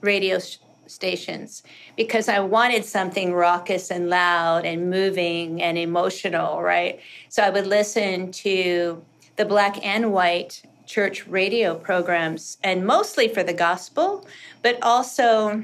radio 0.00 0.38
stations 0.86 1.62
because 1.96 2.28
I 2.28 2.40
wanted 2.40 2.84
something 2.84 3.32
raucous 3.32 3.90
and 3.90 4.08
loud 4.08 4.64
and 4.64 4.90
moving 4.90 5.62
and 5.62 5.78
emotional, 5.78 6.62
right? 6.62 7.00
So 7.28 7.42
I 7.42 7.50
would 7.50 7.66
listen 7.66 8.30
to 8.32 9.02
the 9.36 9.44
black 9.44 9.84
and 9.84 10.12
white 10.12 10.62
church 10.86 11.26
radio 11.26 11.74
programs 11.74 12.58
and 12.62 12.86
mostly 12.86 13.28
for 13.28 13.42
the 13.42 13.52
gospel, 13.52 14.26
but 14.62 14.78
also 14.82 15.62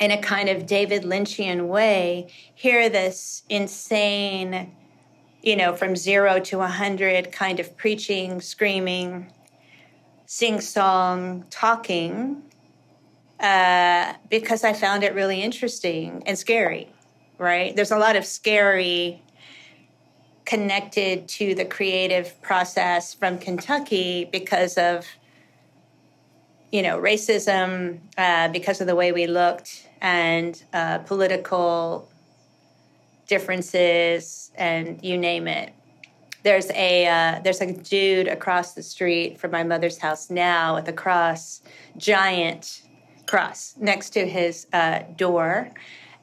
in 0.00 0.10
a 0.10 0.20
kind 0.20 0.48
of 0.48 0.66
David 0.66 1.02
Lynchian 1.02 1.66
way, 1.66 2.28
hear 2.54 2.88
this 2.88 3.42
insane, 3.48 4.72
you 5.42 5.56
know, 5.56 5.74
from 5.74 5.96
zero 5.96 6.38
to 6.40 6.60
a 6.60 6.68
hundred 6.68 7.32
kind 7.32 7.60
of 7.60 7.76
preaching, 7.76 8.40
screaming, 8.40 9.32
sing 10.26 10.60
song, 10.60 11.44
talking 11.50 12.42
uh, 13.40 14.14
because 14.30 14.64
I 14.64 14.72
found 14.72 15.04
it 15.04 15.14
really 15.14 15.42
interesting 15.42 16.22
and 16.26 16.36
scary, 16.36 16.88
right? 17.38 17.74
There's 17.74 17.92
a 17.92 17.98
lot 17.98 18.16
of 18.16 18.24
scary 18.24 19.22
connected 20.44 21.28
to 21.28 21.54
the 21.54 21.64
creative 21.64 22.40
process 22.42 23.14
from 23.14 23.38
Kentucky 23.38 24.28
because 24.32 24.76
of, 24.78 25.06
you 26.72 26.82
know, 26.82 26.98
racism, 26.98 28.00
uh, 28.16 28.48
because 28.48 28.80
of 28.80 28.86
the 28.86 28.96
way 28.96 29.12
we 29.12 29.26
looked, 29.26 29.87
and 30.00 30.62
uh, 30.72 30.98
political 30.98 32.08
differences, 33.26 34.50
and 34.56 35.02
you 35.04 35.18
name 35.18 35.46
it. 35.48 35.72
There's 36.42 36.70
a 36.70 37.06
uh, 37.06 37.40
there's 37.42 37.60
a 37.60 37.72
dude 37.72 38.28
across 38.28 38.74
the 38.74 38.82
street 38.82 39.38
from 39.38 39.50
my 39.50 39.64
mother's 39.64 39.98
house 39.98 40.30
now 40.30 40.76
with 40.76 40.88
a 40.88 40.92
cross, 40.92 41.62
giant 41.96 42.82
cross 43.26 43.74
next 43.78 44.10
to 44.10 44.26
his 44.26 44.66
uh, 44.72 45.00
door. 45.16 45.70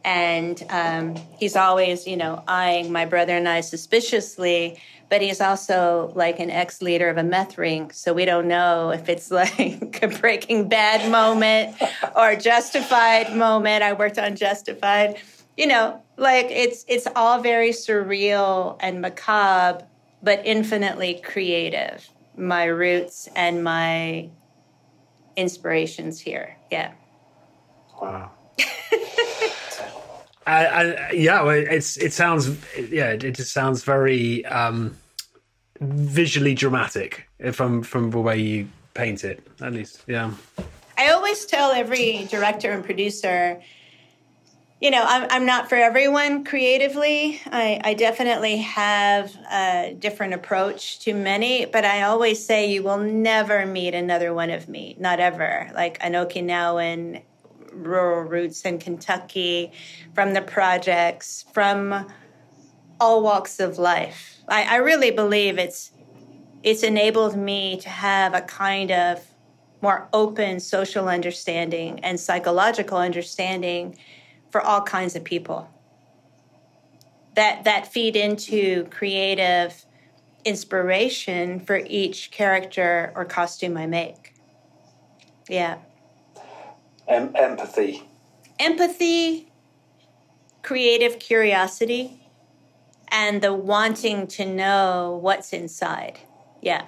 And 0.03 0.63
um, 0.69 1.15
he's 1.39 1.55
always, 1.55 2.05
you 2.05 2.15
know, 2.15 2.43
eyeing 2.47 2.91
my 2.91 3.05
brother 3.05 3.36
and 3.36 3.49
I 3.49 3.61
suspiciously, 3.61 4.80
but 5.09 5.21
he's 5.21 5.41
also 5.41 6.11
like 6.15 6.39
an 6.39 6.49
ex 6.49 6.81
leader 6.81 7.09
of 7.09 7.17
a 7.17 7.23
meth 7.23 7.57
ring. 7.57 7.91
So 7.91 8.13
we 8.13 8.25
don't 8.25 8.47
know 8.47 8.91
if 8.91 9.09
it's 9.09 9.31
like 9.41 10.01
a 10.01 10.07
breaking 10.07 10.69
bad 10.69 11.09
moment 11.11 11.75
or 12.15 12.35
justified 12.35 13.35
moment. 13.35 13.83
I 13.83 13.93
worked 13.93 14.17
on 14.17 14.35
justified. 14.35 15.17
You 15.57 15.67
know, 15.67 16.01
like 16.17 16.47
it's 16.49 16.83
it's 16.87 17.07
all 17.15 17.41
very 17.41 17.69
surreal 17.69 18.77
and 18.79 19.01
macabre, 19.01 19.85
but 20.21 20.41
infinitely 20.45 21.21
creative. 21.23 22.09
My 22.37 22.65
roots 22.65 23.29
and 23.35 23.63
my 23.63 24.29
inspirations 25.37 26.19
here. 26.19 26.57
Yeah. 26.71 26.91
Wow. 28.01 28.31
I, 30.47 31.11
yeah, 31.11 31.47
it's 31.49 31.97
it 31.97 32.13
sounds 32.13 32.49
yeah, 32.77 33.11
it 33.11 33.31
just 33.31 33.51
sounds 33.51 33.83
very 33.83 34.45
um, 34.45 34.95
visually 35.81 36.53
dramatic 36.53 37.27
from 37.51 37.81
from 37.83 38.11
the 38.11 38.19
way 38.19 38.39
you 38.39 38.67
paint 38.93 39.23
it. 39.23 39.45
At 39.61 39.73
least, 39.73 40.03
yeah. 40.07 40.31
I 40.97 41.09
always 41.09 41.45
tell 41.45 41.71
every 41.71 42.27
director 42.29 42.71
and 42.71 42.83
producer 42.83 43.61
you 44.81 44.91
know, 44.91 45.03
I'm, 45.03 45.27
I'm 45.29 45.45
not 45.45 45.69
for 45.69 45.75
everyone 45.75 46.43
creatively. 46.43 47.41
I, 47.45 47.79
I 47.83 47.93
definitely 47.93 48.57
have 48.57 49.35
a 49.51 49.95
different 49.97 50.33
approach 50.33 50.99
to 50.99 51.13
many, 51.13 51.65
but 51.65 51.85
I 51.85 52.03
always 52.03 52.45
say 52.45 52.69
you 52.69 52.83
will 52.83 52.97
never 52.97 53.65
meet 53.65 53.95
another 53.95 54.33
one 54.33 54.49
of 54.49 54.67
me, 54.67 54.95
not 54.99 55.19
ever. 55.19 55.71
Like 55.73 55.97
an 56.01 56.13
Okinawan, 56.13 57.21
rural 57.76 58.23
roots 58.23 58.61
in 58.61 58.80
Kentucky, 58.80 59.71
from 60.13 60.34
the 60.34 60.41
projects, 60.41 61.45
from 61.53 62.07
all 62.99 63.21
walks 63.21 63.59
of 63.59 63.78
life. 63.78 64.38
I, 64.47 64.63
I 64.63 64.76
really 64.78 65.11
believe 65.11 65.57
it's 65.57 65.91
it's 66.63 66.82
enabled 66.82 67.38
me 67.38 67.78
to 67.78 67.89
have 67.89 68.34
a 68.34 68.41
kind 68.41 68.91
of 68.91 69.23
more 69.82 70.07
open 70.13 70.59
social 70.59 71.07
understanding 71.07 71.99
and 71.99 72.19
psychological 72.19 72.97
understanding 72.97 73.97
for 74.49 74.61
all 74.61 74.82
kinds 74.82 75.15
of 75.15 75.23
people 75.23 75.69
that 77.36 77.65
that 77.65 77.91
feed 77.91 78.15
into 78.15 78.86
creative 78.86 79.86
inspiration 80.43 81.59
for 81.59 81.78
each 81.86 82.32
character 82.32 83.11
or 83.15 83.26
costume 83.26 83.78
I 83.78 83.88
make. 83.88 84.34
Yeah. 85.49 85.78
Em- 87.07 87.33
empathy. 87.35 88.03
Empathy, 88.59 89.51
creative 90.61 91.19
curiosity, 91.19 92.25
and 93.11 93.41
the 93.41 93.53
wanting 93.53 94.27
to 94.27 94.45
know 94.45 95.19
what's 95.21 95.53
inside. 95.53 96.19
Yeah. 96.61 96.85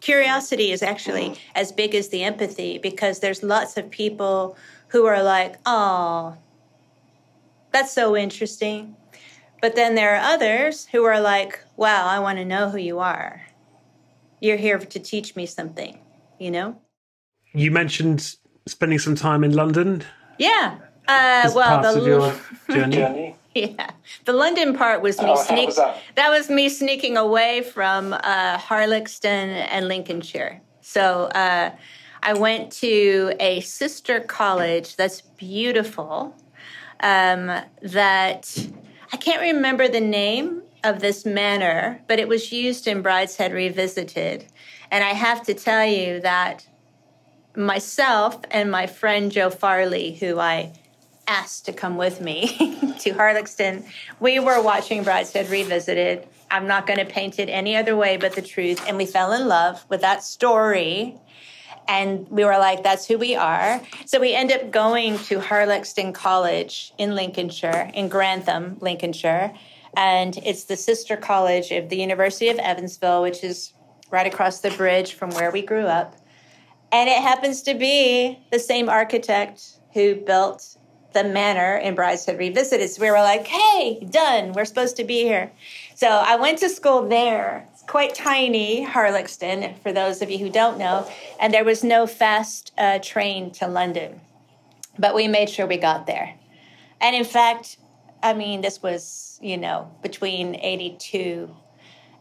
Curiosity 0.00 0.70
is 0.70 0.82
actually 0.82 1.30
mm. 1.30 1.38
as 1.54 1.72
big 1.72 1.94
as 1.94 2.08
the 2.08 2.22
empathy 2.22 2.78
because 2.78 3.20
there's 3.20 3.42
lots 3.42 3.76
of 3.76 3.90
people 3.90 4.56
who 4.88 5.06
are 5.06 5.22
like, 5.22 5.56
oh, 5.66 6.36
that's 7.72 7.92
so 7.92 8.16
interesting. 8.16 8.96
But 9.60 9.76
then 9.76 9.94
there 9.94 10.14
are 10.14 10.34
others 10.34 10.86
who 10.86 11.04
are 11.04 11.20
like, 11.20 11.58
wow, 11.76 12.06
I 12.06 12.18
want 12.18 12.38
to 12.38 12.44
know 12.44 12.70
who 12.70 12.78
you 12.78 12.98
are. 12.98 13.46
You're 14.40 14.56
here 14.56 14.78
to 14.78 14.98
teach 14.98 15.36
me 15.36 15.44
something, 15.44 15.98
you 16.38 16.50
know? 16.50 16.80
You 17.52 17.70
mentioned 17.70 18.36
spending 18.70 18.98
some 18.98 19.14
time 19.14 19.44
in 19.44 19.52
London. 19.52 20.02
Yeah. 20.38 20.78
Uh, 21.08 21.50
well, 21.54 21.82
the 21.82 22.04
your 22.04 22.34
journey. 22.68 23.36
Yeah, 23.52 23.90
the 24.26 24.32
London 24.32 24.76
part 24.76 25.02
was 25.02 25.20
me 25.20 25.30
oh, 25.30 25.42
sneak. 25.42 25.74
That? 25.74 26.00
that? 26.14 26.30
was 26.30 26.48
me 26.48 26.68
sneaking 26.68 27.16
away 27.16 27.62
from 27.62 28.12
uh, 28.12 28.58
Harlaxton 28.58 29.66
and 29.72 29.88
Lincolnshire. 29.88 30.60
So 30.82 31.24
uh, 31.24 31.72
I 32.22 32.34
went 32.34 32.70
to 32.74 33.34
a 33.40 33.60
sister 33.62 34.20
college 34.20 34.94
that's 34.94 35.22
beautiful 35.22 36.36
um, 37.00 37.50
that 37.82 38.68
I 39.12 39.16
can't 39.16 39.40
remember 39.40 39.88
the 39.88 40.00
name 40.00 40.62
of 40.84 41.00
this 41.00 41.26
manor, 41.26 42.00
but 42.06 42.20
it 42.20 42.28
was 42.28 42.52
used 42.52 42.86
in 42.86 43.02
Brideshead 43.02 43.52
Revisited. 43.52 44.46
And 44.90 45.02
I 45.02 45.10
have 45.10 45.42
to 45.46 45.54
tell 45.54 45.84
you 45.84 46.20
that 46.20 46.66
myself 47.56 48.40
and 48.50 48.70
my 48.70 48.86
friend 48.86 49.32
Joe 49.32 49.50
Farley, 49.50 50.14
who 50.14 50.38
I 50.38 50.72
asked 51.26 51.66
to 51.66 51.72
come 51.72 51.96
with 51.96 52.20
me 52.20 52.48
to 53.00 53.12
Harlaxton, 53.12 53.84
we 54.18 54.38
were 54.38 54.60
watching 54.62 55.04
Brideshead 55.04 55.50
Revisited. 55.50 56.26
I'm 56.50 56.66
not 56.66 56.86
going 56.86 56.98
to 56.98 57.04
paint 57.04 57.38
it 57.38 57.48
any 57.48 57.76
other 57.76 57.96
way 57.96 58.16
but 58.16 58.34
the 58.34 58.42
truth. 58.42 58.82
And 58.86 58.96
we 58.96 59.06
fell 59.06 59.32
in 59.32 59.46
love 59.46 59.84
with 59.88 60.00
that 60.00 60.24
story 60.24 61.16
and 61.90 62.28
we 62.28 62.44
were 62.44 62.58
like, 62.58 62.82
that's 62.82 63.06
who 63.06 63.18
we 63.18 63.34
are. 63.34 63.80
So 64.06 64.20
we 64.20 64.32
end 64.32 64.52
up 64.52 64.70
going 64.70 65.18
to 65.24 65.38
Harlaxton 65.38 66.14
College 66.14 66.92
in 66.98 67.14
Lincolnshire, 67.14 67.90
in 67.94 68.08
Grantham, 68.08 68.76
Lincolnshire. 68.80 69.52
And 69.96 70.36
it's 70.38 70.64
the 70.64 70.76
sister 70.76 71.16
college 71.16 71.72
of 71.72 71.88
the 71.88 71.96
University 71.96 72.48
of 72.48 72.58
Evansville, 72.58 73.22
which 73.22 73.42
is 73.42 73.72
right 74.10 74.26
across 74.26 74.60
the 74.60 74.70
bridge 74.70 75.14
from 75.14 75.30
where 75.30 75.50
we 75.50 75.62
grew 75.62 75.86
up. 75.86 76.14
And 76.92 77.08
it 77.08 77.22
happens 77.22 77.62
to 77.62 77.74
be 77.74 78.38
the 78.50 78.58
same 78.58 78.88
architect 78.88 79.78
who 79.94 80.16
built 80.16 80.76
the 81.12 81.24
manor 81.24 81.76
in 81.76 81.94
Brideshead 81.96 82.38
Revisited. 82.38 82.88
So 82.90 83.02
we 83.02 83.10
were 83.10 83.18
like, 83.18 83.46
hey, 83.46 84.06
done. 84.10 84.52
We're 84.52 84.64
supposed 84.64 84.96
to 84.96 85.04
be 85.04 85.22
here. 85.22 85.50
So 85.94 86.08
I 86.08 86.36
went 86.36 86.58
to 86.58 86.68
school 86.68 87.08
there 87.08 87.66
It's 87.72 87.82
quite 87.82 88.14
tiny, 88.14 88.86
Harlaxton, 88.86 89.78
for 89.82 89.92
those 89.92 90.22
of 90.22 90.30
you 90.30 90.38
who 90.38 90.50
don't 90.50 90.78
know, 90.78 91.10
and 91.40 91.52
there 91.52 91.64
was 91.64 91.82
no 91.82 92.06
fast 92.06 92.72
uh, 92.78 92.98
train 93.00 93.50
to 93.52 93.66
London. 93.66 94.20
But 94.98 95.14
we 95.14 95.28
made 95.28 95.50
sure 95.50 95.66
we 95.66 95.78
got 95.78 96.06
there. 96.06 96.34
And 97.00 97.16
in 97.16 97.24
fact, 97.24 97.78
I 98.22 98.34
mean, 98.34 98.60
this 98.60 98.82
was, 98.82 99.38
you 99.42 99.56
know, 99.56 99.90
between 100.02 100.56
82 100.56 101.54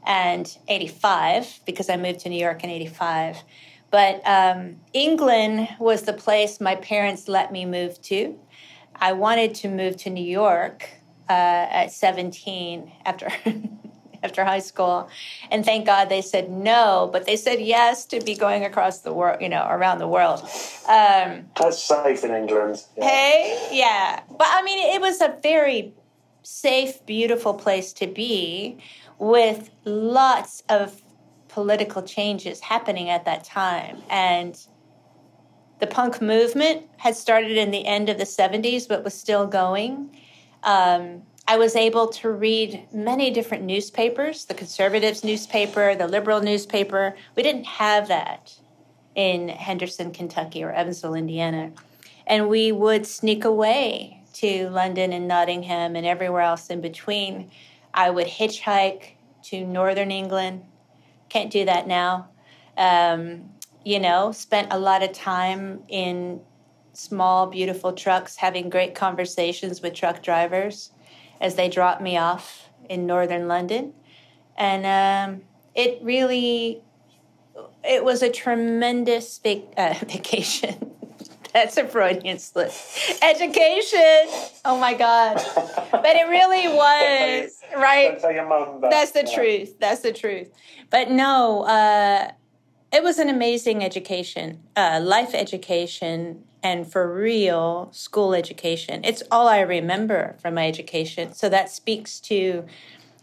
and 0.06 0.58
85, 0.68 1.60
because 1.66 1.90
I 1.90 1.98
moved 1.98 2.22
to 2.22 2.30
New 2.30 2.40
York 2.40 2.64
in 2.64 2.70
85. 2.70 3.44
But 3.92 4.22
um, 4.26 4.78
England 4.94 5.70
was 5.80 6.04
the 6.04 6.14
place 6.14 6.62
my 6.62 6.76
parents 6.76 7.28
let 7.28 7.52
me 7.52 7.66
move 7.66 8.02
to. 8.04 8.38
I 8.96 9.14
wanted 9.14 9.56
to 9.56 9.70
move 9.70 9.98
to 9.98 10.10
New 10.10 10.24
York 10.24 10.90
uh, 11.30 11.32
at 11.72 11.92
17 11.92 12.92
after 13.06 13.30
after 14.24 14.44
high 14.44 14.60
school. 14.60 15.10
And 15.50 15.64
thank 15.64 15.86
God 15.86 16.10
they 16.10 16.22
said 16.22 16.50
no, 16.50 17.10
but 17.12 17.26
they 17.26 17.36
said 17.36 17.62
yes 17.62 18.06
to 18.08 18.20
be 18.20 18.36
going 18.36 18.66
across 18.66 19.00
the 19.00 19.14
world, 19.14 19.42
you 19.42 19.50
know, 19.50 19.66
around 19.70 20.00
the 20.00 20.08
world. 20.08 20.42
Um, 20.88 21.46
That's 21.56 21.82
safe 21.82 22.24
in 22.24 22.32
England. 22.32 22.84
Yeah. 22.98 23.06
Hey, 23.06 23.70
yeah. 23.72 24.22
But 24.30 24.48
I 24.50 24.62
mean, 24.64 24.96
it 24.96 25.02
was 25.02 25.22
a 25.22 25.38
very 25.42 25.94
safe, 26.44 27.06
beautiful 27.06 27.54
place 27.54 27.94
to 27.94 28.08
be 28.08 28.78
with 29.20 29.70
lots 29.86 30.64
of 30.70 31.02
political 31.50 32.02
changes 32.02 32.62
happening 32.62 33.10
at 33.10 33.26
that 33.26 33.44
time. 33.44 33.98
And 34.10 34.58
the 35.80 35.88
punk 35.88 36.22
movement 36.22 36.84
had 36.98 37.16
started 37.16 37.58
in 37.58 37.72
the 37.72 37.86
end 37.86 38.10
of 38.10 38.18
the 38.18 38.24
70s, 38.24 38.88
but 38.88 39.04
was 39.04 39.14
still 39.14 39.48
going. 39.48 40.16
Um, 40.64 41.24
I 41.48 41.58
was 41.58 41.76
able 41.76 42.08
to 42.10 42.30
read 42.30 42.88
many 42.94 43.32
different 43.32 43.64
newspapers 43.64 44.46
the 44.46 44.54
conservatives 44.54 45.24
newspaper, 45.24 45.96
the 45.96 46.08
liberal 46.08 46.42
newspaper. 46.42 47.16
We 47.36 47.44
didn't 47.44 47.66
have 47.66 48.08
that 48.10 48.54
in 49.16 49.50
Henderson, 49.50 50.12
Kentucky, 50.12 50.64
or 50.64 50.72
Evansville, 50.72 51.16
Indiana. 51.16 51.72
And 52.28 52.50
we 52.50 52.72
would 52.72 53.08
sneak 53.08 53.46
away 53.46 54.22
to 54.34 54.70
London 54.70 55.12
and 55.12 55.28
Nottingham 55.28 55.96
and 55.96 56.06
everywhere 56.06 56.42
else 56.42 56.68
in 56.68 56.82
between. 56.82 57.50
I 57.94 58.12
would 58.12 58.28
hitchhike 58.28 59.14
to 59.46 59.66
northern 59.66 60.12
England. 60.12 60.64
Can't 61.30 61.52
do 61.52 61.66
that 61.66 61.88
now. 61.88 62.30
Um, 62.78 63.52
you 63.86 64.00
know, 64.00 64.32
spent 64.32 64.74
a 64.74 64.80
lot 64.80 65.04
of 65.04 65.14
time 65.14 65.84
in 65.88 66.42
small, 66.94 67.48
beautiful 67.48 67.94
trucks 67.94 68.36
having 68.36 68.70
great 68.70 68.94
conversations 68.94 69.82
with 69.82 69.94
truck 69.94 70.22
drivers 70.22 70.92
as 71.40 71.56
they 71.56 71.70
dropped 71.70 72.02
me 72.02 72.18
off 72.18 72.70
in 72.90 73.06
northern 73.06 73.48
London. 73.48 73.94
And 74.58 74.86
um, 74.86 75.42
it 75.74 76.00
really, 76.04 76.84
it 77.84 78.04
was 78.04 78.22
a 78.22 78.30
tremendous 78.30 79.40
vac- 79.40 79.62
uh, 79.78 79.94
vacation. 80.06 80.92
That's 81.54 81.78
a 81.78 81.88
Freudian 81.88 82.38
slip. 82.38 82.72
Education. 83.24 84.28
Oh 84.66 84.78
my 84.80 84.94
God. 84.94 85.42
But 85.92 86.16
it 86.16 86.28
really 86.30 86.68
was, 86.76 87.60
right? 87.76 88.10
Don't 88.12 88.22
tell 88.22 88.32
your 88.32 88.48
mum 88.48 88.82
that. 88.82 88.92
That's 88.92 89.12
the 89.12 89.24
truth. 89.24 89.80
That's 89.80 90.02
the 90.02 90.14
truth. 90.14 90.50
But 90.92 91.10
no, 91.10 91.64
uh, 91.64 92.32
it 92.92 93.04
was 93.04 93.18
an 93.18 93.30
amazing 93.30 93.84
education, 93.84 94.62
uh, 94.76 95.00
life 95.02 95.34
education, 95.34 96.44
and 96.62 96.92
for 96.92 97.12
real 97.12 97.90
school 97.94 98.34
education. 98.34 99.02
It's 99.04 99.24
all 99.32 99.48
I 99.48 99.62
remember 99.62 100.36
from 100.42 100.56
my 100.56 100.68
education. 100.68 101.34
So 101.34 101.50
that 101.50 101.70
speaks 101.70 102.20
to 102.22 102.66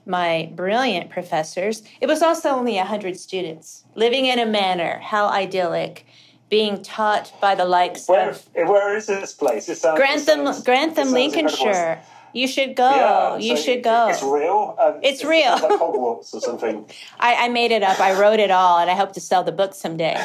my 0.07 0.51
brilliant 0.55 1.11
professors. 1.11 1.83
It 2.01 2.07
was 2.07 2.22
also 2.22 2.51
only 2.51 2.77
100 2.77 3.18
students 3.18 3.85
living 3.95 4.27
in 4.27 4.39
a 4.39 4.47
manor. 4.47 5.01
How 5.03 5.29
idyllic. 5.29 6.07
Being 6.49 6.82
taught 6.82 7.32
by 7.40 7.55
the 7.55 7.64
likes 7.64 8.09
Where, 8.09 8.30
of 8.30 8.47
where 8.55 8.97
is 8.97 9.07
this 9.07 9.32
place? 9.32 9.68
It 9.68 9.76
sounds, 9.76 9.99
Grantham, 9.99 10.44
Grantham, 10.62 11.09
it 11.09 11.11
sounds 11.11 11.34
incredible. 11.34 11.64
Lincolnshire. 11.64 12.03
You 12.36 12.47
should 12.47 12.76
go. 12.76 12.90
Yeah, 12.90 13.36
you 13.38 13.57
so 13.57 13.62
should 13.62 13.82
go. 13.82 14.09
It's 14.09 14.22
real. 14.22 14.76
Um, 14.78 15.01
It's 15.03 15.24
real. 15.24 15.53
like 15.53 15.80
Hogwarts 15.80 16.34
or 16.34 16.40
something. 16.40 16.84
I, 17.18 17.47
I 17.47 17.49
made 17.49 17.70
it 17.72 17.82
up. 17.82 17.99
I 17.99 18.20
wrote 18.20 18.40
it 18.40 18.51
all, 18.51 18.78
and 18.78 18.90
I 18.90 18.94
hope 18.94 19.14
to 19.14 19.20
sell 19.20 19.42
the 19.42 19.53
book 19.53 19.74
someday. 19.74 20.22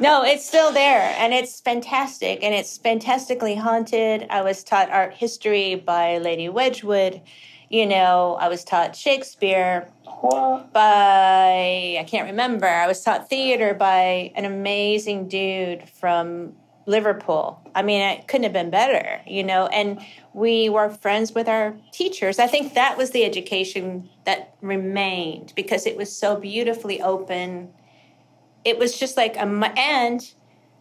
no, 0.00 0.24
it's 0.24 0.46
still 0.46 0.72
there, 0.72 1.14
and 1.18 1.34
it's 1.34 1.60
fantastic, 1.60 2.42
and 2.42 2.54
it's 2.54 2.78
fantastically 2.78 3.56
haunted. 3.56 4.26
I 4.30 4.40
was 4.40 4.64
taught 4.64 4.88
art 4.90 5.12
history 5.12 5.74
by 5.74 6.16
Lady 6.16 6.48
Wedgwood. 6.48 7.20
You 7.74 7.86
know, 7.86 8.38
I 8.40 8.46
was 8.46 8.62
taught 8.62 8.94
Shakespeare 8.94 9.88
by 10.72 11.96
I 11.98 12.06
can't 12.06 12.28
remember. 12.28 12.68
I 12.68 12.86
was 12.86 13.02
taught 13.02 13.28
theater 13.28 13.74
by 13.74 14.30
an 14.36 14.44
amazing 14.44 15.26
dude 15.26 15.88
from 15.88 16.52
Liverpool. 16.86 17.60
I 17.74 17.82
mean, 17.82 18.00
it 18.00 18.28
couldn't 18.28 18.44
have 18.44 18.52
been 18.52 18.70
better, 18.70 19.20
you 19.26 19.42
know. 19.42 19.66
And 19.66 20.00
we 20.34 20.68
were 20.68 20.88
friends 20.88 21.32
with 21.32 21.48
our 21.48 21.74
teachers. 21.90 22.38
I 22.38 22.46
think 22.46 22.74
that 22.74 22.96
was 22.96 23.10
the 23.10 23.24
education 23.24 24.08
that 24.24 24.54
remained 24.60 25.52
because 25.56 25.84
it 25.84 25.96
was 25.96 26.16
so 26.16 26.36
beautifully 26.36 27.02
open. 27.02 27.70
It 28.64 28.78
was 28.78 28.96
just 28.96 29.16
like 29.16 29.34
a 29.34 29.72
and 29.76 30.32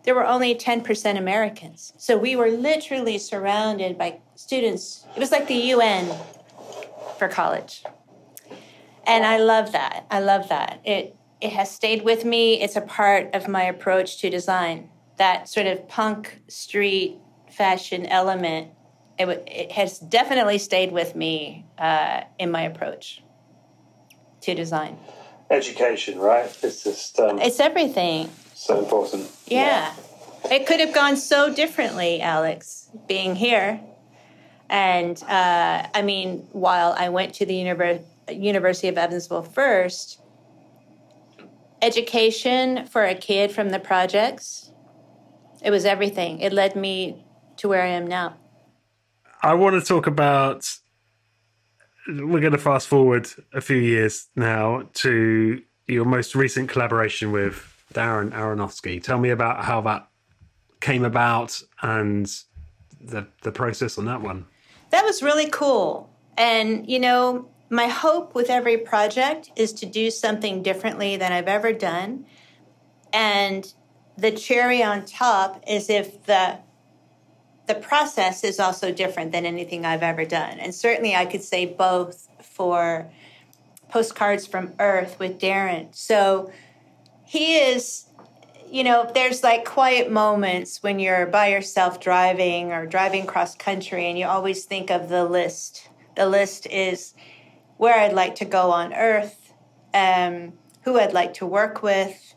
there 0.04 0.14
were 0.14 0.28
only 0.28 0.54
10% 0.54 1.18
Americans. 1.18 1.94
So 1.98 2.20
we 2.20 2.36
were 2.36 2.52
literally 2.52 3.18
surrounded 3.18 3.98
by 3.98 4.20
students. 4.36 5.08
It 5.16 5.20
was 5.20 5.32
like 5.32 5.48
the 5.48 5.56
UN 5.56 6.16
for 7.24 7.34
college 7.34 7.84
and 9.05 9.26
I 9.26 9.38
love 9.38 9.74
that. 9.74 10.05
I 10.09 10.19
love 10.19 10.49
that. 10.49 10.82
It 10.86 11.15
it 11.41 11.51
has 11.51 11.69
stayed 11.69 12.03
with 12.03 12.24
me. 12.24 12.61
It's 12.61 12.76
a 12.76 12.82
part 12.82 13.36
of 13.36 13.47
my 13.47 13.63
approach 13.63 14.19
to 14.21 14.30
design. 14.30 14.89
That 15.17 15.49
sort 15.49 15.67
of 15.67 15.88
punk 15.88 16.39
street 16.47 17.17
fashion 17.51 18.05
element. 18.05 18.69
It, 19.19 19.28
it 19.47 19.71
has 19.74 19.99
definitely 19.99 20.57
stayed 20.57 20.91
with 20.91 21.15
me 21.15 21.65
uh, 21.78 22.21
in 22.39 22.49
my 22.49 22.61
approach 22.61 23.21
to 24.41 24.55
design. 24.55 24.97
Education, 25.51 26.17
right? 26.17 26.45
It's 26.63 26.84
just 26.84 27.19
um, 27.19 27.39
It's 27.39 27.59
everything. 27.59 28.30
so 28.55 28.80
important. 28.80 29.30
Yeah. 29.47 29.93
It 30.49 30.65
could 30.65 30.80
have 30.80 30.93
gone 30.93 31.15
so 31.17 31.53
differently, 31.53 32.21
Alex, 32.21 32.89
being 33.07 33.36
here. 33.36 33.82
And 34.70 35.22
uh, 35.24 35.88
I 35.93 36.01
mean, 36.01 36.47
while 36.51 36.95
I 36.97 37.09
went 37.09 37.36
to 37.36 37.45
the 37.45 37.53
Univer- 37.53 38.03
University 38.30 38.88
of 38.88 38.97
Evansville 38.97 39.43
first, 39.43 40.20
education 41.82 42.86
for 42.86 43.03
a 43.03 43.16
kid 43.16 43.51
from 43.51 43.70
the 43.70 43.80
projects, 43.80 44.72
it 45.64 45.72
was 45.72 45.86
everything. 45.86 46.39
It 46.39 46.53
led 46.53 46.76
me 46.76 47.24
to 47.57 47.68
where 47.68 47.82
I 47.82 47.88
am 47.88 48.07
now. 48.07 48.36
I 49.41 49.53
want 49.53 49.82
to 49.82 49.88
talk 49.88 50.07
about. 50.07 50.78
We're 52.07 52.41
going 52.41 52.51
to 52.51 52.57
fast 52.57 52.88
forward 52.88 53.30
a 53.53 53.61
few 53.61 53.78
years 53.78 54.28
now 54.36 54.89
to 54.95 55.61
your 55.88 56.03
most 56.03 56.36
recent 56.36 56.70
collaboration 56.70 57.32
with 57.32 57.74
Darren 57.93 58.32
Aronofsky. 58.32 59.01
Tell 59.01 59.18
me 59.18 59.30
about 59.30 59.64
how 59.64 59.80
that 59.82 60.09
came 60.82 61.05
about 61.05 61.61
and 61.82 62.26
the 62.99 63.26
the 63.43 63.51
process 63.51 63.97
on 63.97 64.05
that 64.05 64.22
one. 64.22 64.45
That 64.94 65.06
was 65.06 65.24
really 65.24 65.50
cool. 65.50 66.08
And, 66.38 66.88
you 66.88 67.00
know, 67.00 67.50
my 67.72 67.88
hope 67.88 68.36
with 68.36 68.52
every 68.52 68.78
project 68.78 69.50
is 69.56 69.74
to 69.74 69.88
do 69.88 70.12
something 70.12 70.62
differently 70.62 71.18
than 71.18 71.34
I've 71.34 71.48
ever 71.48 71.74
done. 71.74 72.28
And 73.12 73.74
the 74.20 74.30
cherry 74.30 74.84
on 74.84 75.06
top 75.06 75.64
is 75.68 75.89
if 75.89 76.24
the 76.26 76.60
the 77.66 77.74
process 77.74 78.44
is 78.44 78.60
also 78.60 78.91
different 78.91 79.32
than 79.32 79.48
anything 79.48 79.84
I've 79.84 80.04
ever 80.04 80.26
done. 80.26 80.60
And 80.60 80.76
certainly 80.76 81.16
I 81.16 81.26
could 81.26 81.41
say 81.41 81.66
both 81.66 82.28
for 82.39 83.10
postcards 83.89 84.46
from 84.46 84.74
Earth 84.78 85.18
with 85.18 85.39
Darren. 85.39 85.88
So 85.96 86.52
he 87.26 87.56
is 87.56 88.06
you 88.74 88.84
know, 88.84 89.07
there's 89.13 89.43
like 89.43 89.65
quiet 89.65 90.11
moments 90.11 90.82
when 90.82 90.97
you're 90.97 91.28
by 91.28 91.49
yourself 91.49 91.99
driving 91.99 92.71
or 92.71 92.88
driving 92.88 93.28
cross 93.28 93.55
country, 93.55 94.07
and 94.07 94.17
you 94.17 94.26
always 94.26 94.65
think 94.65 94.89
of 94.89 95.09
the 95.09 95.26
list. 95.26 95.89
The 96.15 96.26
list 96.26 96.65
is 96.65 97.13
where 97.78 97.99
I'd 97.99 98.13
like 98.13 98.34
to 98.36 98.45
go 98.45 98.71
on 98.71 98.91
Earth, 98.91 99.53
um, 99.93 100.53
who 100.82 100.99
I'd 100.99 101.13
like 101.13 101.36
to 101.36 101.45
work 101.45 101.84
with, 101.84 102.34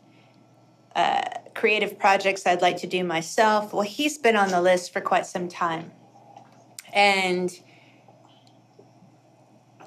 uh, 0.95 1.23
creative 1.55 1.97
projects 1.97 2.45
I'd 2.45 2.61
like 2.61 2.77
to 2.77 2.87
do 2.87 3.03
myself. 3.03 3.73
Well, 3.73 3.81
he's 3.81 4.19
been 4.19 4.35
on 4.35 4.49
the 4.49 4.61
list 4.61 4.93
for 4.93 5.01
quite 5.01 5.25
some 5.25 5.49
time. 5.49 5.91
And 6.93 7.51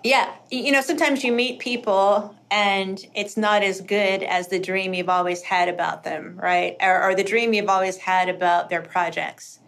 yeah, 0.03 0.35
you 0.51 0.73
know, 0.73 0.81
sometimes 0.81 1.25
you 1.25 1.33
meet 1.33 1.59
people 1.59 2.35
and 2.51 3.05
it's 3.15 3.37
not 3.37 3.63
as 3.63 3.81
good 3.81 4.23
as 4.23 4.49
the 4.49 4.59
dream 4.59 4.95
you've 4.95 5.09
always 5.09 5.43
had 5.43 5.69
about 5.69 6.05
them, 6.05 6.39
right? 6.41 6.77
Or, 6.81 7.11
or 7.11 7.15
the 7.15 7.25
dream 7.25 7.53
you've 7.53 7.69
always 7.69 7.97
had 7.97 8.29
about 8.29 8.71
their 8.71 8.83
projects. 8.83 9.61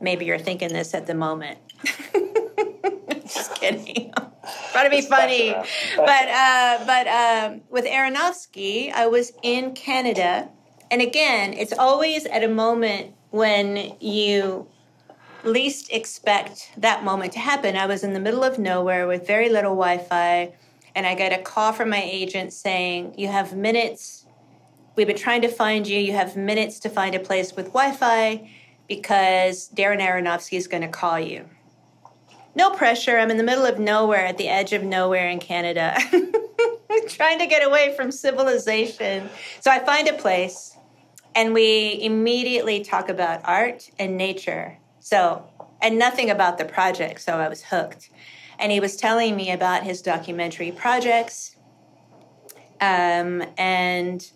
Maybe 0.00 0.24
you're 0.24 0.38
thinking 0.38 0.72
this 0.72 0.94
at 0.94 1.06
the 1.06 1.14
moment. 1.14 1.58
Just 3.22 3.54
kidding. 3.56 4.12
Trying 4.72 4.84
to 4.84 4.90
be 4.90 5.02
funny. 5.02 5.54
But 5.96 6.28
uh, 6.28 6.84
but 6.86 7.06
um, 7.08 7.62
with 7.70 7.84
Aronofsky, 7.84 8.92
I 8.92 9.06
was 9.08 9.32
in 9.42 9.74
Canada, 9.74 10.48
and 10.90 11.02
again, 11.02 11.52
it's 11.54 11.72
always 11.72 12.26
at 12.26 12.44
a 12.44 12.48
moment 12.48 13.14
when 13.30 13.96
you 13.98 14.68
least 15.46 15.90
expect 15.92 16.70
that 16.76 17.04
moment 17.04 17.32
to 17.32 17.38
happen. 17.38 17.76
I 17.76 17.86
was 17.86 18.04
in 18.04 18.12
the 18.12 18.20
middle 18.20 18.44
of 18.44 18.58
nowhere 18.58 19.06
with 19.06 19.26
very 19.26 19.48
little 19.48 19.74
Wi 19.74 19.98
Fi, 19.98 20.52
and 20.94 21.06
I 21.06 21.14
got 21.14 21.32
a 21.32 21.38
call 21.38 21.72
from 21.72 21.90
my 21.90 22.02
agent 22.02 22.52
saying, 22.52 23.14
You 23.16 23.28
have 23.28 23.56
minutes. 23.56 24.26
We've 24.94 25.06
been 25.06 25.16
trying 25.16 25.42
to 25.42 25.48
find 25.48 25.86
you. 25.86 25.98
You 25.98 26.12
have 26.12 26.36
minutes 26.36 26.78
to 26.80 26.88
find 26.88 27.14
a 27.14 27.20
place 27.20 27.54
with 27.54 27.66
Wi 27.66 27.92
Fi 27.92 28.50
because 28.88 29.68
Darren 29.74 30.00
Aronofsky 30.00 30.56
is 30.56 30.68
going 30.68 30.82
to 30.82 30.88
call 30.88 31.20
you. 31.20 31.44
No 32.54 32.70
pressure. 32.70 33.18
I'm 33.18 33.30
in 33.30 33.36
the 33.36 33.42
middle 33.42 33.66
of 33.66 33.78
nowhere 33.78 34.24
at 34.24 34.38
the 34.38 34.48
edge 34.48 34.72
of 34.72 34.82
nowhere 34.82 35.28
in 35.28 35.38
Canada, 35.38 35.98
trying 37.08 37.38
to 37.38 37.46
get 37.46 37.66
away 37.66 37.94
from 37.94 38.10
civilization. 38.10 39.28
So 39.60 39.70
I 39.70 39.80
find 39.80 40.08
a 40.08 40.14
place 40.14 40.76
and 41.36 41.52
we 41.52 41.98
immediately 42.00 42.82
talk 42.82 43.10
about 43.10 43.42
art 43.44 43.90
and 43.98 44.16
nature. 44.16 44.78
So, 45.10 45.20
and 45.80 45.98
nothing 46.00 46.30
about 46.30 46.58
the 46.58 46.64
project, 46.64 47.20
so 47.20 47.34
I 47.34 47.48
was 47.48 47.62
hooked. 47.62 48.10
And 48.58 48.72
he 48.72 48.80
was 48.80 48.96
telling 48.96 49.36
me 49.36 49.52
about 49.52 49.84
his 49.84 50.02
documentary 50.02 50.72
projects. 50.72 51.54
um, 52.80 53.42
and 53.56 54.30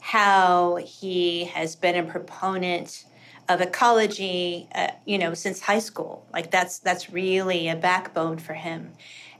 how 0.00 0.76
he 0.76 1.44
has 1.46 1.76
been 1.76 1.96
a 1.96 2.04
proponent 2.10 3.04
of 3.48 3.60
ecology, 3.60 4.68
uh, 4.74 4.88
you 5.04 5.18
know, 5.18 5.34
since 5.34 5.60
high 5.60 5.78
school. 5.78 6.26
Like 6.32 6.50
that's 6.50 6.78
that's 6.78 7.10
really 7.10 7.68
a 7.68 7.76
backbone 7.76 8.38
for 8.38 8.54
him, 8.54 8.92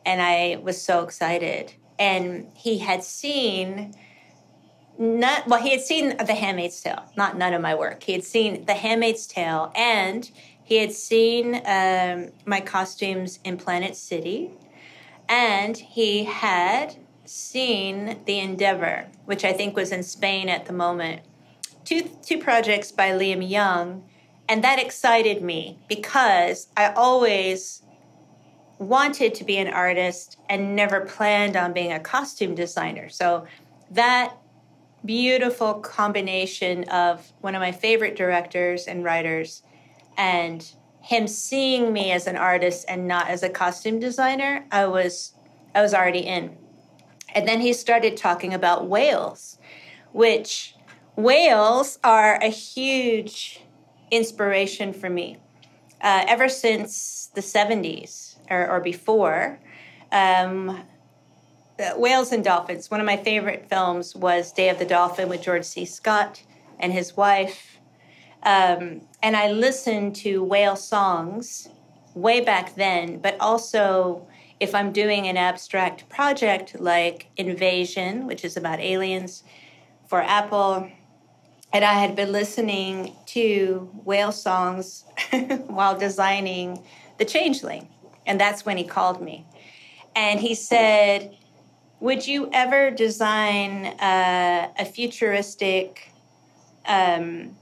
and 0.05 0.21
I 0.23 0.61
was 0.63 0.81
so 0.81 1.03
excited. 1.05 1.75
And 1.99 2.49
he 2.55 2.79
had 2.79 3.03
seen 3.05 3.95
not 4.99 5.47
well, 5.47 5.63
he 5.63 5.71
had 5.71 5.81
seen 5.81 6.17
The 6.17 6.35
Handmaid's 6.35 6.81
Tale, 6.81 7.05
not 7.17 7.39
none 7.39 7.55
of 7.55 7.63
my 7.63 7.75
work. 7.75 8.03
He 8.03 8.13
had 8.13 8.25
seen 8.25 8.65
The 8.67 8.75
Handmaid's 8.75 9.27
Tale, 9.27 9.73
and 9.77 10.29
he 10.63 10.77
had 10.77 10.93
seen 10.93 11.63
um, 11.65 12.31
my 12.45 12.61
costumes 12.61 13.39
in 13.45 13.57
Planet 13.57 13.97
City, 13.97 14.51
and 15.29 15.77
he 15.77 16.25
had 16.25 16.97
seen 17.25 18.19
The 18.27 18.41
Endeavor, 18.41 19.07
which 19.25 19.45
I 19.45 19.53
think 19.53 19.77
was 19.77 19.93
in 19.93 20.03
Spain 20.03 20.49
at 20.49 20.67
the 20.67 20.73
moment. 20.73 21.23
Two, 21.85 22.03
two 22.23 22.39
projects 22.39 22.91
by 22.91 23.11
Liam 23.11 23.49
Young, 23.49 24.05
and 24.49 24.65
that 24.65 24.79
excited 24.79 25.43
me 25.43 25.79
because 25.89 26.69
I 26.77 26.93
always 26.93 27.83
wanted 28.79 29.35
to 29.35 29.45
be 29.45 29.59
an 29.59 29.69
artist 29.69 30.39
and 30.49 30.75
never 30.75 31.01
planned 31.01 31.57
on 31.57 31.73
being 31.73 31.93
a 31.93 32.01
costume 32.01 32.55
designer. 32.55 33.09
So 33.09 33.47
that 33.91 34.37
beautiful 35.05 35.75
combination 35.75 36.85
of 36.85 37.33
one 37.41 37.55
of 37.55 37.61
my 37.61 37.73
favorite 37.73 38.17
directors 38.17 38.87
and 38.87 39.05
writers 39.05 39.63
and 40.17 40.73
him 41.01 41.27
seeing 41.27 41.93
me 41.93 42.13
as 42.13 42.27
an 42.27 42.37
artist 42.37 42.85
and 42.89 43.07
not 43.07 43.29
as 43.29 43.43
a 43.43 43.49
costume 43.49 43.99
designer, 43.99 44.67
I 44.71 44.87
was 44.87 45.33
I 45.75 45.83
was 45.83 45.95
already 45.95 46.21
in. 46.21 46.57
And 47.35 47.47
then 47.47 47.61
he 47.61 47.73
started 47.73 48.17
talking 48.17 48.53
about 48.53 48.89
whales, 48.89 49.59
which 50.13 50.75
whales 51.15 51.99
are 52.03 52.37
a 52.43 52.49
huge 52.49 53.63
inspiration 54.11 54.93
for 54.93 55.09
me. 55.11 55.39
Uh, 56.01 56.25
ever 56.27 56.49
since 56.49 57.31
the 57.35 57.41
70s 57.41 58.37
or, 58.51 58.69
or 58.69 58.81
before, 58.81 59.59
um, 60.13 60.83
Whales 61.97 62.33
and 62.33 62.45
Dolphins. 62.45 62.91
One 62.91 63.01
of 63.01 63.07
my 63.07 63.17
favorite 63.17 63.69
films 63.69 64.15
was 64.15 64.53
Day 64.53 64.69
of 64.69 64.79
the 64.79 64.85
Dolphin 64.85 65.29
with 65.29 65.43
George 65.43 65.65
C. 65.65 65.85
Scott 65.85 66.43
and 66.79 66.93
his 66.93 67.17
wife. 67.17 67.79
Um, 68.43 69.03
and 69.23 69.37
I 69.37 69.53
listened 69.53 70.17
to 70.17 70.43
whale 70.43 70.77
songs 70.77 71.69
way 72.15 72.41
back 72.41 72.75
then, 72.75 73.19
but 73.19 73.37
also 73.41 74.27
if 74.61 74.75
I'm 74.75 74.93
doing 74.93 75.29
an 75.29 75.37
abstract 75.37 76.09
project 76.09 76.81
like 76.81 77.29
Invasion, 77.37 78.27
which 78.27 78.45
is 78.45 78.57
about 78.57 78.81
aliens 78.81 79.45
for 80.09 80.21
Apple, 80.23 80.91
and 81.73 81.85
I 81.85 81.95
had 81.95 82.17
been 82.17 82.33
listening 82.33 83.15
to 83.27 83.91
whale 84.05 84.33
songs 84.33 85.05
while 85.67 85.97
designing 85.99 86.83
The 87.19 87.25
Changeling. 87.25 87.89
And 88.27 88.41
that's 88.41 88.65
when 88.65 88.77
he 88.77 88.85
called 88.85 89.23
me. 89.23 89.47
And 90.17 90.41
he 90.41 90.55
said, 90.55 91.38
Would 92.01 92.27
you 92.27 92.49
ever 92.53 92.91
design 92.91 93.87
uh, 93.87 94.71
a 94.79 94.85
futuristic 94.85 96.13
um, 96.87 97.57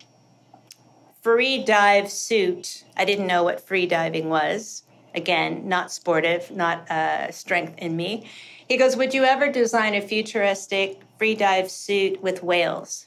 free 1.22 1.64
dive 1.64 2.10
suit? 2.10 2.84
I 2.96 3.04
didn't 3.04 3.26
know 3.26 3.44
what 3.44 3.66
free 3.66 3.86
diving 3.86 4.28
was 4.28 4.82
again, 5.14 5.66
not 5.66 5.90
sportive, 5.90 6.50
not 6.50 6.88
uh, 6.90 7.30
strength 7.32 7.78
in 7.78 7.96
me. 7.96 8.28
He 8.68 8.76
goes, 8.76 8.96
Would 8.96 9.14
you 9.14 9.24
ever 9.24 9.50
design 9.50 9.94
a 9.94 10.02
futuristic 10.02 11.00
free 11.18 11.34
dive 11.34 11.70
suit 11.70 12.22
with 12.22 12.42
whales? 12.42 13.06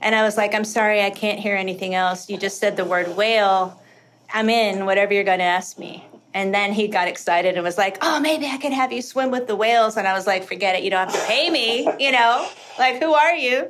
And 0.00 0.14
I 0.14 0.22
was 0.22 0.36
like, 0.36 0.54
I'm 0.54 0.64
sorry, 0.64 1.02
I 1.02 1.10
can't 1.10 1.40
hear 1.40 1.56
anything 1.56 1.94
else. 1.94 2.30
You 2.30 2.36
just 2.36 2.58
said 2.58 2.76
the 2.76 2.84
word 2.84 3.16
whale. 3.16 3.82
I'm 4.32 4.50
in, 4.50 4.84
whatever 4.84 5.14
you're 5.14 5.24
going 5.24 5.38
to 5.38 5.44
ask 5.44 5.78
me. 5.78 6.07
And 6.38 6.54
then 6.54 6.72
he 6.72 6.86
got 6.86 7.08
excited 7.08 7.56
and 7.56 7.64
was 7.64 7.76
like, 7.76 7.98
Oh, 8.00 8.20
maybe 8.20 8.46
I 8.46 8.58
can 8.58 8.70
have 8.70 8.92
you 8.92 9.02
swim 9.02 9.32
with 9.32 9.48
the 9.48 9.56
whales. 9.56 9.96
And 9.96 10.06
I 10.06 10.12
was 10.12 10.24
like, 10.24 10.44
Forget 10.44 10.76
it. 10.76 10.84
You 10.84 10.90
don't 10.90 11.10
have 11.10 11.20
to 11.20 11.26
pay 11.26 11.50
me. 11.50 11.88
You 11.98 12.12
know, 12.12 12.48
like, 12.78 13.02
who 13.02 13.12
are 13.12 13.34
you? 13.34 13.68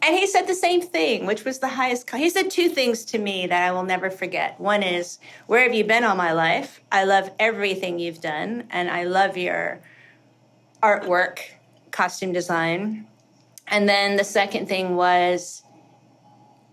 And 0.00 0.14
he 0.14 0.28
said 0.28 0.46
the 0.46 0.54
same 0.54 0.80
thing, 0.80 1.26
which 1.26 1.44
was 1.44 1.58
the 1.58 1.66
highest. 1.66 2.08
He 2.10 2.30
said 2.30 2.52
two 2.52 2.68
things 2.68 3.04
to 3.06 3.18
me 3.18 3.48
that 3.48 3.62
I 3.64 3.72
will 3.72 3.82
never 3.82 4.10
forget. 4.12 4.60
One 4.60 4.84
is, 4.84 5.18
Where 5.48 5.64
have 5.64 5.74
you 5.74 5.82
been 5.82 6.04
all 6.04 6.14
my 6.14 6.30
life? 6.30 6.80
I 6.92 7.02
love 7.02 7.32
everything 7.40 7.98
you've 7.98 8.20
done, 8.20 8.68
and 8.70 8.88
I 8.88 9.02
love 9.02 9.36
your 9.36 9.80
artwork, 10.84 11.40
costume 11.90 12.32
design. 12.32 13.08
And 13.66 13.88
then 13.88 14.18
the 14.18 14.24
second 14.24 14.68
thing 14.68 14.94
was, 14.94 15.63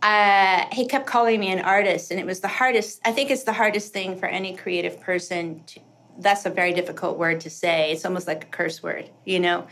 uh, 0.02 0.66
he 0.72 0.88
kept 0.88 1.06
calling 1.06 1.40
me 1.40 1.52
an 1.52 1.60
artist, 1.60 2.12
and 2.12 2.20
it 2.20 2.26
was 2.26 2.40
the 2.40 2.48
hardest. 2.48 3.00
I 3.06 3.12
think 3.12 3.30
it's 3.30 3.44
the 3.44 3.54
hardest 3.54 3.94
thing 3.94 4.18
for 4.18 4.26
any 4.26 4.56
creative 4.56 5.00
person. 5.00 5.64
To, 5.68 5.80
that's 6.20 6.46
a 6.46 6.50
very 6.50 6.74
difficult 6.74 7.18
word 7.18 7.42
to 7.42 7.50
say. 7.50 7.92
It's 7.92 8.06
almost 8.06 8.28
like 8.28 8.44
a 8.44 8.48
curse 8.48 8.82
word, 8.82 9.10
you 9.26 9.40
know. 9.40 9.68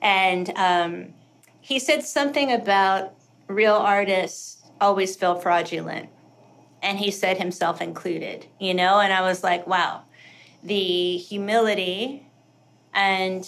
And 0.00 0.50
um, 0.56 1.14
he 1.60 1.78
said 1.78 2.04
something 2.04 2.52
about 2.52 3.14
real 3.48 3.74
artists 3.74 4.62
always 4.80 5.16
feel 5.16 5.34
fraudulent 5.34 6.08
and 6.82 6.98
he 6.98 7.10
said 7.10 7.38
himself 7.38 7.80
included 7.80 8.46
you 8.60 8.72
know 8.74 9.00
and 9.00 9.12
i 9.12 9.20
was 9.20 9.42
like 9.42 9.66
wow 9.66 10.02
the 10.62 11.16
humility 11.16 12.26
and 12.94 13.46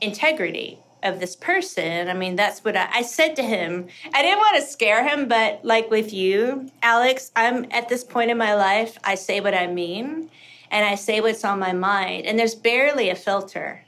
integrity 0.00 0.78
of 1.02 1.20
this 1.20 1.36
person 1.36 2.08
i 2.08 2.14
mean 2.14 2.36
that's 2.36 2.64
what 2.64 2.76
I, 2.76 2.88
I, 2.92 3.02
said 3.02 3.36
to 3.36 3.42
him 3.42 3.88
i 4.14 4.22
didn't 4.22 4.38
want 4.38 4.56
to 4.56 4.62
scare 4.62 5.06
him 5.06 5.28
but 5.28 5.64
like 5.64 5.90
with 5.90 6.12
you 6.12 6.70
alex 6.82 7.30
i'm 7.36 7.66
at 7.70 7.88
this 7.88 8.04
point 8.04 8.30
in 8.30 8.38
my 8.38 8.54
life 8.54 8.98
i 9.04 9.14
say 9.14 9.40
what 9.40 9.54
i 9.54 9.66
mean 9.66 10.30
and 10.70 10.84
i 10.84 10.94
say 10.94 11.20
what's 11.20 11.44
on 11.44 11.58
my 11.58 11.72
mind 11.72 12.26
and 12.26 12.38
there's 12.38 12.54
barely 12.54 13.10
a 13.10 13.14
filter 13.14 13.84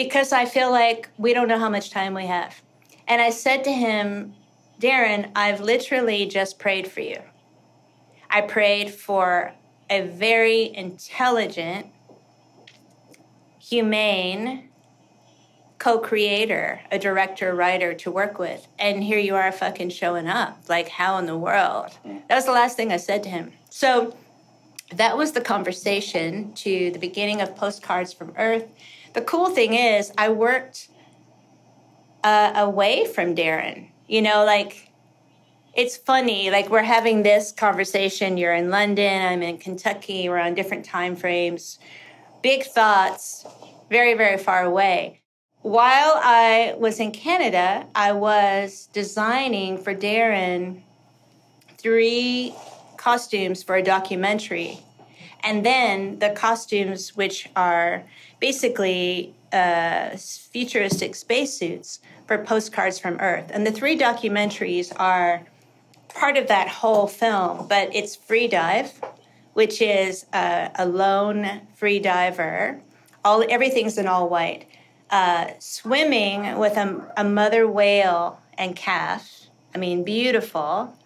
because 0.00 0.32
I 0.32 0.46
feel 0.46 0.70
like 0.70 1.10
we 1.18 1.34
don't 1.34 1.46
know 1.46 1.58
how 1.58 1.68
much 1.68 1.90
time 1.90 2.14
we 2.14 2.24
have. 2.24 2.62
And 3.06 3.20
I 3.20 3.28
said 3.28 3.64
to 3.64 3.70
him, 3.70 4.34
Darren, 4.80 5.30
I've 5.36 5.60
literally 5.60 6.24
just 6.24 6.58
prayed 6.58 6.90
for 6.90 7.00
you. 7.00 7.18
I 8.30 8.40
prayed 8.40 8.90
for 8.90 9.52
a 9.90 10.00
very 10.00 10.74
intelligent, 10.74 11.88
humane 13.58 14.69
co 15.80 15.98
creator, 15.98 16.80
a 16.92 16.98
director, 17.00 17.52
writer 17.54 17.92
to 17.94 18.10
work 18.12 18.38
with. 18.38 18.68
And 18.78 19.02
here 19.02 19.18
you 19.18 19.34
are 19.34 19.50
fucking 19.50 19.90
showing 19.90 20.28
up. 20.28 20.62
Like, 20.68 20.88
how 20.88 21.18
in 21.18 21.26
the 21.26 21.36
world? 21.36 21.90
That 22.04 22.36
was 22.36 22.44
the 22.44 22.52
last 22.52 22.76
thing 22.76 22.92
I 22.92 22.98
said 22.98 23.24
to 23.24 23.28
him. 23.28 23.50
So 23.70 24.16
that 24.94 25.16
was 25.16 25.32
the 25.32 25.40
conversation 25.40 26.52
to 26.54 26.92
the 26.92 26.98
beginning 27.00 27.40
of 27.40 27.56
Postcards 27.56 28.12
from 28.12 28.32
Earth 28.38 28.68
the 29.12 29.20
cool 29.22 29.50
thing 29.50 29.74
is, 29.74 30.12
I 30.16 30.28
worked 30.28 30.88
uh, 32.22 32.52
away 32.54 33.06
from 33.06 33.34
Darren. 33.34 33.88
You 34.06 34.22
know, 34.22 34.44
like 34.44 34.90
it's 35.74 35.96
funny. 35.96 36.50
Like 36.50 36.68
we're 36.70 36.82
having 36.82 37.22
this 37.22 37.52
conversation. 37.52 38.36
You're 38.36 38.54
in 38.54 38.70
London. 38.70 39.22
I'm 39.22 39.42
in 39.42 39.58
Kentucky. 39.58 40.28
We're 40.28 40.38
on 40.38 40.54
different 40.54 40.84
time 40.84 41.16
frames. 41.16 41.78
Big 42.42 42.64
thoughts, 42.64 43.46
very 43.88 44.14
very 44.14 44.38
far 44.38 44.64
away. 44.64 45.19
While 45.62 46.18
I 46.22 46.74
was 46.78 47.00
in 47.00 47.12
Canada, 47.12 47.86
I 47.94 48.12
was 48.12 48.88
designing 48.94 49.76
for 49.76 49.94
Darren 49.94 50.80
three 51.76 52.54
costumes 52.96 53.62
for 53.62 53.76
a 53.76 53.82
documentary. 53.82 54.80
And 55.42 55.64
then 55.64 56.18
the 56.18 56.30
costumes, 56.30 57.14
which 57.14 57.48
are 57.56 58.04
basically 58.40 59.34
uh, 59.52 60.16
futuristic 60.16 61.14
spacesuits 61.14 62.00
for 62.26 62.38
postcards 62.38 62.98
from 62.98 63.18
Earth. 63.20 63.50
And 63.50 63.66
the 63.66 63.72
three 63.72 63.98
documentaries 63.98 64.92
are 64.98 65.42
part 66.08 66.38
of 66.38 66.48
that 66.48 66.68
whole 66.68 67.06
film, 67.06 67.68
but 67.68 67.94
it's 67.94 68.16
Free 68.16 68.48
Dive, 68.48 68.92
which 69.52 69.82
is 69.82 70.24
a, 70.32 70.70
a 70.76 70.86
lone 70.86 71.62
free 71.74 71.98
diver. 71.98 72.80
All 73.24 73.44
everything's 73.48 73.98
in 73.98 74.06
all 74.06 74.28
white. 74.28 74.66
Uh, 75.10 75.48
swimming 75.58 76.56
with 76.56 76.76
a, 76.76 77.12
a, 77.16 77.24
mother 77.24 77.66
whale 77.66 78.40
and 78.56 78.76
calf. 78.76 79.48
I 79.74 79.78
mean, 79.78 80.04
beautiful. 80.04 80.96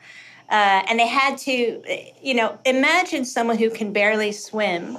Uh, 0.50 0.82
and 0.86 0.98
they 0.98 1.06
had 1.06 1.38
to, 1.38 1.82
you 2.22 2.34
know, 2.34 2.58
imagine 2.66 3.24
someone 3.24 3.56
who 3.56 3.70
can 3.70 3.94
barely 3.94 4.30
swim 4.30 4.98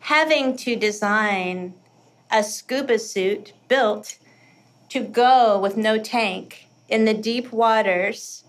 having 0.00 0.56
to 0.58 0.76
design 0.76 1.72
a 2.30 2.42
scuba 2.42 2.98
suit 2.98 3.52
built 3.68 4.18
to 4.88 5.00
go 5.00 5.58
with 5.58 5.76
no 5.76 5.98
tank 5.98 6.66
in 6.88 7.04
the 7.04 7.14
deep 7.14 7.52
waters 7.52 8.44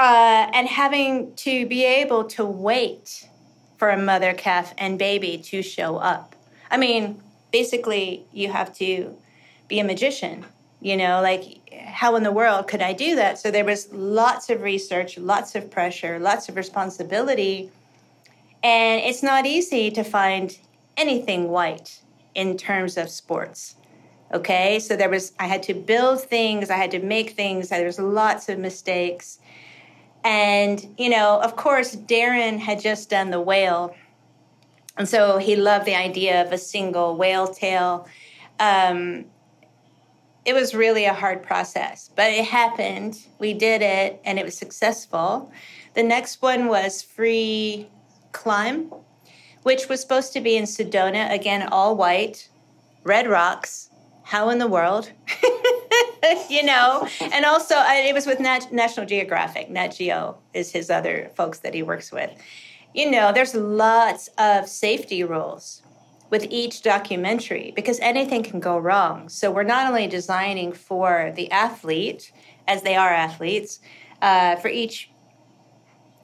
uh, 0.00 0.50
and 0.54 0.68
having 0.68 1.34
to 1.34 1.66
be 1.66 1.84
able 1.84 2.24
to 2.24 2.44
wait 2.44 3.28
for 3.76 3.90
a 3.90 3.98
mother 3.98 4.32
calf 4.32 4.72
and 4.78 4.98
baby 4.98 5.36
to 5.38 5.60
show 5.60 5.96
up. 5.96 6.34
I 6.70 6.76
mean, 6.76 7.20
basically 7.50 8.24
you 8.32 8.48
have 8.48 8.72
to 8.78 9.16
be 9.68 9.80
a 9.80 9.84
magician. 9.84 10.44
You 10.80 10.96
know, 10.96 11.20
like 11.20 11.72
how 11.86 12.14
in 12.14 12.22
the 12.22 12.30
world 12.30 12.68
could 12.68 12.82
I 12.82 12.92
do 12.92 13.16
that? 13.16 13.38
So 13.38 13.50
there 13.50 13.64
was 13.64 13.92
lots 13.92 14.48
of 14.48 14.62
research, 14.62 15.18
lots 15.18 15.54
of 15.54 15.70
pressure, 15.70 16.18
lots 16.20 16.48
of 16.48 16.56
responsibility. 16.56 17.70
And 18.62 19.00
it's 19.00 19.22
not 19.22 19.44
easy 19.44 19.90
to 19.90 20.04
find 20.04 20.56
anything 20.96 21.48
white 21.48 22.00
in 22.34 22.56
terms 22.56 22.96
of 22.96 23.10
sports. 23.10 23.74
Okay, 24.32 24.78
so 24.78 24.94
there 24.94 25.08
was, 25.08 25.32
I 25.38 25.46
had 25.46 25.62
to 25.64 25.74
build 25.74 26.20
things, 26.20 26.70
I 26.70 26.76
had 26.76 26.90
to 26.90 26.98
make 26.98 27.30
things, 27.30 27.70
there 27.70 27.86
was 27.86 27.98
lots 27.98 28.48
of 28.48 28.58
mistakes. 28.58 29.38
And, 30.22 30.94
you 30.98 31.08
know, 31.08 31.40
of 31.40 31.56
course, 31.56 31.96
Darren 31.96 32.58
had 32.58 32.80
just 32.80 33.08
done 33.08 33.30
the 33.30 33.40
whale. 33.40 33.94
And 34.98 35.08
so 35.08 35.38
he 35.38 35.54
loved 35.54 35.86
the 35.86 35.94
idea 35.94 36.44
of 36.44 36.52
a 36.52 36.58
single 36.58 37.16
whale 37.16 37.46
tail. 37.46 38.08
Um, 38.58 39.26
it 40.44 40.54
was 40.54 40.74
really 40.74 41.04
a 41.04 41.14
hard 41.14 41.42
process, 41.42 42.10
but 42.16 42.32
it 42.32 42.44
happened. 42.44 43.18
We 43.38 43.54
did 43.54 43.80
it 43.80 44.20
and 44.24 44.38
it 44.38 44.44
was 44.44 44.56
successful. 44.56 45.52
The 45.94 46.02
next 46.02 46.42
one 46.42 46.66
was 46.66 47.02
Free 47.02 47.88
Climb, 48.32 48.92
which 49.62 49.88
was 49.88 50.00
supposed 50.00 50.32
to 50.32 50.40
be 50.40 50.56
in 50.56 50.64
Sedona, 50.64 51.32
again, 51.32 51.68
all 51.70 51.96
white, 51.96 52.48
red 53.04 53.28
rocks. 53.28 53.90
How 54.24 54.50
in 54.50 54.58
the 54.58 54.66
world? 54.66 55.10
you 56.50 56.62
know, 56.62 57.08
and 57.20 57.44
also 57.44 57.74
it 57.76 58.14
was 58.14 58.26
with 58.26 58.40
Nat- 58.40 58.72
National 58.72 59.06
Geographic. 59.06 59.70
Nat 59.70 59.88
Geo 59.88 60.36
is 60.52 60.70
his 60.70 60.90
other 60.90 61.30
folks 61.34 61.60
that 61.60 61.72
he 61.72 61.82
works 61.82 62.12
with. 62.12 62.30
You 62.94 63.10
know, 63.10 63.32
there's 63.32 63.54
lots 63.54 64.28
of 64.38 64.68
safety 64.68 65.22
rules 65.22 65.82
with 66.30 66.46
each 66.50 66.82
documentary 66.82 67.72
because 67.74 67.98
anything 68.00 68.42
can 68.42 68.60
go 68.60 68.78
wrong. 68.78 69.28
So 69.28 69.50
we're 69.50 69.62
not 69.62 69.88
only 69.88 70.06
designing 70.06 70.72
for 70.72 71.32
the 71.36 71.50
athlete, 71.50 72.32
as 72.66 72.82
they 72.82 72.96
are 72.96 73.10
athletes, 73.10 73.80
uh, 74.20 74.56
for 74.56 74.68
each 74.68 75.10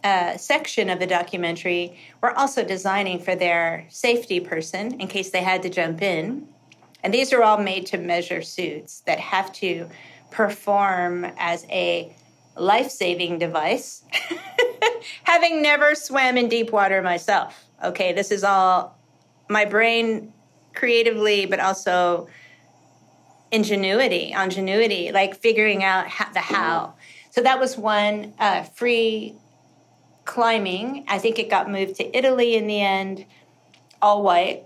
uh, 0.02 0.36
section 0.36 0.90
of 0.90 0.98
the 0.98 1.06
documentary, 1.06 1.98
we're 2.20 2.32
also 2.32 2.64
designing 2.64 3.18
for 3.18 3.34
their 3.34 3.86
safety 3.88 4.40
person 4.40 5.00
in 5.00 5.08
case 5.08 5.30
they 5.30 5.42
had 5.42 5.62
to 5.62 5.70
jump 5.70 6.02
in. 6.02 6.46
And 7.02 7.12
these 7.12 7.32
are 7.32 7.42
all 7.42 7.58
made 7.58 7.86
to 7.86 7.98
measure 7.98 8.42
suits 8.42 9.00
that 9.00 9.20
have 9.20 9.52
to 9.54 9.88
perform 10.30 11.24
as 11.38 11.66
a 11.70 12.14
life 12.56 12.90
saving 12.90 13.38
device. 13.38 14.04
Having 15.24 15.62
never 15.62 15.94
swam 15.94 16.38
in 16.38 16.48
deep 16.48 16.72
water 16.72 17.02
myself, 17.02 17.66
okay, 17.82 18.12
this 18.12 18.30
is 18.30 18.44
all 18.44 18.98
my 19.48 19.64
brain 19.64 20.32
creatively, 20.74 21.46
but 21.46 21.60
also 21.60 22.28
ingenuity, 23.50 24.32
ingenuity, 24.32 25.12
like 25.12 25.36
figuring 25.36 25.84
out 25.84 26.08
how, 26.08 26.32
the 26.32 26.40
how. 26.40 26.94
So 27.30 27.42
that 27.42 27.60
was 27.60 27.76
one 27.76 28.34
uh, 28.38 28.64
free 28.64 29.34
climbing. 30.24 31.04
I 31.08 31.18
think 31.18 31.38
it 31.38 31.50
got 31.50 31.70
moved 31.70 31.96
to 31.96 32.16
Italy 32.16 32.56
in 32.56 32.66
the 32.66 32.80
end, 32.80 33.26
all 34.00 34.22
white. 34.22 34.64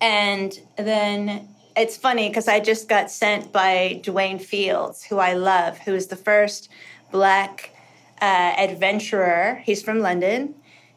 And 0.00 0.58
then 0.76 1.51
it's 1.76 1.96
funny 1.96 2.28
because 2.28 2.48
I 2.48 2.60
just 2.60 2.88
got 2.88 3.10
sent 3.10 3.52
by 3.52 4.00
Dwayne 4.02 4.40
Fields, 4.40 5.04
who 5.04 5.18
I 5.18 5.34
love, 5.34 5.78
who 5.78 5.94
is 5.94 6.08
the 6.08 6.16
first 6.16 6.68
black 7.10 7.74
uh, 8.20 8.54
adventurer. 8.58 9.62
He's 9.64 9.82
from 9.82 10.00
London. 10.00 10.54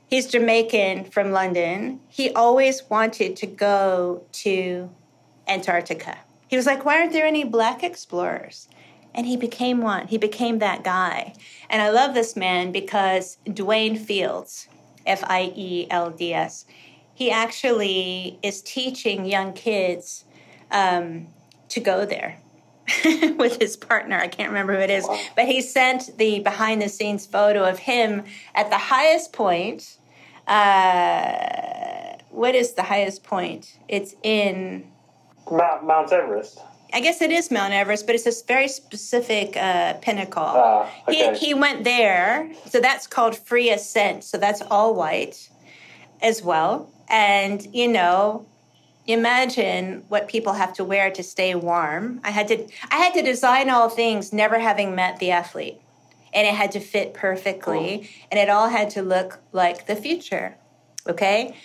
He's 0.08 0.28
Jamaican 0.28 1.06
from 1.06 1.32
London. 1.32 2.00
He 2.10 2.30
always 2.32 2.84
wanted 2.90 3.36
to 3.38 3.48
go 3.48 4.24
to 4.34 4.90
Antarctica. 5.48 6.20
He 6.48 6.56
was 6.56 6.66
like, 6.66 6.86
Why 6.86 7.00
aren't 7.00 7.14
there 7.14 7.26
any 7.26 7.44
black 7.44 7.84
explorers? 7.84 8.68
And 9.14 9.26
he 9.26 9.38
became 9.38 9.82
one. 9.82 10.08
He 10.08 10.18
became 10.18 10.60
that 10.60 10.84
guy. 10.84 11.34
And 11.70 11.82
I 11.82 11.90
love 11.90 12.14
this 12.14 12.36
man 12.36 12.72
because 12.72 13.38
Dwayne 13.48 13.98
Fields, 13.98 14.68
F 15.06 15.24
I 15.24 15.54
E 15.56 15.88
L 15.90 16.12
D 16.12 16.34
S, 16.34 16.66
he 17.14 17.32
actually 17.32 18.38
is 18.44 18.62
teaching 18.62 19.26
young 19.26 19.54
kids 19.54 20.25
um, 20.72 21.28
to 21.70 21.80
go 21.80 22.06
there 22.06 22.38
with 23.38 23.60
his 23.60 23.76
partner. 23.78 24.18
I 24.18 24.28
can't 24.28 24.50
remember 24.50 24.76
who 24.76 24.82
it 24.82 24.90
is, 24.90 25.08
but 25.36 25.46
he 25.46 25.62
sent 25.62 26.18
the 26.18 26.40
behind 26.40 26.82
the 26.82 26.90
scenes 26.90 27.26
photo 27.26 27.64
of 27.64 27.80
him 27.80 28.24
at 28.54 28.70
the 28.70 28.78
highest 28.78 29.34
point. 29.34 29.98
Uh, 30.48 32.18
what 32.30 32.54
is 32.54 32.74
the 32.74 32.84
highest 32.84 33.24
point? 33.24 33.80
It's 33.88 34.14
in 34.22 34.86
Mount, 35.50 35.86
Mount 35.86 36.12
Everest. 36.12 36.60
I 36.94 37.02
guess 37.02 37.22
it 37.22 37.32
is 37.32 37.52
Mount 37.52 37.74
Everest, 37.74 38.06
but 38.06 38.16
it's 38.16 38.24
this 38.24 38.42
very 38.42 38.68
specific 38.68 39.58
uh, 39.58 39.96
pinnacle. 39.96 40.44
Ah, 40.44 40.90
okay. 41.10 41.34
he, 41.34 41.48
he 41.48 41.54
went 41.54 41.84
there, 41.84 42.52
so 42.68 42.80
that's 42.80 43.08
called 43.08 43.36
free 43.36 43.70
ascent. 43.70 44.24
So 44.24 44.38
that's 44.38 44.62
all 44.62 44.96
white 44.96 45.50
as 46.22 46.42
well. 46.42 46.90
And, 47.10 47.66
you 47.76 47.88
know, 47.88 48.46
imagine 49.08 50.04
what 50.08 50.28
people 50.28 50.54
have 50.54 50.74
to 50.74 50.84
wear 50.84 51.12
to 51.12 51.24
stay 51.24 51.56
warm. 51.56 52.22
I 52.24 52.32
had 52.32 52.48
to 52.50 52.68
I 52.90 52.98
had 52.98 53.14
to 53.14 53.22
design 53.22 53.70
all 53.70 53.90
things 53.90 54.34
never 54.34 54.60
having 54.60 54.96
met 54.96 55.20
the 55.20 55.32
athlete. 55.32 55.80
And 56.34 56.46
it 56.46 56.54
had 56.54 56.72
to 56.74 56.80
fit 56.80 57.14
perfectly 57.14 58.10
and 58.30 58.40
it 58.40 58.50
all 58.50 58.68
had 58.68 58.90
to 58.92 59.02
look 59.02 59.40
like 59.54 59.88
the 59.88 59.96
future. 59.96 60.58
Okay? 61.08 61.56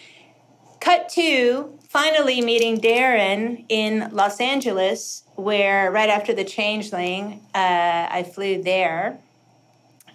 Cut 0.81 1.09
to 1.11 1.77
finally 1.89 2.41
meeting 2.41 2.81
Darren 2.81 3.65
in 3.69 4.11
Los 4.13 4.41
Angeles, 4.41 5.25
where 5.35 5.91
right 5.91 6.09
after 6.09 6.33
the 6.33 6.45
changeling, 6.45 7.41
uh, 7.55 8.07
I 8.11 8.23
flew 8.33 8.63
there 8.63 9.19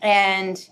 and 0.01 0.67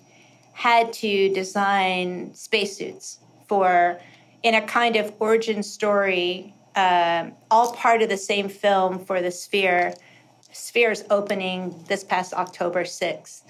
had 0.53 0.93
to 0.93 1.33
design 1.33 2.33
spacesuits 2.33 3.19
for 3.47 3.99
in 4.43 4.55
a 4.55 4.61
kind 4.61 4.95
of 4.97 5.13
origin 5.19 5.63
story, 5.63 6.53
um, 6.75 7.33
all 7.49 7.73
part 7.73 8.01
of 8.01 8.09
the 8.09 8.17
same 8.17 8.49
film 8.49 8.99
for 8.99 9.21
the 9.21 9.31
Sphere. 9.31 9.93
Sphere's 10.51 11.03
opening 11.09 11.73
this 11.87 12.03
past 12.03 12.33
October 12.33 12.83
6th. 12.83 13.41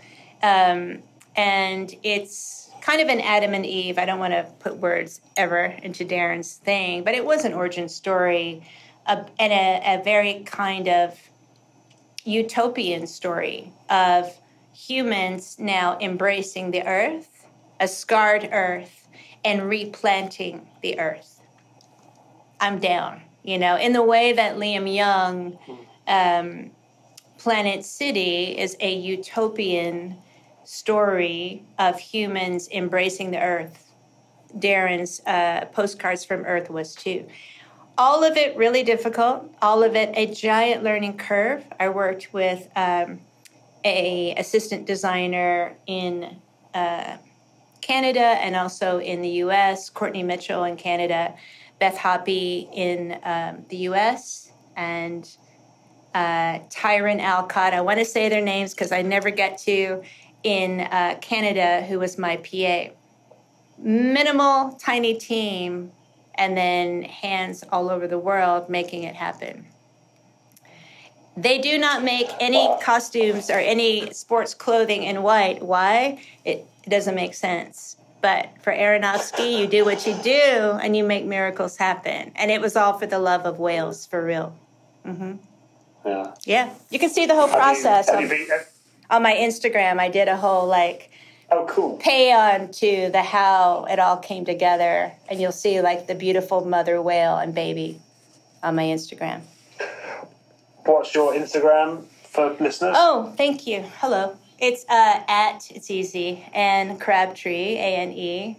Um, 0.42 1.02
and 1.36 1.94
it's 2.04 2.70
kind 2.82 3.02
of 3.02 3.08
an 3.08 3.22
Adam 3.22 3.54
and 3.54 3.66
Eve. 3.66 3.98
I 3.98 4.06
don't 4.06 4.20
want 4.20 4.34
to 4.34 4.44
put 4.60 4.78
words 4.78 5.20
ever 5.36 5.74
into 5.82 6.06
Darren's 6.06 6.56
thing, 6.56 7.04
but 7.04 7.16
it 7.16 7.26
was 7.26 7.44
an 7.44 7.54
origin 7.54 7.90
story 7.90 8.64
uh, 9.06 9.24
and 9.40 9.52
a, 9.52 10.00
a 10.00 10.04
very 10.04 10.44
kind 10.46 10.88
of 10.88 11.18
utopian 12.24 13.08
story 13.08 13.72
of 13.90 14.34
humans 14.74 15.58
now 15.60 15.98
embracing 16.00 16.72
the 16.72 16.86
earth, 16.86 17.46
a 17.80 17.88
scarred 17.88 18.50
earth, 18.52 19.03
and 19.44 19.70
replanting 19.70 20.68
the 20.82 21.00
earth. 21.00 21.42
I'm 22.60 22.80
down, 22.80 23.22
you 23.44 23.58
know, 23.58 23.78
in 23.78 23.94
the 23.94 24.04
way 24.04 24.34
that 24.34 24.56
Liam 24.56 24.94
Young, 24.94 25.58
um, 26.08 26.72
Planet 27.38 27.84
City 27.84 28.58
is 28.58 28.78
a 28.80 28.96
utopian 28.96 30.18
story 30.64 31.64
of 31.78 32.00
humans 32.00 32.70
embracing 32.72 33.32
the 33.32 33.42
earth. 33.42 33.92
Darren's 34.58 35.22
uh, 35.26 35.66
postcards 35.74 36.24
from 36.24 36.46
Earth 36.46 36.70
was 36.70 36.96
too. 36.96 37.28
All 37.98 38.24
of 38.24 38.38
it 38.38 38.56
really 38.56 38.84
difficult. 38.84 39.52
All 39.62 39.84
of 39.84 39.96
it 39.96 40.12
a 40.16 40.34
giant 40.34 40.84
learning 40.84 41.18
curve. 41.18 41.64
I 41.80 41.90
worked 41.90 42.34
with 42.34 42.68
um, 42.76 43.20
a 43.84 44.34
assistant 44.36 44.88
designer 44.88 45.76
in 45.86 46.38
uh, 46.74 47.18
Canada 47.84 48.22
and 48.22 48.56
also 48.56 49.00
in 49.00 49.22
the 49.22 49.30
US, 49.46 49.90
Courtney 49.90 50.24
Mitchell 50.24 50.64
in 50.64 50.78
Canada, 50.78 51.36
Beth 51.80 51.98
Hoppy 51.98 52.70
in 52.74 53.20
um, 53.24 53.66
the 53.68 53.78
US, 53.90 54.52
and 54.78 55.30
uh, 56.14 56.60
Tyron 56.70 57.20
Alcott. 57.20 57.74
I 57.74 57.82
want 57.82 58.00
to 58.00 58.06
say 58.06 58.30
their 58.30 58.42
names 58.42 58.74
because 58.74 58.94
I 58.94 59.02
never 59.02 59.30
get 59.30 59.58
to 59.60 60.02
in 60.44 60.82
uh, 60.82 61.18
Canada, 61.22 61.86
who 61.86 62.00
was 62.00 62.18
my 62.18 62.38
PA. 62.38 62.94
Minimal, 63.78 64.74
tiny 64.74 65.16
team, 65.16 65.92
and 66.36 66.56
then 66.56 67.02
hands 67.04 67.64
all 67.70 67.90
over 67.90 68.08
the 68.08 68.20
world 68.20 68.70
making 68.70 69.04
it 69.04 69.16
happen. 69.16 69.66
They 71.36 71.58
do 71.58 71.78
not 71.78 72.04
make 72.04 72.30
any 72.40 72.70
costumes 72.82 73.50
or 73.50 73.58
any 73.58 74.14
sports 74.14 74.54
clothing 74.54 75.04
in 75.04 75.24
white. 75.24 75.64
Why? 75.64 76.22
It 76.46 76.66
it 76.84 76.90
doesn't 76.90 77.16
make 77.16 77.34
sense. 77.34 77.98
But 78.22 78.50
for 78.62 78.72
Aronofsky, 78.72 79.60
you 79.60 79.68
do 79.68 79.84
what 79.84 80.08
you 80.08 80.14
do 80.24 80.32
and 80.32 80.96
you 80.96 81.04
make 81.04 81.26
miracles 81.26 81.76
happen. 81.76 82.32
And 82.36 82.50
it 82.52 82.62
was 82.62 82.76
all 82.76 82.98
for 82.98 83.06
the 83.06 83.20
love 83.20 83.46
of 83.46 83.60
whales, 83.60 84.06
for 84.06 84.24
real. 84.24 84.56
Mm-hmm. 85.06 85.34
Yeah. 86.06 86.34
Yeah. 86.46 86.74
You 86.90 87.00
can 87.00 87.10
see 87.10 87.26
the 87.26 87.36
whole 87.36 87.50
process. 87.50 88.08
You, 88.08 88.28
been, 88.28 88.48
on 89.10 89.24
my 89.24 89.34
Instagram, 89.34 90.00
I 90.00 90.10
did 90.10 90.28
a 90.28 90.38
whole 90.38 90.68
like 90.68 91.12
Oh, 91.54 91.66
cool. 91.70 91.98
Pay 91.98 92.34
on 92.34 92.72
to 92.72 93.10
the 93.12 93.22
how 93.22 93.86
it 93.86 94.00
all 94.00 94.18
came 94.18 94.44
together, 94.44 95.12
and 95.30 95.40
you'll 95.40 95.52
see 95.52 95.82
like 95.82 96.08
the 96.08 96.16
beautiful 96.16 96.66
mother 96.66 97.00
whale 97.00 97.38
and 97.38 97.54
baby. 97.54 98.02
on 98.64 98.76
my 98.76 98.86
Instagram. 98.86 99.42
What's 100.86 101.14
your 101.14 101.34
Instagram 101.34 102.06
for 102.06 102.56
listeners? 102.60 102.96
Oh, 102.98 103.34
thank 103.38 103.68
you. 103.68 103.84
Hello. 104.00 104.36
It's 104.64 104.86
uh, 104.88 105.24
at, 105.28 105.70
it's 105.72 105.92
easy, 105.92 106.42
Ane 106.54 106.98
Crabtree, 106.98 107.76
A 107.76 107.98
N 107.98 108.14
E, 108.14 108.58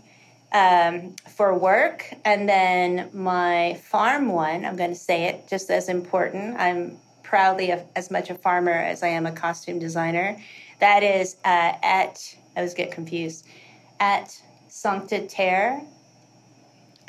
um, 0.53 1.17
for 1.31 1.57
work. 1.59 2.13
And 2.27 2.47
then 2.47 3.09
my 3.15 3.81
farm 3.83 4.29
one, 4.29 4.67
I'm 4.67 4.77
going 4.77 4.91
to 4.91 5.03
say 5.11 5.25
it 5.25 5.49
just 5.49 5.71
as 5.71 5.89
important. 5.89 6.61
I'm 6.61 6.99
proudly 7.23 7.71
a, 7.71 7.87
as 7.97 8.11
much 8.11 8.29
a 8.29 8.35
farmer 8.35 8.71
as 8.71 9.03
I 9.03 9.09
am 9.09 9.25
a 9.25 9.33
costume 9.33 9.79
designer. 9.79 10.37
That 10.81 11.03
is 11.03 11.37
uh, 11.43 11.73
at, 11.83 12.37
I 12.55 12.59
always 12.61 12.75
get 12.75 12.93
confused, 12.93 13.47
at 13.99 14.39
Sanctitaire 14.69 15.87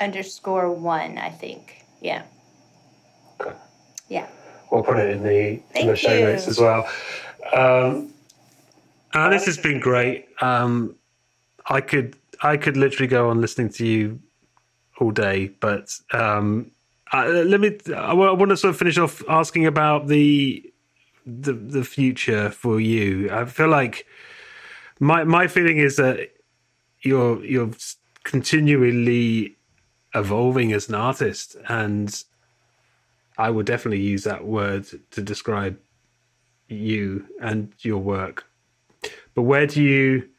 underscore 0.00 0.70
one, 0.72 1.18
I 1.18 1.28
think. 1.28 1.84
Yeah. 2.00 2.22
Okay. 3.42 3.54
Yeah. 4.08 4.26
We'll 4.72 4.82
put 4.82 4.96
it 4.96 5.10
in 5.10 5.22
the 5.22 5.60
in 5.78 5.86
the 5.86 5.96
show 5.96 6.14
you. 6.14 6.24
notes 6.24 6.48
as 6.48 6.58
well. 6.58 6.88
Um, 7.52 8.14
and 9.24 9.32
this 9.32 9.46
has 9.46 9.58
been 9.58 9.80
great. 9.80 10.26
Um, 10.40 10.96
I 11.68 11.80
could 11.80 12.16
I 12.42 12.56
could 12.56 12.76
literally 12.76 13.08
go 13.08 13.30
on 13.30 13.40
listening 13.40 13.70
to 13.70 13.86
you 13.86 14.20
all 14.98 15.10
day, 15.10 15.48
but 15.60 15.98
um, 16.12 16.70
I, 17.12 17.26
let 17.28 17.60
me. 17.60 17.78
I 17.94 18.12
want 18.12 18.50
to 18.50 18.56
sort 18.56 18.70
of 18.70 18.78
finish 18.78 18.98
off 18.98 19.22
asking 19.28 19.66
about 19.66 20.08
the 20.08 20.72
the 21.24 21.52
the 21.52 21.84
future 21.84 22.50
for 22.50 22.80
you. 22.80 23.30
I 23.30 23.44
feel 23.46 23.68
like 23.68 24.06
my 25.00 25.24
my 25.24 25.46
feeling 25.46 25.78
is 25.78 25.96
that 25.96 26.30
you're 27.00 27.42
you're 27.44 27.70
continually 28.24 29.56
evolving 30.14 30.72
as 30.72 30.88
an 30.88 30.94
artist, 30.94 31.56
and 31.68 32.22
I 33.38 33.50
would 33.50 33.66
definitely 33.66 34.00
use 34.00 34.24
that 34.24 34.44
word 34.44 34.86
to 35.12 35.22
describe 35.22 35.78
you 36.68 37.26
and 37.40 37.72
your 37.80 37.98
work. 37.98 38.44
But 39.36 39.42
where 39.42 39.66
do 39.66 39.82
you 39.82 40.30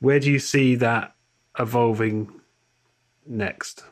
where 0.00 0.20
do 0.20 0.30
you 0.30 0.38
see 0.38 0.74
that 0.76 1.16
evolving 1.58 2.30
next? 3.26 3.84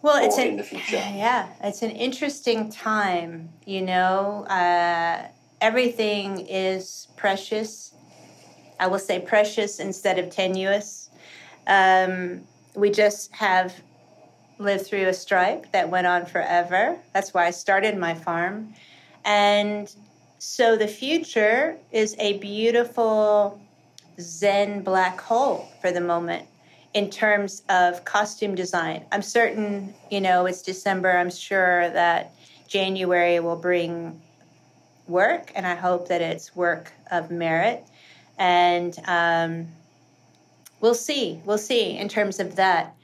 Well, 0.00 0.24
it's 0.24 0.38
an, 0.38 0.46
in 0.48 0.56
the 0.56 0.62
future. 0.62 0.96
yeah, 0.96 1.50
it's 1.62 1.82
an 1.82 1.90
interesting 1.90 2.70
time. 2.70 3.50
You 3.66 3.82
know, 3.82 4.44
uh, 4.46 5.28
everything 5.60 6.46
is 6.48 7.08
precious. 7.16 7.92
I 8.80 8.86
will 8.86 8.98
say 8.98 9.20
precious 9.20 9.80
instead 9.80 10.18
of 10.18 10.30
tenuous. 10.30 11.10
Um, 11.66 12.40
we 12.74 12.90
just 12.90 13.34
have 13.34 13.82
lived 14.58 14.86
through 14.86 15.08
a 15.08 15.14
strike 15.14 15.72
that 15.72 15.90
went 15.90 16.06
on 16.06 16.24
forever. 16.24 16.96
That's 17.12 17.34
why 17.34 17.46
I 17.46 17.50
started 17.50 17.98
my 17.98 18.14
farm, 18.14 18.72
and 19.26 19.94
so 20.38 20.76
the 20.76 20.88
future 20.88 21.76
is 21.92 22.14
a 22.18 22.38
beautiful 22.38 23.60
Zen 24.20 24.82
black 24.82 25.20
hole 25.20 25.68
for 25.80 25.92
the 25.92 26.00
moment 26.00 26.46
in 26.94 27.10
terms 27.10 27.62
of 27.68 28.04
costume 28.04 28.54
design. 28.54 29.04
I'm 29.12 29.22
certain, 29.22 29.94
you 30.10 30.20
know, 30.20 30.46
it's 30.46 30.62
December. 30.62 31.10
I'm 31.10 31.30
sure 31.30 31.90
that 31.90 32.32
January 32.66 33.40
will 33.40 33.56
bring 33.56 34.20
work, 35.06 35.52
and 35.54 35.66
I 35.66 35.74
hope 35.74 36.08
that 36.08 36.20
it's 36.20 36.54
work 36.54 36.92
of 37.10 37.30
merit. 37.30 37.84
And 38.38 38.96
um, 39.06 39.68
we'll 40.80 40.94
see. 40.94 41.40
We'll 41.44 41.58
see 41.58 41.96
in 41.96 42.08
terms 42.08 42.40
of 42.40 42.56
that. 42.56 42.94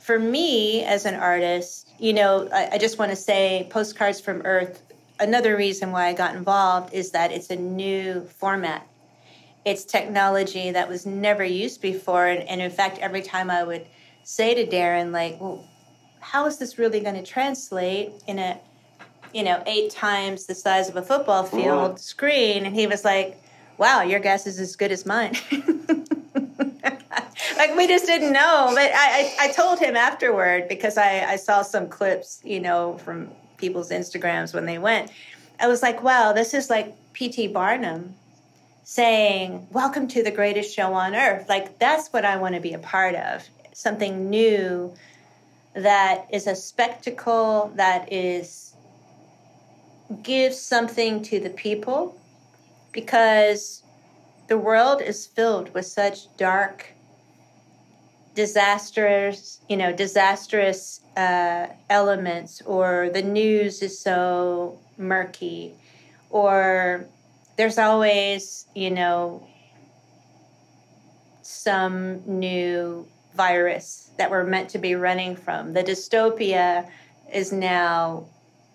For 0.00 0.18
me 0.18 0.82
as 0.82 1.04
an 1.04 1.14
artist, 1.14 1.88
you 1.98 2.12
know, 2.12 2.48
I, 2.52 2.70
I 2.72 2.78
just 2.78 2.98
want 2.98 3.10
to 3.10 3.16
say 3.16 3.68
Postcards 3.70 4.20
from 4.20 4.42
Earth. 4.44 4.82
Another 5.20 5.54
reason 5.56 5.92
why 5.92 6.06
I 6.06 6.14
got 6.14 6.34
involved 6.34 6.94
is 6.94 7.10
that 7.10 7.30
it's 7.30 7.50
a 7.50 7.56
new 7.56 8.24
format. 8.38 8.86
It's 9.66 9.84
technology 9.84 10.70
that 10.70 10.88
was 10.88 11.04
never 11.04 11.44
used 11.44 11.82
before 11.82 12.26
and, 12.26 12.42
and 12.48 12.62
in 12.62 12.70
fact 12.70 12.96
every 12.98 13.20
time 13.20 13.50
i 13.50 13.62
would 13.62 13.84
say 14.24 14.54
to 14.54 14.66
darren 14.66 15.12
like 15.12 15.38
well 15.38 15.62
how 16.20 16.46
is 16.46 16.56
this 16.56 16.78
really 16.78 17.00
going 17.00 17.14
to 17.14 17.22
translate 17.22 18.10
in 18.26 18.38
a 18.38 18.58
you 19.34 19.42
know 19.42 19.62
eight 19.66 19.90
times 19.90 20.46
the 20.46 20.54
size 20.54 20.88
of 20.88 20.96
a 20.96 21.02
football 21.02 21.44
field 21.44 21.90
Right. 21.90 21.98
screen? 22.00 22.64
And 22.64 22.74
he 22.74 22.86
was 22.86 23.04
like 23.04 23.36
wow 23.76 24.00
your 24.02 24.20
guess 24.20 24.46
is 24.46 24.58
as 24.58 24.76
good 24.76 24.92
as 24.92 25.04
mine. 25.04 25.36
Like 27.56 27.76
we 27.76 27.86
just 27.86 28.06
didn't 28.06 28.32
know 28.32 28.70
but 28.74 28.90
I, 28.94 29.34
I, 29.40 29.48
I 29.48 29.52
told 29.52 29.78
him 29.78 29.94
afterward 29.94 30.68
because 30.68 30.96
I, 30.96 31.24
I 31.32 31.36
saw 31.36 31.60
some 31.62 31.88
clips 31.88 32.40
you 32.44 32.60
know 32.60 32.96
from 32.98 33.30
people's 33.60 33.90
instagrams 33.90 34.54
when 34.54 34.66
they 34.66 34.78
went 34.78 35.10
i 35.60 35.68
was 35.68 35.82
like 35.82 36.02
wow 36.02 36.32
this 36.32 36.54
is 36.54 36.70
like 36.70 36.94
pt 37.12 37.52
barnum 37.52 38.14
saying, 38.90 39.68
Welcome 39.70 40.08
to 40.08 40.24
the 40.24 40.32
greatest 40.32 40.74
show 40.74 40.94
on 40.94 41.14
earth. 41.14 41.48
Like, 41.48 41.78
that's 41.78 42.08
what 42.08 42.24
I 42.24 42.38
want 42.38 42.56
to 42.56 42.60
be 42.60 42.72
a 42.72 42.78
part 42.80 43.14
of. 43.14 43.48
Something 43.72 44.28
new 44.28 44.92
that 45.74 46.26
is 46.32 46.48
a 46.48 46.56
spectacle, 46.56 47.70
that 47.76 48.12
is, 48.12 48.74
gives 50.24 50.58
something 50.58 51.22
to 51.22 51.38
the 51.38 51.50
people 51.50 52.20
because 52.90 53.84
the 54.48 54.58
world 54.58 55.00
is 55.00 55.24
filled 55.24 55.72
with 55.72 55.86
such 55.86 56.36
dark, 56.36 56.86
disastrous, 58.34 59.60
you 59.68 59.76
know, 59.76 59.92
disastrous 59.92 61.00
uh, 61.16 61.66
elements, 61.88 62.62
or 62.62 63.10
the 63.12 63.22
news 63.22 63.82
is 63.82 64.00
so 64.00 64.78
murky, 64.96 65.74
or 66.30 67.06
there's 67.56 67.78
always, 67.78 68.66
you 68.74 68.90
know, 68.90 69.46
some 71.42 72.22
new 72.26 73.06
virus 73.34 74.10
that 74.18 74.30
we're 74.30 74.44
meant 74.44 74.68
to 74.70 74.78
be 74.78 74.94
running 74.94 75.36
from. 75.36 75.72
The 75.72 75.82
dystopia 75.82 76.88
is 77.32 77.52
now 77.52 78.26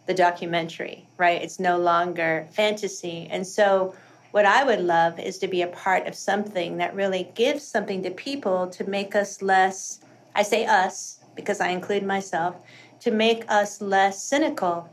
the 0.05 0.13
documentary, 0.13 1.07
right? 1.17 1.41
It's 1.41 1.59
no 1.59 1.77
longer 1.77 2.47
fantasy. 2.51 3.27
And 3.31 3.45
so, 3.45 3.95
what 4.35 4.45
I 4.45 4.65
would 4.65 4.81
love 4.81 5.17
is 5.17 5.37
to 5.37 5.47
be 5.47 5.61
a 5.61 5.67
part 5.67 6.07
of 6.07 6.13
something 6.13 6.75
that 6.75 6.93
really 6.93 7.31
gives 7.35 7.63
something 7.63 8.03
to 8.03 8.11
people 8.11 8.67
to 8.67 8.83
make 8.83 9.15
us 9.15 9.41
less, 9.41 10.01
I 10.35 10.43
say 10.43 10.65
us 10.65 11.19
because 11.37 11.61
I 11.61 11.69
include 11.69 12.03
myself, 12.03 12.57
to 12.99 13.11
make 13.11 13.49
us 13.49 13.79
less 13.79 14.21
cynical, 14.21 14.89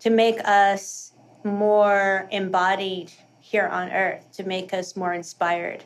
to 0.00 0.10
make 0.10 0.40
us 0.44 1.12
more 1.44 2.26
embodied 2.32 3.12
here 3.38 3.68
on 3.68 3.92
earth, 3.92 4.26
to 4.32 4.42
make 4.42 4.74
us 4.74 4.96
more 4.96 5.14
inspired. 5.14 5.84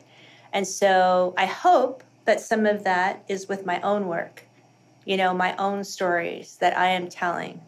And 0.51 0.67
so 0.67 1.35
I 1.37 1.45
hope 1.45 2.03
that 2.25 2.41
some 2.41 2.65
of 2.65 2.83
that 2.85 3.23
is 3.27 3.47
with 3.47 3.67
my 3.67 3.81
own 3.81 4.07
work, 4.07 4.47
you 5.05 5.15
know, 5.15 5.31
my 5.31 5.55
own 5.57 5.83
stories 5.83 6.57
that 6.59 6.75
I 6.75 6.87
am 6.87 7.07
telling. 7.07 7.61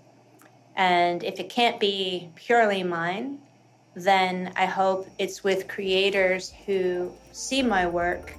And 0.75 1.23
if 1.23 1.39
it 1.39 1.49
can't 1.49 1.79
be 1.79 2.31
purely 2.33 2.81
mine, 2.81 3.37
then 3.95 4.51
I 4.55 4.65
hope 4.65 5.07
it's 5.17 5.43
with 5.43 5.67
creators 5.67 6.51
who 6.65 7.11
see 7.31 7.61
my 7.61 7.87
work 7.87 8.33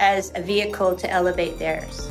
as 0.00 0.30
a 0.34 0.42
vehicle 0.42 0.94
to 0.96 1.10
elevate 1.10 1.58
theirs. 1.58 2.10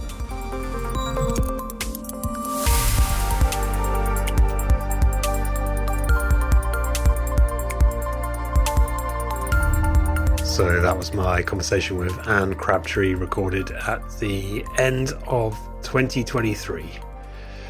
So 10.57 10.81
that 10.81 10.97
was 10.97 11.13
my 11.13 11.43
conversation 11.43 11.97
with 11.97 12.17
Ane 12.27 12.55
Crabtree, 12.55 13.13
recorded 13.13 13.69
at 13.69 14.01
the 14.17 14.65
end 14.79 15.11
of 15.27 15.55
2023. 15.83 16.83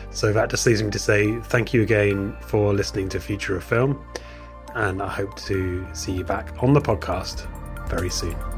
So 0.10 0.32
that 0.32 0.50
just 0.50 0.66
leaves 0.66 0.82
me 0.82 0.90
to 0.92 0.98
say 0.98 1.38
thank 1.42 1.74
you 1.74 1.82
again 1.82 2.38
for 2.40 2.74
listening 2.74 3.10
to 3.10 3.20
Future 3.20 3.58
of 3.58 3.66
Film, 3.66 4.02
and 4.76 5.02
I 5.02 5.10
hope 5.10 5.36
to 5.42 5.88
see 5.94 6.14
you 6.14 6.24
back 6.24 6.62
on 6.62 6.74
the 6.74 6.82
podcast 6.82 7.48
very 7.90 8.10
soon. 8.10 8.57